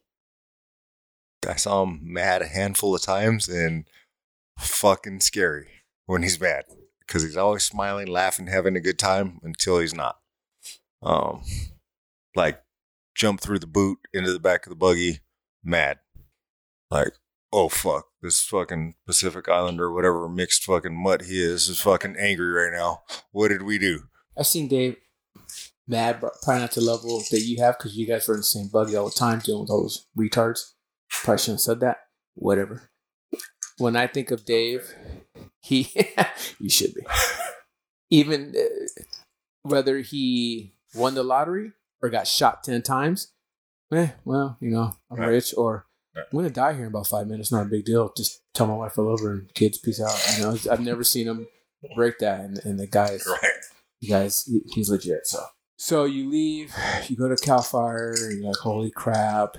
I 1.47 1.55
saw 1.55 1.83
him 1.83 1.99
mad 2.01 2.41
a 2.41 2.47
handful 2.47 2.93
of 2.93 3.01
times 3.01 3.47
and 3.47 3.87
fucking 4.59 5.21
scary 5.21 5.69
when 6.07 6.23
he's 6.23 6.41
mad 6.41 6.65
because 6.99 7.23
he's 7.23 7.37
always 7.37 7.63
smiling, 7.63 8.07
laughing, 8.07 8.47
having 8.47 8.75
a 8.75 8.81
good 8.81 8.99
time 8.99 9.39
until 9.43 9.79
he's 9.79 9.93
not. 9.93 10.17
Um, 11.01 11.43
like 12.35 12.61
jump 13.15 13.39
through 13.39 13.59
the 13.59 13.67
boot 13.67 13.99
into 14.13 14.33
the 14.33 14.39
back 14.39 14.65
of 14.65 14.69
the 14.69 14.75
buggy, 14.75 15.19
mad. 15.63 15.99
Like, 16.89 17.13
oh 17.53 17.69
fuck, 17.69 18.05
this 18.21 18.41
fucking 18.41 18.95
Pacific 19.05 19.47
Islander, 19.49 19.91
whatever 19.91 20.27
mixed 20.29 20.63
fucking 20.65 20.95
mutt 21.01 21.23
he 21.23 21.41
is, 21.41 21.67
is 21.69 21.79
fucking 21.79 22.15
angry 22.17 22.49
right 22.49 22.71
now. 22.71 23.03
What 23.31 23.49
did 23.49 23.63
we 23.63 23.77
do? 23.77 24.01
I've 24.37 24.47
seen 24.47 24.67
Dave 24.67 24.97
mad, 25.87 26.19
but 26.21 26.33
probably 26.43 26.61
not 26.61 26.71
to 26.73 26.79
the 26.81 26.85
level 26.85 27.19
that 27.31 27.39
you 27.41 27.61
have 27.61 27.77
because 27.77 27.95
you 27.97 28.05
guys 28.05 28.27
were 28.27 28.33
in 28.35 28.41
the 28.41 28.43
same 28.43 28.67
buggy 28.71 28.95
all 28.95 29.05
the 29.09 29.15
time 29.15 29.39
dealing 29.39 29.61
with 29.61 29.69
all 29.69 29.81
those 29.83 30.05
retards. 30.17 30.73
Probably 31.09 31.37
shouldn't 31.39 31.55
have 31.59 31.61
said 31.61 31.79
that. 31.79 31.97
Whatever. 32.35 32.89
When 33.77 33.95
I 33.95 34.07
think 34.07 34.29
of 34.31 34.45
Dave, 34.45 34.93
he, 35.61 35.89
you 36.59 36.69
should 36.69 36.93
be. 36.93 37.01
Even 38.09 38.53
uh, 38.57 39.03
whether 39.63 39.99
he 39.99 40.75
won 40.93 41.15
the 41.15 41.23
lottery 41.23 41.71
or 42.01 42.09
got 42.09 42.27
shot 42.27 42.63
10 42.63 42.81
times, 42.83 43.31
eh, 43.91 44.09
well, 44.25 44.57
you 44.59 44.69
know, 44.69 44.93
I'm 45.11 45.17
Right. 45.19 45.27
rich 45.29 45.53
or. 45.57 45.86
I'm 46.31 46.43
to 46.43 46.49
die 46.49 46.73
here 46.73 46.83
in 46.83 46.87
about 46.89 47.07
five 47.07 47.27
minutes. 47.27 47.51
Not 47.51 47.65
a 47.65 47.69
big 47.69 47.85
deal. 47.85 48.11
Just 48.15 48.41
tell 48.53 48.67
my 48.67 48.73
wife 48.75 48.97
I 48.97 49.01
love 49.03 49.19
her 49.21 49.31
and 49.31 49.53
kids, 49.53 49.77
peace 49.77 50.01
out. 50.01 50.13
You 50.37 50.43
know, 50.43 50.57
I've 50.71 50.79
never 50.81 51.03
seen 51.03 51.27
him 51.27 51.47
break 51.95 52.19
that. 52.19 52.39
And, 52.41 52.59
and 52.65 52.79
the 52.79 52.87
guy 52.87 53.09
is, 53.11 53.25
Right. 53.27 53.51
you 53.99 54.09
guys, 54.09 54.49
he's 54.73 54.89
legit. 54.89 55.25
So, 55.27 55.39
so 55.77 56.05
you 56.05 56.29
leave, 56.29 56.73
you 57.07 57.15
go 57.15 57.27
to 57.27 57.35
Cal 57.35 57.61
Fire, 57.61 58.13
and 58.17 58.37
you're 58.39 58.47
like, 58.47 58.57
holy 58.57 58.91
crap. 58.91 59.57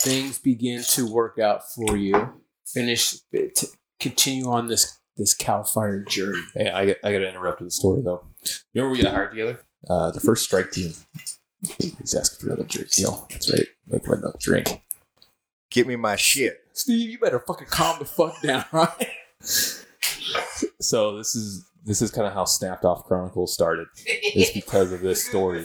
Things 0.00 0.38
begin 0.38 0.82
to 0.90 1.10
work 1.10 1.38
out 1.38 1.70
for 1.72 1.96
you. 1.96 2.32
Finish, 2.66 3.16
t- 3.32 3.66
continue 4.00 4.48
on 4.50 4.66
this 4.66 4.98
this 5.16 5.34
Cal 5.34 5.62
Fire 5.62 6.02
journey. 6.02 6.40
Hey, 6.54 6.70
I, 6.70 6.86
got- 6.86 6.96
I 7.04 7.12
got 7.12 7.18
to 7.18 7.28
interrupt 7.28 7.60
the 7.62 7.70
story 7.70 8.02
though. 8.02 8.24
You 8.72 8.82
remember 8.82 8.96
we 8.96 9.02
got 9.02 9.12
hired 9.14 9.30
together? 9.30 9.60
Uh, 9.88 10.10
the 10.10 10.20
first 10.20 10.44
strike 10.44 10.70
team. 10.72 10.92
He's 11.78 12.14
asking 12.14 12.40
for 12.40 12.46
another 12.52 12.66
drink. 12.68 12.88
Yo, 12.98 13.26
that's 13.30 13.52
right. 13.52 13.66
Make 13.86 14.04
him 14.06 14.12
another 14.14 14.36
drink. 14.40 14.82
Get 15.72 15.86
me 15.86 15.96
my 15.96 16.16
shit. 16.16 16.60
Steve, 16.74 17.10
you 17.10 17.18
better 17.18 17.40
fucking 17.40 17.68
calm 17.68 17.98
the 17.98 18.04
fuck 18.04 18.40
down, 18.42 18.64
right? 18.72 19.08
So 20.80 21.16
this 21.16 21.34
is 21.34 21.64
this 21.84 22.02
is 22.02 22.10
kind 22.10 22.26
of 22.26 22.34
how 22.34 22.44
Snapped 22.44 22.84
Off 22.84 23.04
Chronicles 23.04 23.52
started. 23.52 23.88
It's 24.06 24.52
because 24.52 24.92
of 24.92 25.00
this 25.00 25.24
story. 25.24 25.64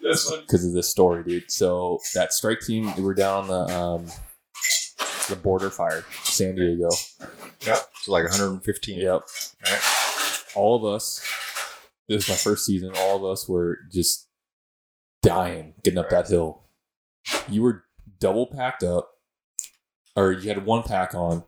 Because 0.00 0.64
of 0.64 0.72
this 0.72 0.88
story, 0.88 1.24
dude. 1.24 1.50
So 1.50 1.98
that 2.14 2.32
strike 2.32 2.60
team, 2.60 2.94
we 2.96 3.02
were 3.02 3.14
down 3.14 3.48
the 3.48 3.60
um, 3.76 4.06
the 5.28 5.36
border 5.36 5.70
fire, 5.70 6.04
San 6.22 6.54
Diego. 6.54 6.88
Yep. 7.66 7.90
It's 7.96 8.08
like 8.08 8.24
115. 8.24 9.00
Yep. 9.00 9.22
Right. 9.64 9.80
All 10.54 10.76
of 10.76 10.84
us. 10.84 11.24
This 12.08 12.26
was 12.26 12.28
my 12.30 12.36
first 12.36 12.64
season. 12.64 12.92
All 12.96 13.16
of 13.16 13.24
us 13.24 13.48
were 13.48 13.78
just 13.92 14.28
dying 15.22 15.74
getting 15.82 15.98
up 15.98 16.08
that 16.10 16.28
hill. 16.28 16.62
You 17.48 17.62
were 17.62 17.84
double 18.20 18.46
packed 18.46 18.82
up, 18.82 19.10
or 20.16 20.32
you 20.32 20.48
had 20.48 20.64
one 20.64 20.82
pack 20.82 21.14
on, 21.14 21.44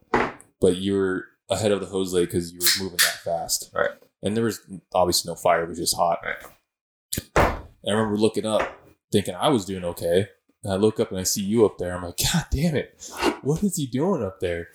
but 0.60 0.76
you 0.76 0.94
were 0.94 1.24
ahead 1.50 1.72
of 1.72 1.80
the 1.80 1.86
hose 1.86 2.12
lay 2.12 2.24
because 2.24 2.52
you 2.52 2.58
were 2.60 2.84
moving 2.84 2.98
that 2.98 3.20
fast. 3.24 3.70
Right. 3.74 3.90
And 4.22 4.36
there 4.36 4.44
was 4.44 4.60
obviously 4.92 5.30
no 5.30 5.34
fire; 5.36 5.64
it 5.64 5.68
was 5.68 5.78
just 5.78 5.96
hot. 5.96 6.18
Right. 6.24 7.62
And 7.82 7.88
I 7.88 7.90
remember 7.92 8.16
looking 8.18 8.46
up, 8.46 8.62
thinking 9.10 9.34
I 9.34 9.48
was 9.48 9.64
doing 9.64 9.84
okay. 9.84 10.28
And 10.62 10.72
I 10.72 10.76
look 10.76 11.00
up 11.00 11.10
and 11.10 11.18
I 11.18 11.22
see 11.22 11.42
you 11.42 11.64
up 11.64 11.78
there. 11.78 11.96
I'm 11.96 12.04
like, 12.04 12.18
God 12.32 12.44
damn 12.50 12.76
it! 12.76 13.02
What 13.42 13.62
is 13.62 13.76
he 13.76 13.86
doing 13.86 14.22
up 14.22 14.40
there? 14.40 14.68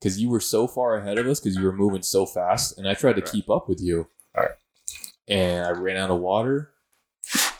Because 0.00 0.20
you 0.20 0.28
were 0.28 0.40
so 0.40 0.66
far 0.68 0.96
ahead 0.96 1.18
of 1.18 1.26
us 1.26 1.40
because 1.40 1.56
you 1.56 1.64
were 1.64 1.72
moving 1.72 2.02
so 2.02 2.26
fast, 2.26 2.78
and 2.78 2.88
I 2.88 2.94
tried 2.94 3.16
to 3.16 3.22
Right. 3.22 3.30
keep 3.32 3.50
up 3.50 3.68
with 3.68 3.80
you. 3.80 4.08
Right. 4.36 4.50
And 5.28 5.66
I 5.66 5.70
ran 5.70 5.96
out 5.96 6.10
of 6.10 6.20
water, 6.20 6.70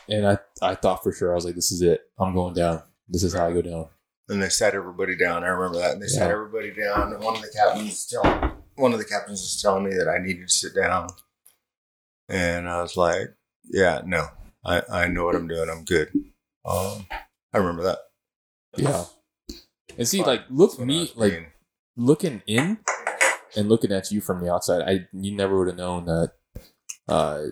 and 0.07 0.25
I 0.25 0.37
I 0.61 0.75
thought 0.75 1.03
for 1.03 1.11
sure 1.11 1.31
I 1.31 1.35
was 1.35 1.45
like, 1.45 1.55
this 1.55 1.71
is 1.71 1.81
it. 1.81 2.01
I'm 2.17 2.33
going 2.33 2.53
down. 2.53 2.83
This 3.07 3.23
is 3.23 3.33
how 3.33 3.47
I 3.47 3.53
go 3.53 3.61
down. 3.61 3.87
And 4.29 4.41
they 4.41 4.49
sat 4.49 4.73
everybody 4.73 5.15
down. 5.15 5.43
I 5.43 5.47
remember 5.47 5.79
that. 5.79 5.93
And 5.93 6.01
they 6.01 6.07
sat 6.07 6.31
everybody 6.31 6.71
down. 6.71 7.13
And 7.13 7.23
one 7.23 7.35
of 7.35 7.41
the 7.41 7.49
captains 7.49 7.89
was 7.89 8.05
telling 8.07 8.51
one 8.75 8.93
of 8.93 8.99
the 8.99 9.05
captains 9.05 9.41
was 9.41 9.61
telling 9.61 9.83
me 9.83 9.93
that 9.95 10.07
I 10.07 10.17
needed 10.17 10.47
to 10.47 10.53
sit 10.53 10.73
down. 10.75 11.07
And 12.29 12.67
I 12.69 12.81
was 12.81 12.97
like, 12.97 13.35
Yeah, 13.65 14.01
no. 14.05 14.27
I, 14.65 14.81
I 14.89 15.07
know 15.07 15.25
what 15.25 15.35
I'm 15.35 15.47
doing. 15.47 15.69
I'm 15.69 15.83
good. 15.83 16.09
Um 16.65 17.05
I 17.53 17.57
remember 17.57 17.83
that. 17.83 17.99
Yeah. 18.77 19.05
And 19.97 20.07
see, 20.07 20.23
like, 20.23 20.43
look 20.49 20.71
That's 20.71 20.79
what 20.79 20.85
I 20.85 20.87
me 20.87 21.11
like 21.15 21.53
looking 21.95 22.41
in 22.47 22.79
and 23.55 23.69
looking 23.69 23.91
at 23.91 24.11
you 24.11 24.21
from 24.21 24.41
the 24.41 24.51
outside. 24.51 24.81
I 24.81 25.07
you 25.11 25.35
never 25.35 25.57
would 25.57 25.67
have 25.67 25.77
known 25.77 26.05
that 26.05 26.31
uh, 27.07 27.43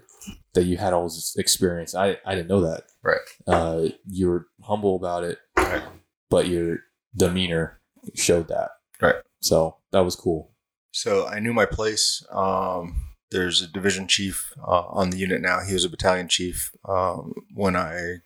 that 0.54 0.64
you 0.64 0.78
had 0.78 0.94
all 0.94 1.04
this 1.06 1.36
experience. 1.38 1.94
I 1.96 2.18
I 2.26 2.36
didn't 2.36 2.48
know 2.50 2.62
that. 2.62 2.84
Right. 3.04 3.20
Uh, 3.48 3.90
you 4.08 4.30
were 4.30 4.48
humble 4.64 4.96
about 4.96 5.24
it, 5.24 5.40
Right. 5.58 5.84
but 6.30 6.48
your 6.48 6.80
demeanor 7.16 7.80
showed 8.16 8.48
that. 8.50 8.72
Right. 9.02 9.16
So 9.42 9.78
that 9.92 10.02
was 10.02 10.16
cool. 10.16 10.52
So 10.92 11.26
I 11.28 11.40
knew 11.40 11.54
my 11.54 11.66
place. 11.66 12.24
Um, 12.32 13.08
there's 13.32 13.62
a 13.62 13.68
division 13.68 14.08
chief 14.08 14.54
uh, 14.62 14.84
on 14.88 15.10
the 15.10 15.18
unit 15.18 15.42
now. 15.42 15.62
He 15.62 15.74
was 15.74 15.86
a 15.86 15.90
battalion 15.90 16.28
chief 16.28 16.72
um, 16.88 17.34
when 17.54 17.76
I 17.76 18.18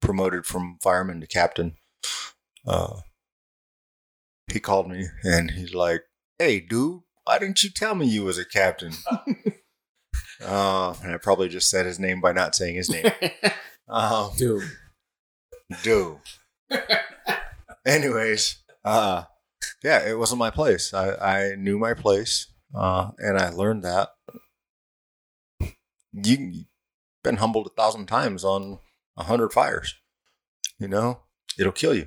promoted 0.00 0.44
from 0.46 0.78
fireman 0.82 1.20
to 1.20 1.26
captain. 1.26 1.76
Uh, 2.66 3.00
he 4.52 4.60
called 4.60 4.88
me 4.90 5.06
and 5.24 5.52
he's 5.52 5.74
like, 5.74 6.02
"Hey, 6.38 6.60
dude, 6.60 7.00
why 7.24 7.38
didn't 7.38 7.62
you 7.62 7.70
tell 7.70 7.94
me 7.94 8.06
you 8.06 8.24
was 8.24 8.38
a 8.38 8.44
captain?" 8.44 8.92
uh, 10.44 10.94
and 11.02 11.12
I 11.12 11.18
probably 11.18 11.48
just 11.48 11.70
said 11.70 11.86
his 11.86 11.98
name 11.98 12.20
by 12.20 12.32
not 12.32 12.54
saying 12.54 12.76
his 12.76 12.90
name. 12.90 13.10
Um, 13.88 14.30
Dude. 14.38 14.62
do. 15.82 16.20
Anyways, 17.84 18.62
uh, 18.84 19.24
yeah, 19.82 20.08
it 20.08 20.18
wasn't 20.18 20.38
my 20.38 20.50
place. 20.50 20.94
I, 20.94 21.14
I 21.16 21.54
knew 21.56 21.78
my 21.78 21.92
place, 21.92 22.46
uh, 22.74 23.10
and 23.18 23.36
I 23.36 23.50
learned 23.50 23.82
that 23.82 24.10
you 26.12 26.36
you've 26.36 26.66
been 27.22 27.36
humbled 27.36 27.66
a 27.66 27.70
thousand 27.70 28.06
times 28.06 28.44
on 28.44 28.78
a 29.16 29.24
hundred 29.24 29.52
fires. 29.52 29.94
You 30.78 30.88
know, 30.88 31.22
it'll 31.58 31.72
kill 31.72 31.94
you. 31.94 32.06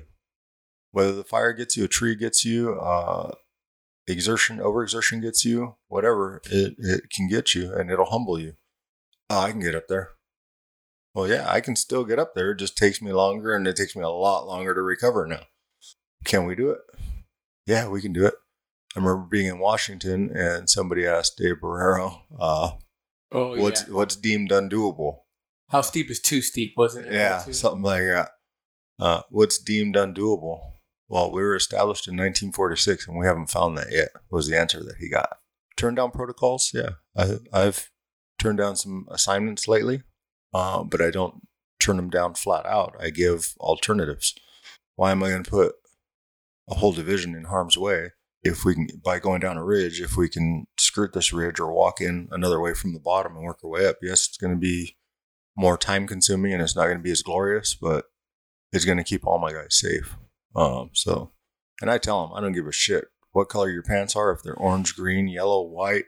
Whether 0.92 1.12
the 1.12 1.24
fire 1.24 1.52
gets 1.52 1.76
you, 1.76 1.84
a 1.84 1.88
tree 1.88 2.16
gets 2.16 2.44
you, 2.44 2.72
uh, 2.80 3.32
exertion, 4.08 4.58
overexertion 4.58 5.20
gets 5.22 5.44
you, 5.44 5.76
whatever, 5.88 6.40
it, 6.50 6.74
it 6.78 7.10
can 7.10 7.28
get 7.28 7.54
you 7.54 7.72
and 7.72 7.90
it'll 7.90 8.06
humble 8.06 8.38
you. 8.38 8.54
Oh, 9.30 9.40
I 9.40 9.50
can 9.50 9.60
get 9.60 9.74
up 9.74 9.88
there. 9.88 10.10
Well, 11.14 11.28
yeah, 11.28 11.46
I 11.48 11.60
can 11.60 11.76
still 11.76 12.04
get 12.04 12.18
up 12.18 12.34
there. 12.34 12.52
It 12.52 12.58
just 12.58 12.76
takes 12.76 13.00
me 13.00 13.12
longer 13.12 13.54
and 13.54 13.66
it 13.66 13.76
takes 13.76 13.96
me 13.96 14.02
a 14.02 14.08
lot 14.08 14.46
longer 14.46 14.74
to 14.74 14.82
recover 14.82 15.26
now. 15.26 15.40
Can 16.24 16.44
we 16.46 16.54
do 16.54 16.70
it? 16.70 16.78
Yeah, 17.66 17.88
we 17.88 18.00
can 18.02 18.12
do 18.12 18.26
it. 18.26 18.34
I 18.94 19.00
remember 19.00 19.26
being 19.30 19.46
in 19.46 19.58
Washington 19.58 20.30
and 20.34 20.68
somebody 20.70 21.06
asked 21.06 21.38
Dave 21.38 21.56
Barrero, 21.62 22.20
uh, 22.38 22.70
Oh, 23.32 23.58
what's 23.60 23.86
yeah. 23.88 23.94
what's 23.94 24.14
deemed 24.14 24.50
undoable? 24.50 25.18
How 25.70 25.80
steep 25.80 26.10
is 26.10 26.20
too 26.20 26.40
steep, 26.42 26.74
wasn't 26.76 27.06
it? 27.08 27.12
Yeah, 27.12 27.38
something 27.40 27.82
like 27.82 28.02
that. 28.02 28.30
Uh, 29.00 29.22
what's 29.30 29.58
deemed 29.58 29.96
undoable? 29.96 30.60
Well, 31.08 31.30
we 31.30 31.42
were 31.42 31.54
established 31.54 32.08
in 32.08 32.14
1946 32.14 33.06
and 33.06 33.18
we 33.18 33.26
haven't 33.26 33.50
found 33.50 33.78
that 33.78 33.92
yet, 33.92 34.08
was 34.30 34.48
the 34.48 34.58
answer 34.58 34.82
that 34.82 34.96
he 34.98 35.08
got. 35.08 35.38
Turn 35.76 35.94
down 35.94 36.10
protocols? 36.10 36.70
Yeah. 36.74 36.90
I, 37.16 37.36
I've 37.52 37.90
turned 38.38 38.58
down 38.58 38.76
some 38.76 39.06
assignments 39.10 39.68
lately, 39.68 40.02
uh, 40.52 40.82
but 40.82 41.00
I 41.00 41.10
don't 41.10 41.46
turn 41.78 41.96
them 41.96 42.10
down 42.10 42.34
flat 42.34 42.66
out. 42.66 42.96
I 42.98 43.10
give 43.10 43.54
alternatives. 43.60 44.34
Why 44.96 45.12
am 45.12 45.22
I 45.22 45.30
going 45.30 45.44
to 45.44 45.50
put 45.50 45.74
a 46.68 46.74
whole 46.74 46.92
division 46.92 47.34
in 47.34 47.44
harm's 47.44 47.78
way 47.78 48.10
if 48.42 48.64
we 48.64 48.74
can, 48.74 48.88
by 49.04 49.18
going 49.18 49.40
down 49.40 49.56
a 49.56 49.64
ridge, 49.64 50.00
if 50.00 50.16
we 50.16 50.28
can 50.28 50.66
skirt 50.78 51.12
this 51.12 51.32
ridge 51.32 51.60
or 51.60 51.72
walk 51.72 52.00
in 52.00 52.28
another 52.32 52.60
way 52.60 52.74
from 52.74 52.92
the 52.92 53.00
bottom 53.00 53.36
and 53.36 53.44
work 53.44 53.58
our 53.62 53.70
way 53.70 53.86
up? 53.86 53.96
Yes, 54.02 54.26
it's 54.26 54.38
going 54.38 54.52
to 54.54 54.58
be 54.58 54.96
more 55.56 55.78
time 55.78 56.06
consuming 56.06 56.52
and 56.52 56.62
it's 56.62 56.76
not 56.76 56.84
going 56.86 56.98
to 56.98 57.02
be 57.02 57.12
as 57.12 57.22
glorious, 57.22 57.74
but 57.74 58.06
it's 58.72 58.84
going 58.84 58.98
to 58.98 59.04
keep 59.04 59.26
all 59.26 59.38
my 59.38 59.52
guys 59.52 59.78
safe. 59.78 60.16
Um, 60.56 60.90
so, 60.94 61.32
and 61.80 61.90
I 61.90 61.98
tell 61.98 62.26
them, 62.26 62.36
I 62.36 62.40
don't 62.40 62.52
give 62.52 62.66
a 62.66 62.72
shit 62.72 63.04
what 63.32 63.50
color 63.50 63.70
your 63.70 63.82
pants 63.82 64.16
are, 64.16 64.32
if 64.32 64.42
they're 64.42 64.54
orange, 64.54 64.96
green, 64.96 65.28
yellow, 65.28 65.62
white, 65.62 66.06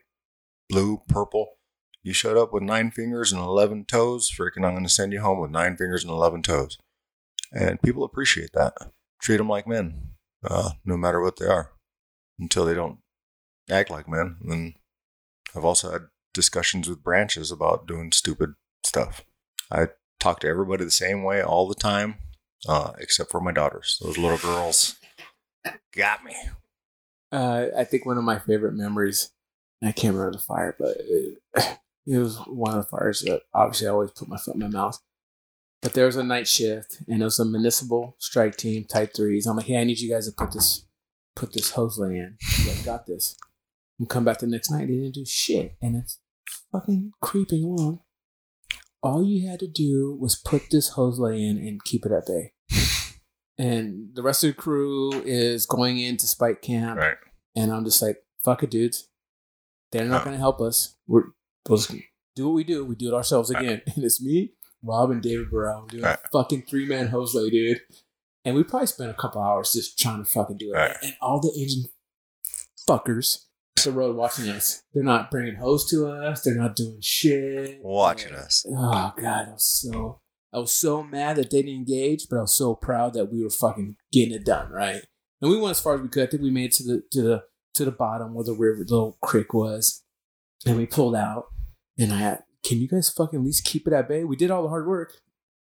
blue, 0.70 1.02
purple. 1.08 1.58
You 2.02 2.14
showed 2.14 2.38
up 2.38 2.54
with 2.54 2.62
nine 2.62 2.90
fingers 2.90 3.32
and 3.32 3.42
11 3.42 3.84
toes, 3.84 4.30
freaking, 4.34 4.64
I'm 4.64 4.72
going 4.72 4.84
to 4.84 4.88
send 4.88 5.12
you 5.12 5.20
home 5.20 5.38
with 5.38 5.50
nine 5.50 5.76
fingers 5.76 6.02
and 6.04 6.10
11 6.10 6.42
toes. 6.42 6.78
And 7.52 7.82
people 7.82 8.02
appreciate 8.02 8.52
that. 8.54 8.72
Treat 9.20 9.36
them 9.36 9.48
like 9.48 9.66
men, 9.66 10.12
uh, 10.42 10.70
no 10.86 10.96
matter 10.96 11.20
what 11.20 11.38
they 11.38 11.46
are, 11.46 11.72
until 12.38 12.64
they 12.64 12.74
don't 12.74 12.98
act 13.70 13.90
like 13.90 14.08
men. 14.08 14.36
And 14.48 14.74
I've 15.54 15.64
also 15.64 15.92
had 15.92 16.02
discussions 16.32 16.88
with 16.88 17.02
branches 17.02 17.50
about 17.50 17.86
doing 17.86 18.12
stupid 18.12 18.54
stuff. 18.86 19.24
I 19.70 19.88
talk 20.18 20.40
to 20.40 20.48
everybody 20.48 20.84
the 20.84 20.90
same 20.90 21.24
way 21.24 21.42
all 21.42 21.68
the 21.68 21.74
time, 21.74 22.16
uh, 22.66 22.92
except 22.98 23.30
for 23.30 23.40
my 23.40 23.52
daughters. 23.52 23.98
Those 24.02 24.18
little 24.18 24.38
girls 24.38 24.96
got 25.94 26.24
me. 26.24 26.34
Uh, 27.30 27.66
I 27.76 27.84
think 27.84 28.06
one 28.06 28.18
of 28.18 28.24
my 28.24 28.38
favorite 28.38 28.74
memories, 28.74 29.30
I 29.82 29.92
can't 29.92 30.14
remember 30.14 30.32
the 30.32 30.42
fire, 30.42 30.74
but 30.78 30.96
it, 31.00 31.38
it 32.06 32.18
was 32.18 32.38
one 32.46 32.74
of 32.74 32.82
the 32.82 32.88
fires 32.88 33.20
that 33.22 33.42
obviously 33.52 33.86
I 33.86 33.90
always 33.90 34.10
put 34.12 34.28
my 34.28 34.38
foot 34.38 34.54
in 34.54 34.60
my 34.60 34.68
mouth. 34.68 34.98
But 35.80 35.92
there 35.92 36.06
was 36.06 36.16
a 36.16 36.24
night 36.24 36.48
shift, 36.48 37.02
and 37.06 37.22
it 37.22 37.24
was 37.24 37.38
a 37.38 37.44
municipal 37.44 38.16
strike 38.18 38.56
team, 38.56 38.84
type 38.84 39.14
threes. 39.14 39.46
I'm 39.46 39.56
like, 39.56 39.66
hey, 39.66 39.80
I 39.80 39.84
need 39.84 40.00
you 40.00 40.10
guys 40.10 40.26
to 40.26 40.32
put 40.32 40.52
this, 40.52 40.86
put 41.36 41.52
this 41.52 41.70
hose 41.70 41.98
lay 41.98 42.16
in. 42.16 42.36
Guys 42.66 42.82
got 42.84 43.06
this. 43.06 43.36
And 44.00 44.08
come 44.08 44.24
back 44.24 44.38
the 44.38 44.48
next 44.48 44.72
night, 44.72 44.88
they 44.88 44.94
didn't 44.94 45.14
do 45.14 45.24
shit, 45.24 45.76
and 45.80 45.94
it's 45.94 46.18
fucking 46.72 47.12
creeping 47.20 47.62
along. 47.62 48.00
All 49.02 49.24
you 49.24 49.48
had 49.48 49.60
to 49.60 49.68
do 49.68 50.16
was 50.20 50.34
put 50.36 50.70
this 50.70 50.90
hose 50.90 51.18
lay 51.18 51.42
in 51.42 51.56
and 51.58 51.82
keep 51.84 52.04
it 52.06 52.12
at 52.12 52.26
bay. 52.26 52.52
And 53.60 54.10
the 54.14 54.22
rest 54.22 54.44
of 54.44 54.50
the 54.50 54.54
crew 54.54 55.10
is 55.24 55.66
going 55.66 55.98
into 55.98 56.28
spike 56.28 56.62
camp. 56.62 57.00
Right. 57.00 57.16
And 57.56 57.72
I'm 57.72 57.84
just 57.84 58.00
like, 58.00 58.18
fuck 58.44 58.62
it, 58.62 58.70
dudes. 58.70 59.08
They're 59.90 60.04
not 60.04 60.22
going 60.22 60.36
to 60.36 60.40
help 60.40 60.60
us. 60.60 60.94
We're 61.08 61.24
we'll 61.68 61.80
do 62.36 62.46
what 62.46 62.54
we 62.54 62.62
do. 62.62 62.84
We 62.84 62.94
do 62.94 63.08
it 63.08 63.14
ourselves 63.14 63.52
Right. 63.52 63.64
again. 63.64 63.82
And 63.96 64.04
it's 64.04 64.22
me, 64.22 64.52
Rob, 64.80 65.10
and 65.10 65.20
David 65.20 65.50
Burrow 65.50 65.86
doing 65.88 66.04
Right. 66.04 66.18
a 66.24 66.28
fucking 66.32 66.66
three 66.70 66.86
man 66.86 67.08
hose 67.08 67.34
lay, 67.34 67.50
dude. 67.50 67.80
And 68.44 68.54
we 68.54 68.62
probably 68.62 68.86
spent 68.86 69.10
a 69.10 69.14
couple 69.14 69.42
hours 69.42 69.72
just 69.72 69.98
trying 69.98 70.22
to 70.22 70.30
fucking 70.30 70.58
do 70.58 70.70
it. 70.72 70.76
Right. 70.76 70.96
And 71.02 71.16
all 71.20 71.40
the 71.40 71.52
engine 71.60 71.90
fuckers 72.88 73.46
the 73.84 73.92
road 73.92 74.16
watching 74.16 74.48
us. 74.48 74.82
They're 74.92 75.02
not 75.02 75.30
bringing 75.30 75.56
hose 75.56 75.88
to 75.90 76.08
us. 76.08 76.42
They're 76.42 76.54
not 76.54 76.76
doing 76.76 77.00
shit. 77.00 77.80
Watching 77.82 78.34
us. 78.34 78.64
Oh 78.68 79.12
god, 79.16 79.48
I 79.48 79.52
was 79.52 79.66
so 79.66 80.20
I 80.52 80.58
was 80.58 80.72
so 80.72 81.02
mad 81.02 81.36
that 81.36 81.50
they 81.50 81.62
didn't 81.62 81.76
engage, 81.76 82.28
but 82.28 82.38
I 82.38 82.42
was 82.42 82.56
so 82.56 82.74
proud 82.74 83.14
that 83.14 83.32
we 83.32 83.42
were 83.42 83.50
fucking 83.50 83.96
getting 84.12 84.34
it 84.34 84.44
done, 84.44 84.70
right? 84.70 85.02
And 85.40 85.50
we 85.50 85.58
went 85.58 85.72
as 85.72 85.80
far 85.80 85.94
as 85.94 86.00
we 86.00 86.08
could. 86.08 86.28
I 86.28 86.30
think 86.30 86.42
we 86.42 86.50
made 86.50 86.70
it 86.70 86.72
to 86.74 86.82
the 86.84 87.02
to 87.12 87.22
the 87.22 87.42
to 87.74 87.84
the 87.84 87.92
bottom 87.92 88.34
where 88.34 88.44
the 88.44 88.52
river 88.52 88.78
little 88.80 89.16
creek 89.22 89.54
was. 89.54 90.02
And 90.66 90.76
we 90.76 90.86
pulled 90.86 91.14
out 91.14 91.46
and 91.96 92.12
I 92.12 92.16
had, 92.16 92.42
can 92.64 92.78
you 92.78 92.88
guys 92.88 93.08
fucking 93.08 93.38
at 93.38 93.44
least 93.44 93.64
keep 93.64 93.86
it 93.86 93.92
at 93.92 94.08
bay? 94.08 94.24
We 94.24 94.36
did 94.36 94.50
all 94.50 94.62
the 94.62 94.68
hard 94.68 94.86
work. 94.86 95.14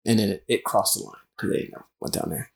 And 0.05 0.17
then 0.17 0.29
it, 0.29 0.43
it 0.47 0.63
crossed 0.63 0.97
the 0.97 1.03
line 1.03 1.15
because 1.35 1.51
they 1.51 1.69
never 1.69 1.85
went 1.99 2.13
down 2.13 2.29
there. 2.29 2.51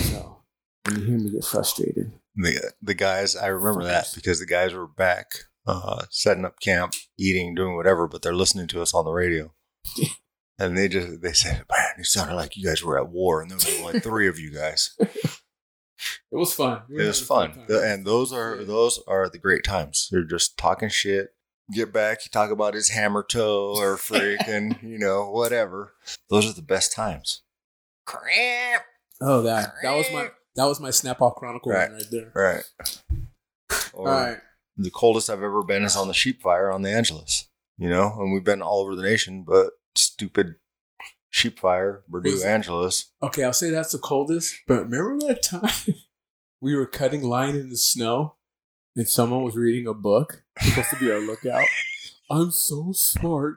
So 0.00 0.42
when 0.84 0.98
you 0.98 1.06
hear 1.06 1.18
me 1.18 1.30
get 1.30 1.44
frustrated. 1.44 2.12
The, 2.34 2.72
the 2.80 2.94
guys, 2.94 3.36
I 3.36 3.46
remember 3.48 3.84
that 3.84 4.06
because 4.14 4.40
the 4.40 4.46
guys 4.46 4.72
were 4.72 4.86
back 4.86 5.32
uh, 5.66 6.04
setting 6.10 6.44
up 6.44 6.60
camp, 6.60 6.94
eating, 7.18 7.54
doing 7.54 7.76
whatever, 7.76 8.08
but 8.08 8.22
they're 8.22 8.34
listening 8.34 8.66
to 8.68 8.82
us 8.82 8.94
on 8.94 9.04
the 9.04 9.12
radio. 9.12 9.52
and 10.58 10.76
they 10.76 10.88
just, 10.88 11.20
they 11.20 11.32
said, 11.32 11.64
man, 11.70 11.88
you 11.98 12.04
sounded 12.04 12.34
like 12.34 12.56
you 12.56 12.64
guys 12.66 12.82
were 12.82 12.98
at 12.98 13.10
war. 13.10 13.42
And 13.42 13.50
there 13.50 13.56
was 13.56 13.80
like 13.80 14.02
three 14.02 14.28
of 14.28 14.38
you 14.38 14.50
guys. 14.50 14.96
It 14.98 16.36
was 16.36 16.54
fun. 16.54 16.82
It 16.88 17.02
was 17.06 17.20
fun. 17.20 17.64
The- 17.68 17.82
and 17.82 18.06
those 18.06 18.32
are, 18.32 18.64
those 18.64 19.00
are 19.06 19.28
the 19.28 19.38
great 19.38 19.64
times. 19.64 20.08
They're 20.10 20.24
just 20.24 20.56
talking 20.56 20.88
shit. 20.88 21.34
Get 21.72 21.92
back, 21.92 22.24
you 22.24 22.30
talk 22.30 22.50
about 22.50 22.74
his 22.74 22.90
hammer 22.90 23.22
toe 23.22 23.74
or 23.76 23.96
freaking, 23.96 24.82
you 24.82 24.98
know, 24.98 25.30
whatever. 25.30 25.94
Those 26.28 26.50
are 26.50 26.52
the 26.52 26.60
best 26.60 26.92
times. 26.92 27.42
Cramp. 28.04 28.82
Oh 29.20 29.42
that 29.42 29.72
that 29.84 29.94
was 29.96 30.06
my 30.12 30.30
that 30.56 30.64
was 30.64 30.80
my 30.80 30.90
snap 30.90 31.20
off 31.22 31.34
chronicle 31.36 31.72
Right. 31.72 31.90
right 31.90 32.04
there. 32.10 32.32
Right. 32.34 32.64
Or 33.94 34.08
All 34.08 34.14
right. 34.14 34.38
the 34.76 34.90
coldest 34.90 35.28
I've 35.30 35.42
ever 35.42 35.62
been 35.62 35.82
is 35.84 35.96
on 35.96 36.08
the 36.08 36.14
sheep 36.14 36.42
fire 36.42 36.70
on 36.70 36.82
the 36.82 36.90
Angeles. 36.90 37.48
You 37.78 37.88
know, 37.88 38.14
and 38.18 38.32
we've 38.32 38.44
been 38.44 38.62
all 38.62 38.80
over 38.80 38.94
the 38.94 39.02
nation, 39.02 39.44
but 39.46 39.70
stupid 39.96 40.56
sheep 41.30 41.58
fire, 41.58 42.04
Purdue 42.10 42.42
Angeles. 42.44 43.10
Okay, 43.22 43.42
I'll 43.44 43.52
say 43.52 43.70
that's 43.70 43.92
the 43.92 43.98
coldest. 43.98 44.54
But 44.68 44.88
remember 44.90 45.26
that 45.26 45.42
time 45.42 45.94
we 46.60 46.76
were 46.76 46.86
cutting 46.86 47.22
line 47.22 47.56
in 47.56 47.70
the 47.70 47.76
snow 47.76 48.36
and 48.94 49.08
someone 49.08 49.42
was 49.42 49.56
reading 49.56 49.86
a 49.88 49.94
book? 49.94 50.44
Supposed 50.60 50.90
to 50.90 50.96
be 50.96 51.10
our 51.10 51.18
lookout. 51.20 51.64
I'm 52.30 52.50
so 52.50 52.92
smart. 52.92 53.56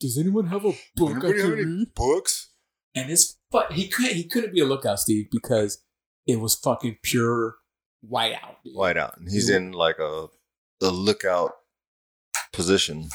Does 0.00 0.18
anyone 0.18 0.48
have 0.48 0.64
a 0.64 0.72
book 0.96 1.16
I 1.18 1.32
can 1.32 1.50
read? 1.50 1.94
books? 1.94 2.50
And 2.94 3.10
it's 3.10 3.38
but 3.50 3.72
he 3.72 3.88
couldn't 3.88 4.16
he 4.16 4.24
couldn't 4.24 4.52
be 4.52 4.60
a 4.60 4.64
lookout, 4.66 4.98
Steve, 5.00 5.28
because 5.30 5.82
it 6.26 6.40
was 6.40 6.54
fucking 6.54 6.98
pure 7.02 7.56
whiteout. 8.08 8.56
dude. 8.64 8.74
White 8.74 8.96
out. 8.96 9.16
And 9.18 9.30
he's 9.30 9.48
You- 9.48 9.56
in 9.56 9.72
like 9.72 9.98
a 9.98 10.26
the 10.80 10.90
lookout 10.90 11.52
position. 12.52 13.08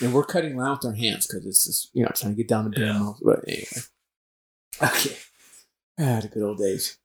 And 0.00 0.12
we're 0.12 0.24
cutting 0.24 0.56
line 0.56 0.72
with 0.72 0.84
our 0.84 0.92
hands 0.92 1.26
because 1.26 1.46
it's 1.46 1.64
just 1.64 1.90
you 1.94 2.02
know 2.02 2.10
trying 2.14 2.32
to 2.32 2.36
get 2.36 2.48
down 2.48 2.70
the 2.70 2.76
demo. 2.76 3.16
But 3.24 3.40
anyway, 3.48 3.66
okay. 4.82 5.16
Ah, 5.98 6.20
the 6.20 6.28
good 6.32 6.42
old 6.42 6.58
days. 6.58 6.98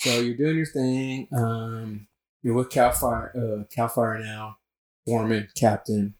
So 0.00 0.20
you're 0.20 0.36
doing 0.36 0.56
your 0.56 0.64
thing. 0.66 1.28
Um, 1.36 2.08
you're 2.42 2.54
with 2.54 2.70
Cal 2.70 2.92
Fire, 2.92 3.32
uh, 3.36 3.64
Cal 3.74 3.88
Fire 3.88 4.18
now, 4.18 4.56
foreman, 5.06 5.48
captain. 5.56 6.14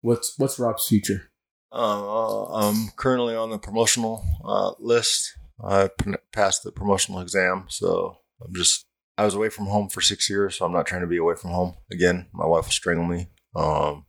What's 0.00 0.36
what's 0.38 0.58
Rob's 0.58 0.88
future? 0.88 1.30
Uh, 1.70 2.44
I'm 2.52 2.88
currently 2.96 3.36
on 3.36 3.50
the 3.50 3.58
promotional 3.58 4.24
uh, 4.44 4.72
list. 4.80 5.36
I 5.64 5.90
passed 6.32 6.62
the 6.62 6.72
promotional 6.72 7.20
exam, 7.20 7.66
so 7.68 8.18
I'm 8.44 8.54
just. 8.54 8.86
I 9.18 9.24
was 9.26 9.34
away 9.34 9.50
from 9.50 9.66
home 9.66 9.90
for 9.90 10.00
six 10.00 10.30
years, 10.30 10.56
so 10.56 10.64
I'm 10.64 10.72
not 10.72 10.86
trying 10.86 11.02
to 11.02 11.06
be 11.06 11.18
away 11.18 11.34
from 11.34 11.50
home 11.50 11.74
again. 11.90 12.28
My 12.32 12.46
wife 12.46 12.64
will 12.64 12.72
strangle 12.72 13.04
me. 13.04 13.28
Um, 13.54 14.06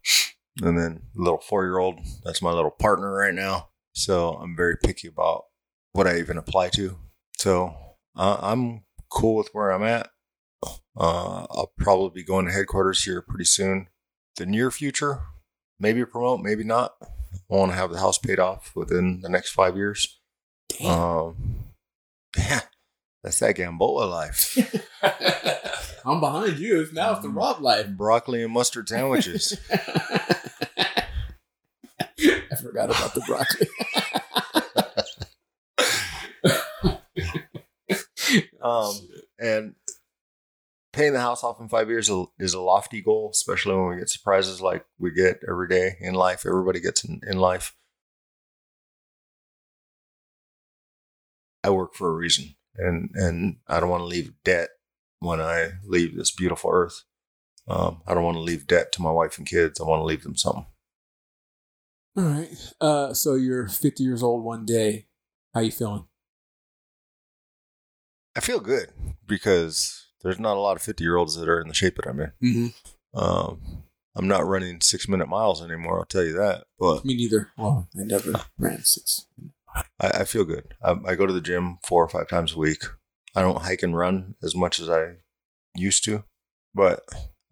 and 0.62 0.78
then 0.78 1.02
little 1.16 1.40
four 1.40 1.66
year 1.66 1.78
old, 1.78 2.00
that's 2.24 2.42
my 2.42 2.52
little 2.52 2.72
partner 2.72 3.14
right 3.14 3.34
now. 3.34 3.70
So 3.94 4.36
I'm 4.36 4.56
very 4.56 4.78
picky 4.82 5.08
about 5.08 5.46
what 5.92 6.08
I 6.08 6.20
even 6.20 6.38
apply 6.38 6.70
to. 6.70 6.98
So 7.38 7.76
uh, 8.16 8.38
I'm 8.42 8.84
cool 9.10 9.36
with 9.36 9.50
where 9.54 9.72
I'm 9.72 9.84
at. 9.84 10.10
Uh, 10.98 11.46
I'll 11.50 11.74
probably 11.78 12.22
be 12.22 12.26
going 12.26 12.46
to 12.46 12.52
headquarters 12.52 13.04
here 13.04 13.22
pretty 13.22 13.46
soon. 13.46 13.88
The 14.38 14.46
near 14.46 14.72
future, 14.72 15.22
maybe 15.80 16.06
promote, 16.06 16.42
maybe 16.42 16.64
not. 16.64 16.96
I 17.02 17.56
want 17.56 17.72
to 17.72 17.78
have 17.78 17.92
the 17.92 18.00
house 18.00 18.18
paid 18.18 18.40
off 18.40 18.72
within 18.76 19.22
the 19.22 19.30
next 19.30 19.52
five 19.52 19.76
years. 19.76 20.20
Damn. 20.70 21.00
Um, 21.00 21.36
yeah, 22.38 22.62
that's 23.24 23.40
that 23.40 23.56
Gamboa 23.56 24.06
life. 24.06 24.58
I'm 26.06 26.20
behind 26.20 26.60
you. 26.60 26.82
It's 26.82 26.92
now 26.92 27.14
it's 27.14 27.22
the 27.22 27.30
Rob 27.30 27.62
life. 27.62 27.90
Broccoli 27.90 28.44
and 28.44 28.52
mustard 28.54 28.90
sandwiches. 28.90 29.58
I 29.72 31.06
forgot 32.62 32.90
about 32.90 33.14
the 33.14 33.22
broccoli. 33.22 33.68
Um, 38.64 38.96
and 39.40 39.76
paying 40.94 41.14
the 41.14 41.20
house 41.20 41.44
off 41.44 41.60
in 41.60 41.68
five 41.68 41.90
years 41.90 42.10
is 42.40 42.54
a 42.54 42.62
lofty 42.62 43.02
goal, 43.02 43.30
especially 43.34 43.76
when 43.76 43.90
we 43.90 43.98
get 43.98 44.10
surprises 44.10 44.62
like 44.62 44.86
we 44.98 45.12
get 45.12 45.42
every 45.48 45.68
day 45.68 45.98
in 46.00 46.14
life. 46.14 46.46
Everybody 46.46 46.80
gets 46.80 47.04
in, 47.04 47.20
in 47.28 47.38
life. 47.38 47.76
I 51.64 51.70
work 51.70 51.96
for 51.96 52.10
a 52.10 52.14
reason, 52.14 52.56
and 52.78 53.10
and 53.14 53.58
I 53.68 53.80
don't 53.80 53.90
want 53.90 54.02
to 54.02 54.08
leave 54.08 54.34
debt 54.44 54.70
when 55.20 55.40
I 55.40 55.72
leave 55.86 56.16
this 56.16 56.32
beautiful 56.32 56.70
earth. 56.74 57.04
Um, 57.68 58.02
I 58.06 58.14
don't 58.14 58.24
want 58.24 58.36
to 58.36 58.42
leave 58.42 58.68
debt 58.68 58.92
to 58.94 59.02
my 59.02 59.12
wife 59.12 59.38
and 59.38 59.48
kids. 59.48 59.80
I 59.80 59.86
want 59.86 60.02
to 60.02 60.06
leave 60.06 60.24
them 60.24 60.36
something. 60.36 60.66
All 62.18 62.24
right. 62.24 62.74
Uh, 62.80 63.14
so 63.14 63.36
you're 63.36 63.68
50 63.68 64.04
years 64.04 64.22
old 64.22 64.44
one 64.44 64.66
day. 64.66 65.08
How 65.54 65.62
you 65.62 65.72
feeling? 65.72 66.06
I 68.36 68.40
feel 68.40 68.60
good 68.60 68.90
because 69.26 70.08
there's 70.22 70.40
not 70.40 70.58
a 70.58 70.60
lot 70.60 70.76
of 70.76 70.82
50 70.82 71.04
year 71.04 71.18
olds 71.18 71.36
that 71.36 71.48
are 71.50 71.62
in 71.62 71.68
the 71.68 71.74
shape 71.74 71.96
that 71.96 72.08
I'm 72.08 72.20
in. 72.20 72.32
Mm-hmm. 72.44 73.18
Um, 73.20 73.84
I'm 74.16 74.28
not 74.28 74.46
running 74.46 74.82
six 74.82 75.08
minute 75.08 75.28
miles 75.28 75.64
anymore. 75.64 76.00
I'll 76.00 76.06
tell 76.06 76.24
you 76.24 76.34
that. 76.34 76.66
But 76.80 77.06
Me 77.06 77.16
neither. 77.16 77.50
Well, 77.58 77.88
I 78.00 78.04
never 78.04 78.34
ran 78.58 78.84
six. 78.84 79.28
I, 80.00 80.08
I 80.08 80.24
feel 80.26 80.44
good. 80.46 80.74
I, 80.84 80.96
I 81.06 81.16
go 81.16 81.26
to 81.26 81.34
the 81.34 81.42
gym 81.42 81.78
four 81.84 82.04
or 82.04 82.10
five 82.10 82.28
times 82.28 82.54
a 82.54 82.60
week. 82.60 82.84
I 83.36 83.42
don't 83.42 83.62
hike 83.62 83.84
and 83.84 83.96
run 83.98 84.36
as 84.44 84.56
much 84.56 84.80
as 84.80 84.90
I 84.90 85.14
used 85.76 86.04
to, 86.06 86.24
but 86.76 87.02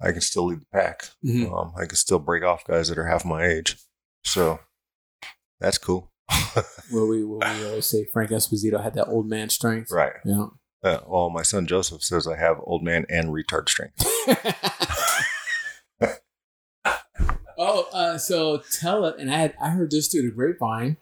I 0.01 0.11
can 0.11 0.21
still 0.21 0.45
lead 0.47 0.61
the 0.61 0.65
pack. 0.71 1.09
Mhm. 1.25 1.51
Um, 1.51 1.73
I 1.75 1.85
can 1.85 1.95
still 1.95 2.19
break 2.19 2.43
off 2.43 2.65
guys 2.65 2.89
that 2.89 2.97
are 2.97 3.07
half 3.07 3.25
my 3.25 3.45
age. 3.45 3.77
So 4.23 4.59
that's 5.59 5.77
cool. 5.77 6.11
Well, 6.91 7.07
we, 7.07 7.23
what 7.23 7.47
we 7.57 7.65
always 7.65 7.85
say 7.85 8.05
Frank 8.11 8.31
Esposito 8.31 8.83
had 8.83 8.93
that 8.95 9.07
old 9.07 9.29
man 9.29 9.47
strength. 9.49 9.89
right. 9.91 10.11
Yeah. 10.25 10.47
Uh, 10.83 10.99
well, 11.07 11.29
my 11.29 11.43
son 11.43 11.65
Joseph 11.65 12.03
says 12.03 12.27
I 12.27 12.35
have 12.37 12.57
old 12.63 12.83
man 12.83 13.05
and 13.09 13.29
retard 13.29 13.69
strength. 13.69 14.05
oh, 17.57 17.87
uh, 17.93 18.17
so 18.17 18.61
tell 18.79 19.05
it, 19.05 19.15
and 19.19 19.31
I 19.33 19.37
had 19.37 19.53
I 19.61 19.69
heard 19.69 19.91
this 19.91 20.07
through 20.09 20.23
the 20.23 20.31
grapevine. 20.31 20.97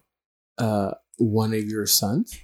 Uh, 0.57 0.91
one 1.19 1.53
of 1.53 1.65
your 1.65 1.85
sons 1.85 2.37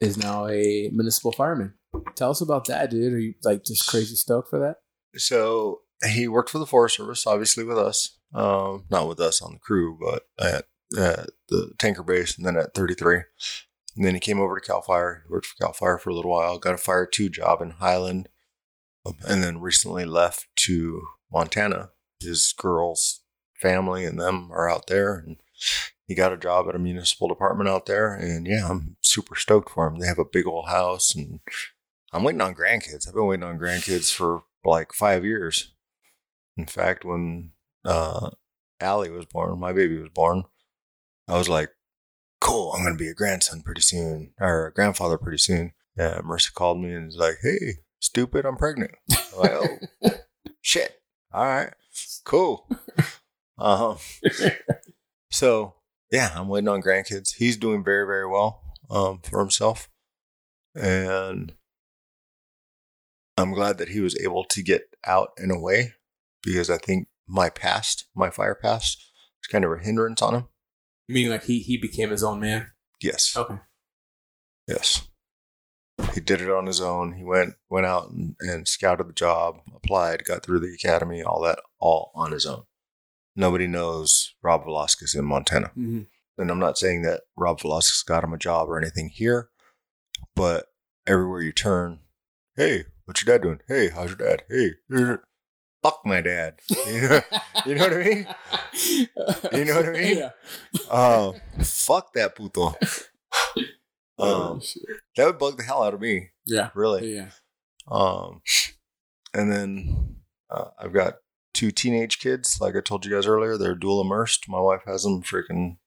is 0.00 0.16
now 0.16 0.46
a 0.46 0.90
municipal 0.92 1.32
fireman. 1.32 1.74
Tell 2.14 2.30
us 2.30 2.40
about 2.40 2.66
that, 2.66 2.90
dude. 2.90 3.12
Are 3.12 3.18
you 3.18 3.34
like 3.44 3.64
just 3.64 3.86
crazy 3.88 4.14
stoked 4.14 4.50
for 4.50 4.58
that? 4.60 4.76
So 5.16 5.80
he 6.06 6.28
worked 6.28 6.50
for 6.50 6.58
the 6.58 6.66
Forest 6.66 6.96
Service, 6.96 7.26
obviously 7.26 7.64
with 7.64 7.78
us. 7.78 8.18
Um, 8.34 8.84
not 8.90 9.08
with 9.08 9.20
us 9.20 9.42
on 9.42 9.54
the 9.54 9.58
crew, 9.58 9.98
but 10.00 10.24
at, 10.38 10.66
at 10.98 11.30
the 11.48 11.72
tanker 11.78 12.02
base, 12.02 12.36
and 12.36 12.46
then 12.46 12.56
at 12.56 12.74
33. 12.74 13.22
And 13.96 14.04
then 14.04 14.14
he 14.14 14.20
came 14.20 14.38
over 14.38 14.58
to 14.58 14.64
Cal 14.64 14.82
Fire. 14.82 15.24
He 15.26 15.32
worked 15.32 15.46
for 15.46 15.56
Cal 15.56 15.72
Fire 15.72 15.98
for 15.98 16.10
a 16.10 16.14
little 16.14 16.30
while. 16.30 16.58
Got 16.58 16.74
a 16.74 16.78
fire 16.78 17.06
two 17.06 17.28
job 17.28 17.60
in 17.62 17.70
Highland, 17.70 18.28
um, 19.04 19.16
and 19.26 19.42
then 19.42 19.60
recently 19.60 20.04
left 20.04 20.46
to 20.56 21.02
Montana. 21.32 21.90
His 22.20 22.54
girl's 22.56 23.22
family 23.60 24.04
and 24.04 24.20
them 24.20 24.50
are 24.52 24.70
out 24.70 24.86
there, 24.86 25.14
and 25.14 25.36
he 26.08 26.14
got 26.14 26.32
a 26.32 26.38
job 26.38 26.66
at 26.68 26.74
a 26.74 26.78
municipal 26.78 27.28
department 27.28 27.68
out 27.68 27.84
there. 27.84 28.14
And 28.14 28.46
yeah, 28.46 28.66
I'm 28.68 28.96
super 29.02 29.36
stoked 29.36 29.70
for 29.70 29.86
him. 29.86 29.98
They 29.98 30.06
have 30.06 30.18
a 30.18 30.24
big 30.24 30.46
old 30.46 30.66
house, 30.66 31.14
and 31.14 31.40
I'm 32.12 32.24
waiting 32.24 32.40
on 32.40 32.54
grandkids. 32.54 33.06
I've 33.06 33.14
been 33.14 33.26
waiting 33.26 33.44
on 33.44 33.58
grandkids 33.58 34.12
for 34.12 34.44
like 34.64 34.94
five 34.94 35.24
years. 35.24 35.74
In 36.56 36.66
fact, 36.66 37.04
when 37.04 37.50
uh, 37.84 38.30
Allie 38.80 39.10
was 39.10 39.26
born, 39.26 39.60
my 39.60 39.72
baby 39.74 39.98
was 39.98 40.08
born, 40.08 40.44
I 41.28 41.36
was 41.36 41.48
like, 41.48 41.70
cool, 42.40 42.72
I'm 42.72 42.82
going 42.82 42.96
to 42.96 42.98
be 42.98 43.10
a 43.10 43.14
grandson 43.14 43.60
pretty 43.60 43.82
soon, 43.82 44.32
or 44.40 44.66
a 44.66 44.72
grandfather 44.72 45.18
pretty 45.18 45.38
soon. 45.38 45.72
Yeah, 45.96 46.20
Marissa 46.24 46.54
called 46.54 46.80
me 46.80 46.94
and 46.94 47.06
was 47.06 47.16
like, 47.16 47.36
hey, 47.42 47.80
stupid, 48.00 48.46
I'm 48.46 48.56
pregnant. 48.56 48.92
I'm 49.10 49.38
like, 49.38 49.52
oh, 49.52 50.10
shit. 50.62 51.02
All 51.32 51.44
right, 51.44 51.74
cool. 52.24 52.66
Um, 53.58 53.98
so, 55.30 55.74
yeah, 56.10 56.32
I'm 56.34 56.48
waiting 56.48 56.68
on 56.68 56.82
grandkids. 56.82 57.34
He's 57.36 57.56
doing 57.56 57.84
very, 57.84 58.06
very 58.06 58.26
well 58.26 58.62
um, 58.90 59.20
for 59.22 59.40
himself. 59.40 59.88
And 60.74 61.54
I'm 63.36 63.52
glad 63.52 63.78
that 63.78 63.90
he 63.90 64.00
was 64.00 64.18
able 64.18 64.44
to 64.44 64.62
get 64.62 64.82
out 65.04 65.30
and 65.36 65.52
away 65.52 65.94
because 66.42 66.70
I 66.70 66.78
think 66.78 67.08
my 67.26 67.50
past, 67.50 68.06
my 68.14 68.30
fire 68.30 68.54
past, 68.54 68.98
is 69.42 69.48
kind 69.50 69.64
of 69.64 69.72
a 69.72 69.78
hindrance 69.78 70.22
on 70.22 70.34
him. 70.34 70.48
Meaning, 71.08 71.30
like 71.30 71.44
he 71.44 71.60
he 71.60 71.76
became 71.76 72.10
his 72.10 72.22
own 72.22 72.40
man. 72.40 72.72
Yes. 73.00 73.36
Okay. 73.36 73.58
Yes. 74.66 75.08
He 76.14 76.20
did 76.20 76.40
it 76.40 76.50
on 76.50 76.66
his 76.66 76.80
own. 76.80 77.14
He 77.14 77.24
went 77.24 77.54
went 77.70 77.86
out 77.86 78.10
and, 78.10 78.36
and 78.40 78.68
scouted 78.68 79.08
the 79.08 79.12
job, 79.12 79.56
applied, 79.74 80.24
got 80.24 80.42
through 80.42 80.60
the 80.60 80.74
academy, 80.74 81.22
all 81.22 81.40
that, 81.42 81.60
all 81.80 82.12
on 82.14 82.32
his 82.32 82.46
own. 82.46 82.64
Nobody 83.38 83.68
knows 83.68 84.34
Rob 84.42 84.64
Velasquez 84.64 85.14
in 85.14 85.24
Montana. 85.24 85.68
Mm-hmm. 85.68 86.00
And 86.38 86.50
I'm 86.50 86.58
not 86.58 86.76
saying 86.76 87.02
that 87.02 87.20
Rob 87.36 87.60
Velasquez 87.60 88.02
got 88.02 88.24
him 88.24 88.32
a 88.32 88.38
job 88.38 88.68
or 88.68 88.76
anything 88.78 89.08
here, 89.10 89.48
but 90.34 90.66
everywhere 91.06 91.40
you 91.42 91.52
turn, 91.52 92.00
hey, 92.56 92.84
what's 93.04 93.24
your 93.24 93.32
dad 93.38 93.42
doing? 93.44 93.60
Hey, 93.68 93.90
how's 93.90 94.08
your 94.10 94.16
dad? 94.28 94.42
Hey, 94.48 94.72
fuck 95.82 96.00
my 96.04 96.20
dad. 96.20 96.58
You 96.88 97.00
know, 97.08 97.20
you 97.66 97.74
know 97.76 97.84
what 97.84 97.92
I 97.92 98.04
mean? 98.04 98.26
You 99.52 99.64
know 99.66 99.76
what 99.76 99.88
I 99.88 99.92
mean? 99.92 100.18
Yeah. 100.18 100.30
Um, 100.90 101.34
fuck 101.64 102.12
that 102.14 102.34
puto. 102.34 102.74
Oh, 104.20 104.52
Um, 104.54 104.60
shit. 104.60 104.82
that 105.16 105.26
would 105.26 105.38
bug 105.38 105.58
the 105.58 105.62
hell 105.62 105.84
out 105.84 105.94
of 105.94 106.00
me, 106.00 106.30
yeah. 106.44 106.70
really. 106.74 107.14
Yeah. 107.14 107.28
Um, 107.88 108.40
and 109.32 109.52
then 109.52 110.16
uh, 110.50 110.70
I've 110.76 110.92
got 110.92 111.18
two 111.58 111.72
teenage 111.72 112.20
kids. 112.20 112.60
Like 112.60 112.76
I 112.76 112.80
told 112.80 113.04
you 113.04 113.10
guys 113.10 113.26
earlier, 113.26 113.58
they're 113.58 113.74
dual 113.74 114.00
immersed. 114.00 114.48
My 114.48 114.60
wife 114.60 114.82
has 114.86 115.02
them 115.02 115.22
freaking 115.22 115.78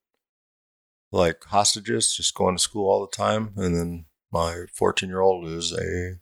like 1.13 1.45
hostages, 1.45 2.13
just 2.13 2.35
going 2.35 2.57
to 2.57 2.61
school 2.61 2.89
all 2.89 2.99
the 2.99 3.15
time. 3.15 3.53
And 3.55 3.73
then 3.73 4.05
my 4.33 4.65
14 4.73 5.07
year 5.07 5.21
old 5.21 5.47
is 5.47 5.71
a 5.71 6.15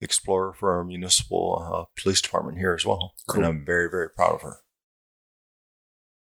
explorer 0.00 0.52
for 0.52 0.76
our 0.76 0.84
municipal 0.84 1.60
uh, 1.60 2.00
police 2.00 2.20
department 2.20 2.58
here 2.58 2.72
as 2.72 2.86
well. 2.86 3.14
Cool. 3.28 3.42
And 3.42 3.46
I'm 3.46 3.66
very, 3.66 3.90
very 3.90 4.10
proud 4.10 4.36
of 4.36 4.42
her. 4.42 4.58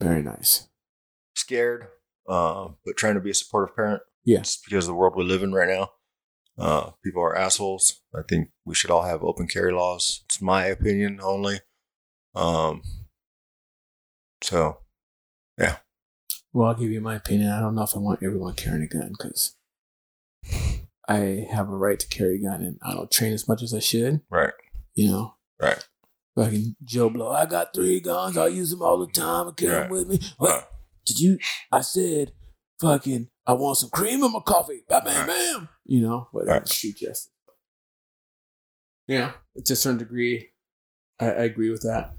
Very 0.00 0.22
nice. 0.22 0.68
Scared, 1.34 1.88
uh, 2.28 2.68
but 2.84 2.96
trying 2.96 3.14
to 3.14 3.20
be 3.20 3.30
a 3.30 3.34
supportive 3.34 3.74
parent. 3.74 4.02
Yeah. 4.24 4.44
Because 4.64 4.84
of 4.84 4.92
the 4.92 4.94
world 4.94 5.16
we 5.16 5.24
live 5.24 5.42
in 5.42 5.52
right 5.52 5.68
now. 5.68 5.90
Uh, 6.56 6.90
people 7.04 7.22
are 7.22 7.36
assholes. 7.36 8.00
I 8.14 8.20
think 8.28 8.50
we 8.64 8.76
should 8.76 8.92
all 8.92 9.02
have 9.02 9.24
open 9.24 9.48
carry 9.48 9.72
laws. 9.72 10.22
It's 10.26 10.40
my 10.40 10.66
opinion 10.66 11.18
only. 11.20 11.60
Um, 12.34 12.82
so 14.42 14.78
yeah. 15.58 15.76
Well, 16.52 16.68
I'll 16.68 16.74
give 16.74 16.90
you 16.90 17.00
my 17.00 17.16
opinion. 17.16 17.50
I 17.50 17.60
don't 17.60 17.74
know 17.74 17.82
if 17.82 17.94
I 17.94 17.98
want 17.98 18.22
everyone 18.22 18.54
carrying 18.54 18.82
a 18.82 18.86
gun 18.86 19.12
because 19.16 19.56
I 21.08 21.46
have 21.50 21.68
a 21.68 21.76
right 21.76 21.98
to 21.98 22.08
carry 22.08 22.36
a 22.36 22.42
gun 22.42 22.62
and 22.62 22.78
I 22.82 22.92
don't 22.94 23.10
train 23.10 23.32
as 23.32 23.48
much 23.48 23.62
as 23.62 23.74
I 23.74 23.80
should. 23.80 24.20
right, 24.30 24.52
You 24.94 25.10
know, 25.10 25.34
right, 25.60 25.86
fucking 26.36 26.76
Joe 26.84 27.10
Blow. 27.10 27.30
I 27.32 27.46
got 27.46 27.74
three 27.74 28.00
guns. 28.00 28.36
I 28.36 28.46
use 28.48 28.70
them 28.70 28.82
all 28.82 28.98
the 28.98 29.12
time. 29.12 29.48
I 29.48 29.52
carry 29.52 29.72
Right. 29.74 29.82
them 29.82 29.90
with 29.90 30.08
me. 30.08 30.20
What? 30.38 30.50
Uh, 30.50 30.66
Did 31.06 31.20
you? 31.20 31.38
I 31.72 31.80
said, 31.80 32.32
fucking. 32.80 33.28
I 33.46 33.52
want 33.54 33.78
some 33.78 33.88
cream 33.90 34.22
in 34.22 34.30
my 34.32 34.40
coffee. 34.40 34.82
Bam, 34.88 35.04
bam, 35.04 35.16
Right. 35.16 35.26
bam. 35.26 35.68
You 35.86 36.02
know, 36.02 36.28
but 36.32 36.46
Right. 36.46 36.58
right. 36.58 36.68
street 36.68 36.96
justice. 36.96 37.30
Yeah, 39.06 39.32
to 39.64 39.72
a 39.72 39.76
certain 39.76 39.98
degree, 39.98 40.50
I, 41.20 41.26
I 41.26 41.44
agree 41.44 41.70
with 41.70 41.82
that. 41.82 42.12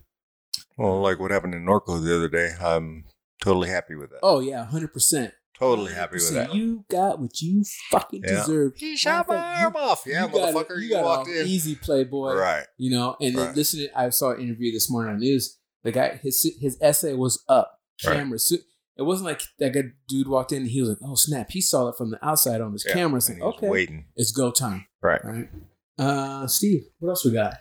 well, 0.78 1.02
like 1.02 1.20
what 1.20 1.32
happened 1.32 1.56
in 1.56 1.66
Norco 1.66 2.04
the 2.04 2.16
other 2.16 2.30
day. 2.30 2.52
I'm 2.60 3.06
totally 3.42 3.70
happy 3.70 3.96
with 3.96 4.10
that. 4.12 4.20
Oh 4.24 4.40
yeah, 4.40 4.66
hundred 4.66 4.94
percent. 4.94 5.34
totally 5.58 5.94
happy 5.94 6.16
with 6.16 6.34
that. 6.34 6.54
You 6.56 6.86
got 6.90 7.20
what 7.20 7.40
you 7.42 7.64
fucking 7.92 8.24
Yeah. 8.26 8.36
deserve. 8.38 8.74
He 8.78 8.96
shot 8.98 9.28
my 9.28 9.36
Matter 9.36 9.56
fact, 9.56 9.76
arm 9.76 9.90
off. 9.90 10.04
Yeah, 10.06 10.26
you 10.26 10.32
got 10.32 10.54
motherfucker. 10.56 10.78
a- 10.78 10.82
You, 10.82 10.90
got 10.90 11.04
walked 11.04 11.30
in. 11.30 11.48
Easy 11.48 11.76
playboy. 11.76 12.34
Right. 12.36 12.66
You 12.78 12.92
know, 12.92 13.16
and 13.20 13.38
then 13.38 13.48
Right. 13.48 13.56
listen, 13.56 13.88
I 13.96 14.10
saw 14.10 14.32
an 14.32 14.42
interview 14.42 14.72
this 14.72 14.90
morning 14.90 15.14
on 15.14 15.20
news. 15.20 15.58
The 15.84 15.92
guy, 15.92 16.20
his 16.24 16.46
his 16.60 16.78
essay 16.82 17.14
was 17.14 17.44
up. 17.48 17.80
Right. 18.06 18.16
Camera. 18.18 18.40
So 18.40 18.56
it 18.98 19.04
wasn't 19.04 19.28
like 19.28 19.42
that 19.60 19.74
guy 19.74 19.84
dude 20.10 20.28
walked 20.28 20.52
in 20.54 20.64
and 20.64 20.72
he 20.72 20.80
was 20.82 20.90
like, 20.90 20.98
"Oh 21.02 21.16
snap!" 21.16 21.52
He 21.52 21.62
saw 21.62 21.88
it 21.90 21.96
from 21.98 22.12
the 22.12 22.26
outside 22.26 22.60
on 22.62 22.72
his 22.74 22.86
Yeah, 22.88 22.94
camera. 22.94 23.18
It's 23.18 23.30
and 23.30 23.40
like, 23.42 23.56
okay, 23.56 23.70
waiting. 23.70 24.06
it's 24.18 24.32
go 24.32 24.52
time. 24.52 24.86
Right. 25.02 25.24
Right. 25.24 25.50
Uh, 25.98 26.48
Steve, 26.48 26.84
what 27.00 27.10
else 27.10 27.26
we 27.26 27.32
got? 27.32 27.56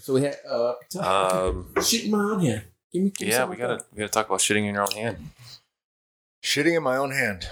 So 0.00 0.14
we 0.14 0.22
had 0.22 0.36
uh, 0.48 0.74
t- 0.90 0.98
Um, 0.98 1.72
shit 1.82 2.04
in 2.04 2.10
my 2.10 2.18
own 2.18 2.40
hand. 2.40 2.62
Give 2.92 3.02
me, 3.02 3.10
give 3.10 3.28
yeah, 3.28 3.44
we 3.44 3.56
gotta 3.56 3.84
we 3.92 3.98
gotta 3.98 4.10
talk 4.10 4.26
about 4.26 4.40
shitting 4.40 4.66
in 4.66 4.74
your 4.74 4.82
own 4.82 4.92
hand. 4.92 5.30
Shitting 6.44 6.76
in 6.76 6.82
my 6.82 6.96
own 6.96 7.10
hand. 7.12 7.48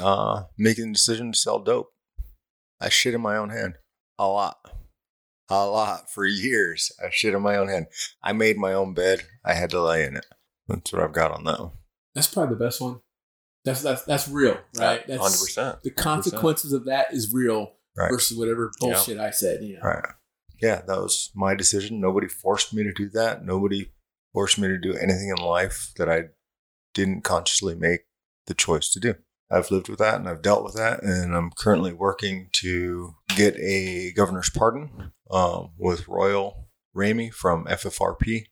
Uh, 0.00 0.44
making 0.58 0.86
the 0.88 0.92
decision 0.94 1.32
to 1.32 1.38
sell 1.38 1.58
dope. 1.58 1.92
I 2.80 2.88
shit 2.88 3.14
in 3.14 3.20
my 3.20 3.36
own 3.36 3.50
hand. 3.50 3.74
A 4.18 4.26
lot. 4.26 4.58
A 5.48 5.66
lot. 5.66 6.10
For 6.10 6.24
years, 6.26 6.92
I 7.04 7.08
shit 7.10 7.34
in 7.34 7.42
my 7.42 7.56
own 7.56 7.68
hand. 7.68 7.86
I 8.22 8.32
made 8.32 8.56
my 8.56 8.72
own 8.72 8.94
bed. 8.94 9.22
I 9.44 9.54
had 9.54 9.70
to 9.70 9.80
lay 9.82 10.04
in 10.04 10.16
it. 10.16 10.26
That's 10.68 10.92
what 10.92 11.02
I've 11.02 11.12
got 11.12 11.30
on 11.32 11.44
that 11.44 11.60
one. 11.60 11.70
That's 12.14 12.26
probably 12.32 12.54
the 12.56 12.64
best 12.64 12.80
one. 12.80 13.00
That's 13.64 13.82
that's 13.82 14.02
that's 14.04 14.28
real, 14.28 14.58
right? 14.78 15.06
That's 15.06 15.20
Hundred 15.22 15.38
percent. 15.38 15.82
The 15.82 15.90
consequences 15.90 16.72
of 16.72 16.84
that 16.86 17.12
is 17.12 17.32
real 17.32 17.72
Right. 17.96 18.10
versus 18.10 18.36
whatever 18.36 18.72
bullshit 18.80 19.18
I 19.20 19.30
said. 19.30 19.62
You 19.62 19.74
know. 19.76 19.82
Right. 19.82 20.04
Yeah, 20.60 20.82
that 20.86 20.98
was 20.98 21.30
my 21.34 21.54
decision. 21.54 22.00
Nobody 22.00 22.28
forced 22.28 22.72
me 22.72 22.82
to 22.84 22.92
do 22.92 23.08
that. 23.10 23.44
Nobody 23.44 23.90
forced 24.32 24.58
me 24.58 24.68
to 24.68 24.78
do 24.78 24.94
anything 24.94 25.28
in 25.36 25.44
life 25.44 25.92
that 25.96 26.08
I 26.08 26.24
didn't 26.94 27.22
consciously 27.22 27.74
make 27.74 28.00
the 28.46 28.54
choice 28.54 28.90
to 28.90 29.00
do. 29.00 29.14
I've 29.50 29.70
lived 29.70 29.88
with 29.88 29.98
that 29.98 30.16
and 30.16 30.28
I've 30.28 30.42
dealt 30.42 30.64
with 30.64 30.74
that, 30.74 31.02
and 31.02 31.34
I'm 31.36 31.50
currently 31.56 31.92
working 31.92 32.48
to 32.52 33.14
get 33.36 33.56
a 33.56 34.12
governor's 34.16 34.50
pardon 34.50 35.12
um, 35.30 35.70
with 35.78 36.08
Royal 36.08 36.68
Ramey 36.96 37.32
from 37.32 37.64
FFRP, 37.66 38.46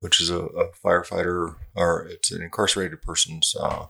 which 0.00 0.20
is 0.20 0.30
a, 0.30 0.38
a 0.38 0.70
firefighter 0.84 1.56
or 1.74 2.06
it's 2.06 2.30
an 2.30 2.42
incarcerated 2.42 3.02
person's, 3.02 3.54
uh, 3.58 3.86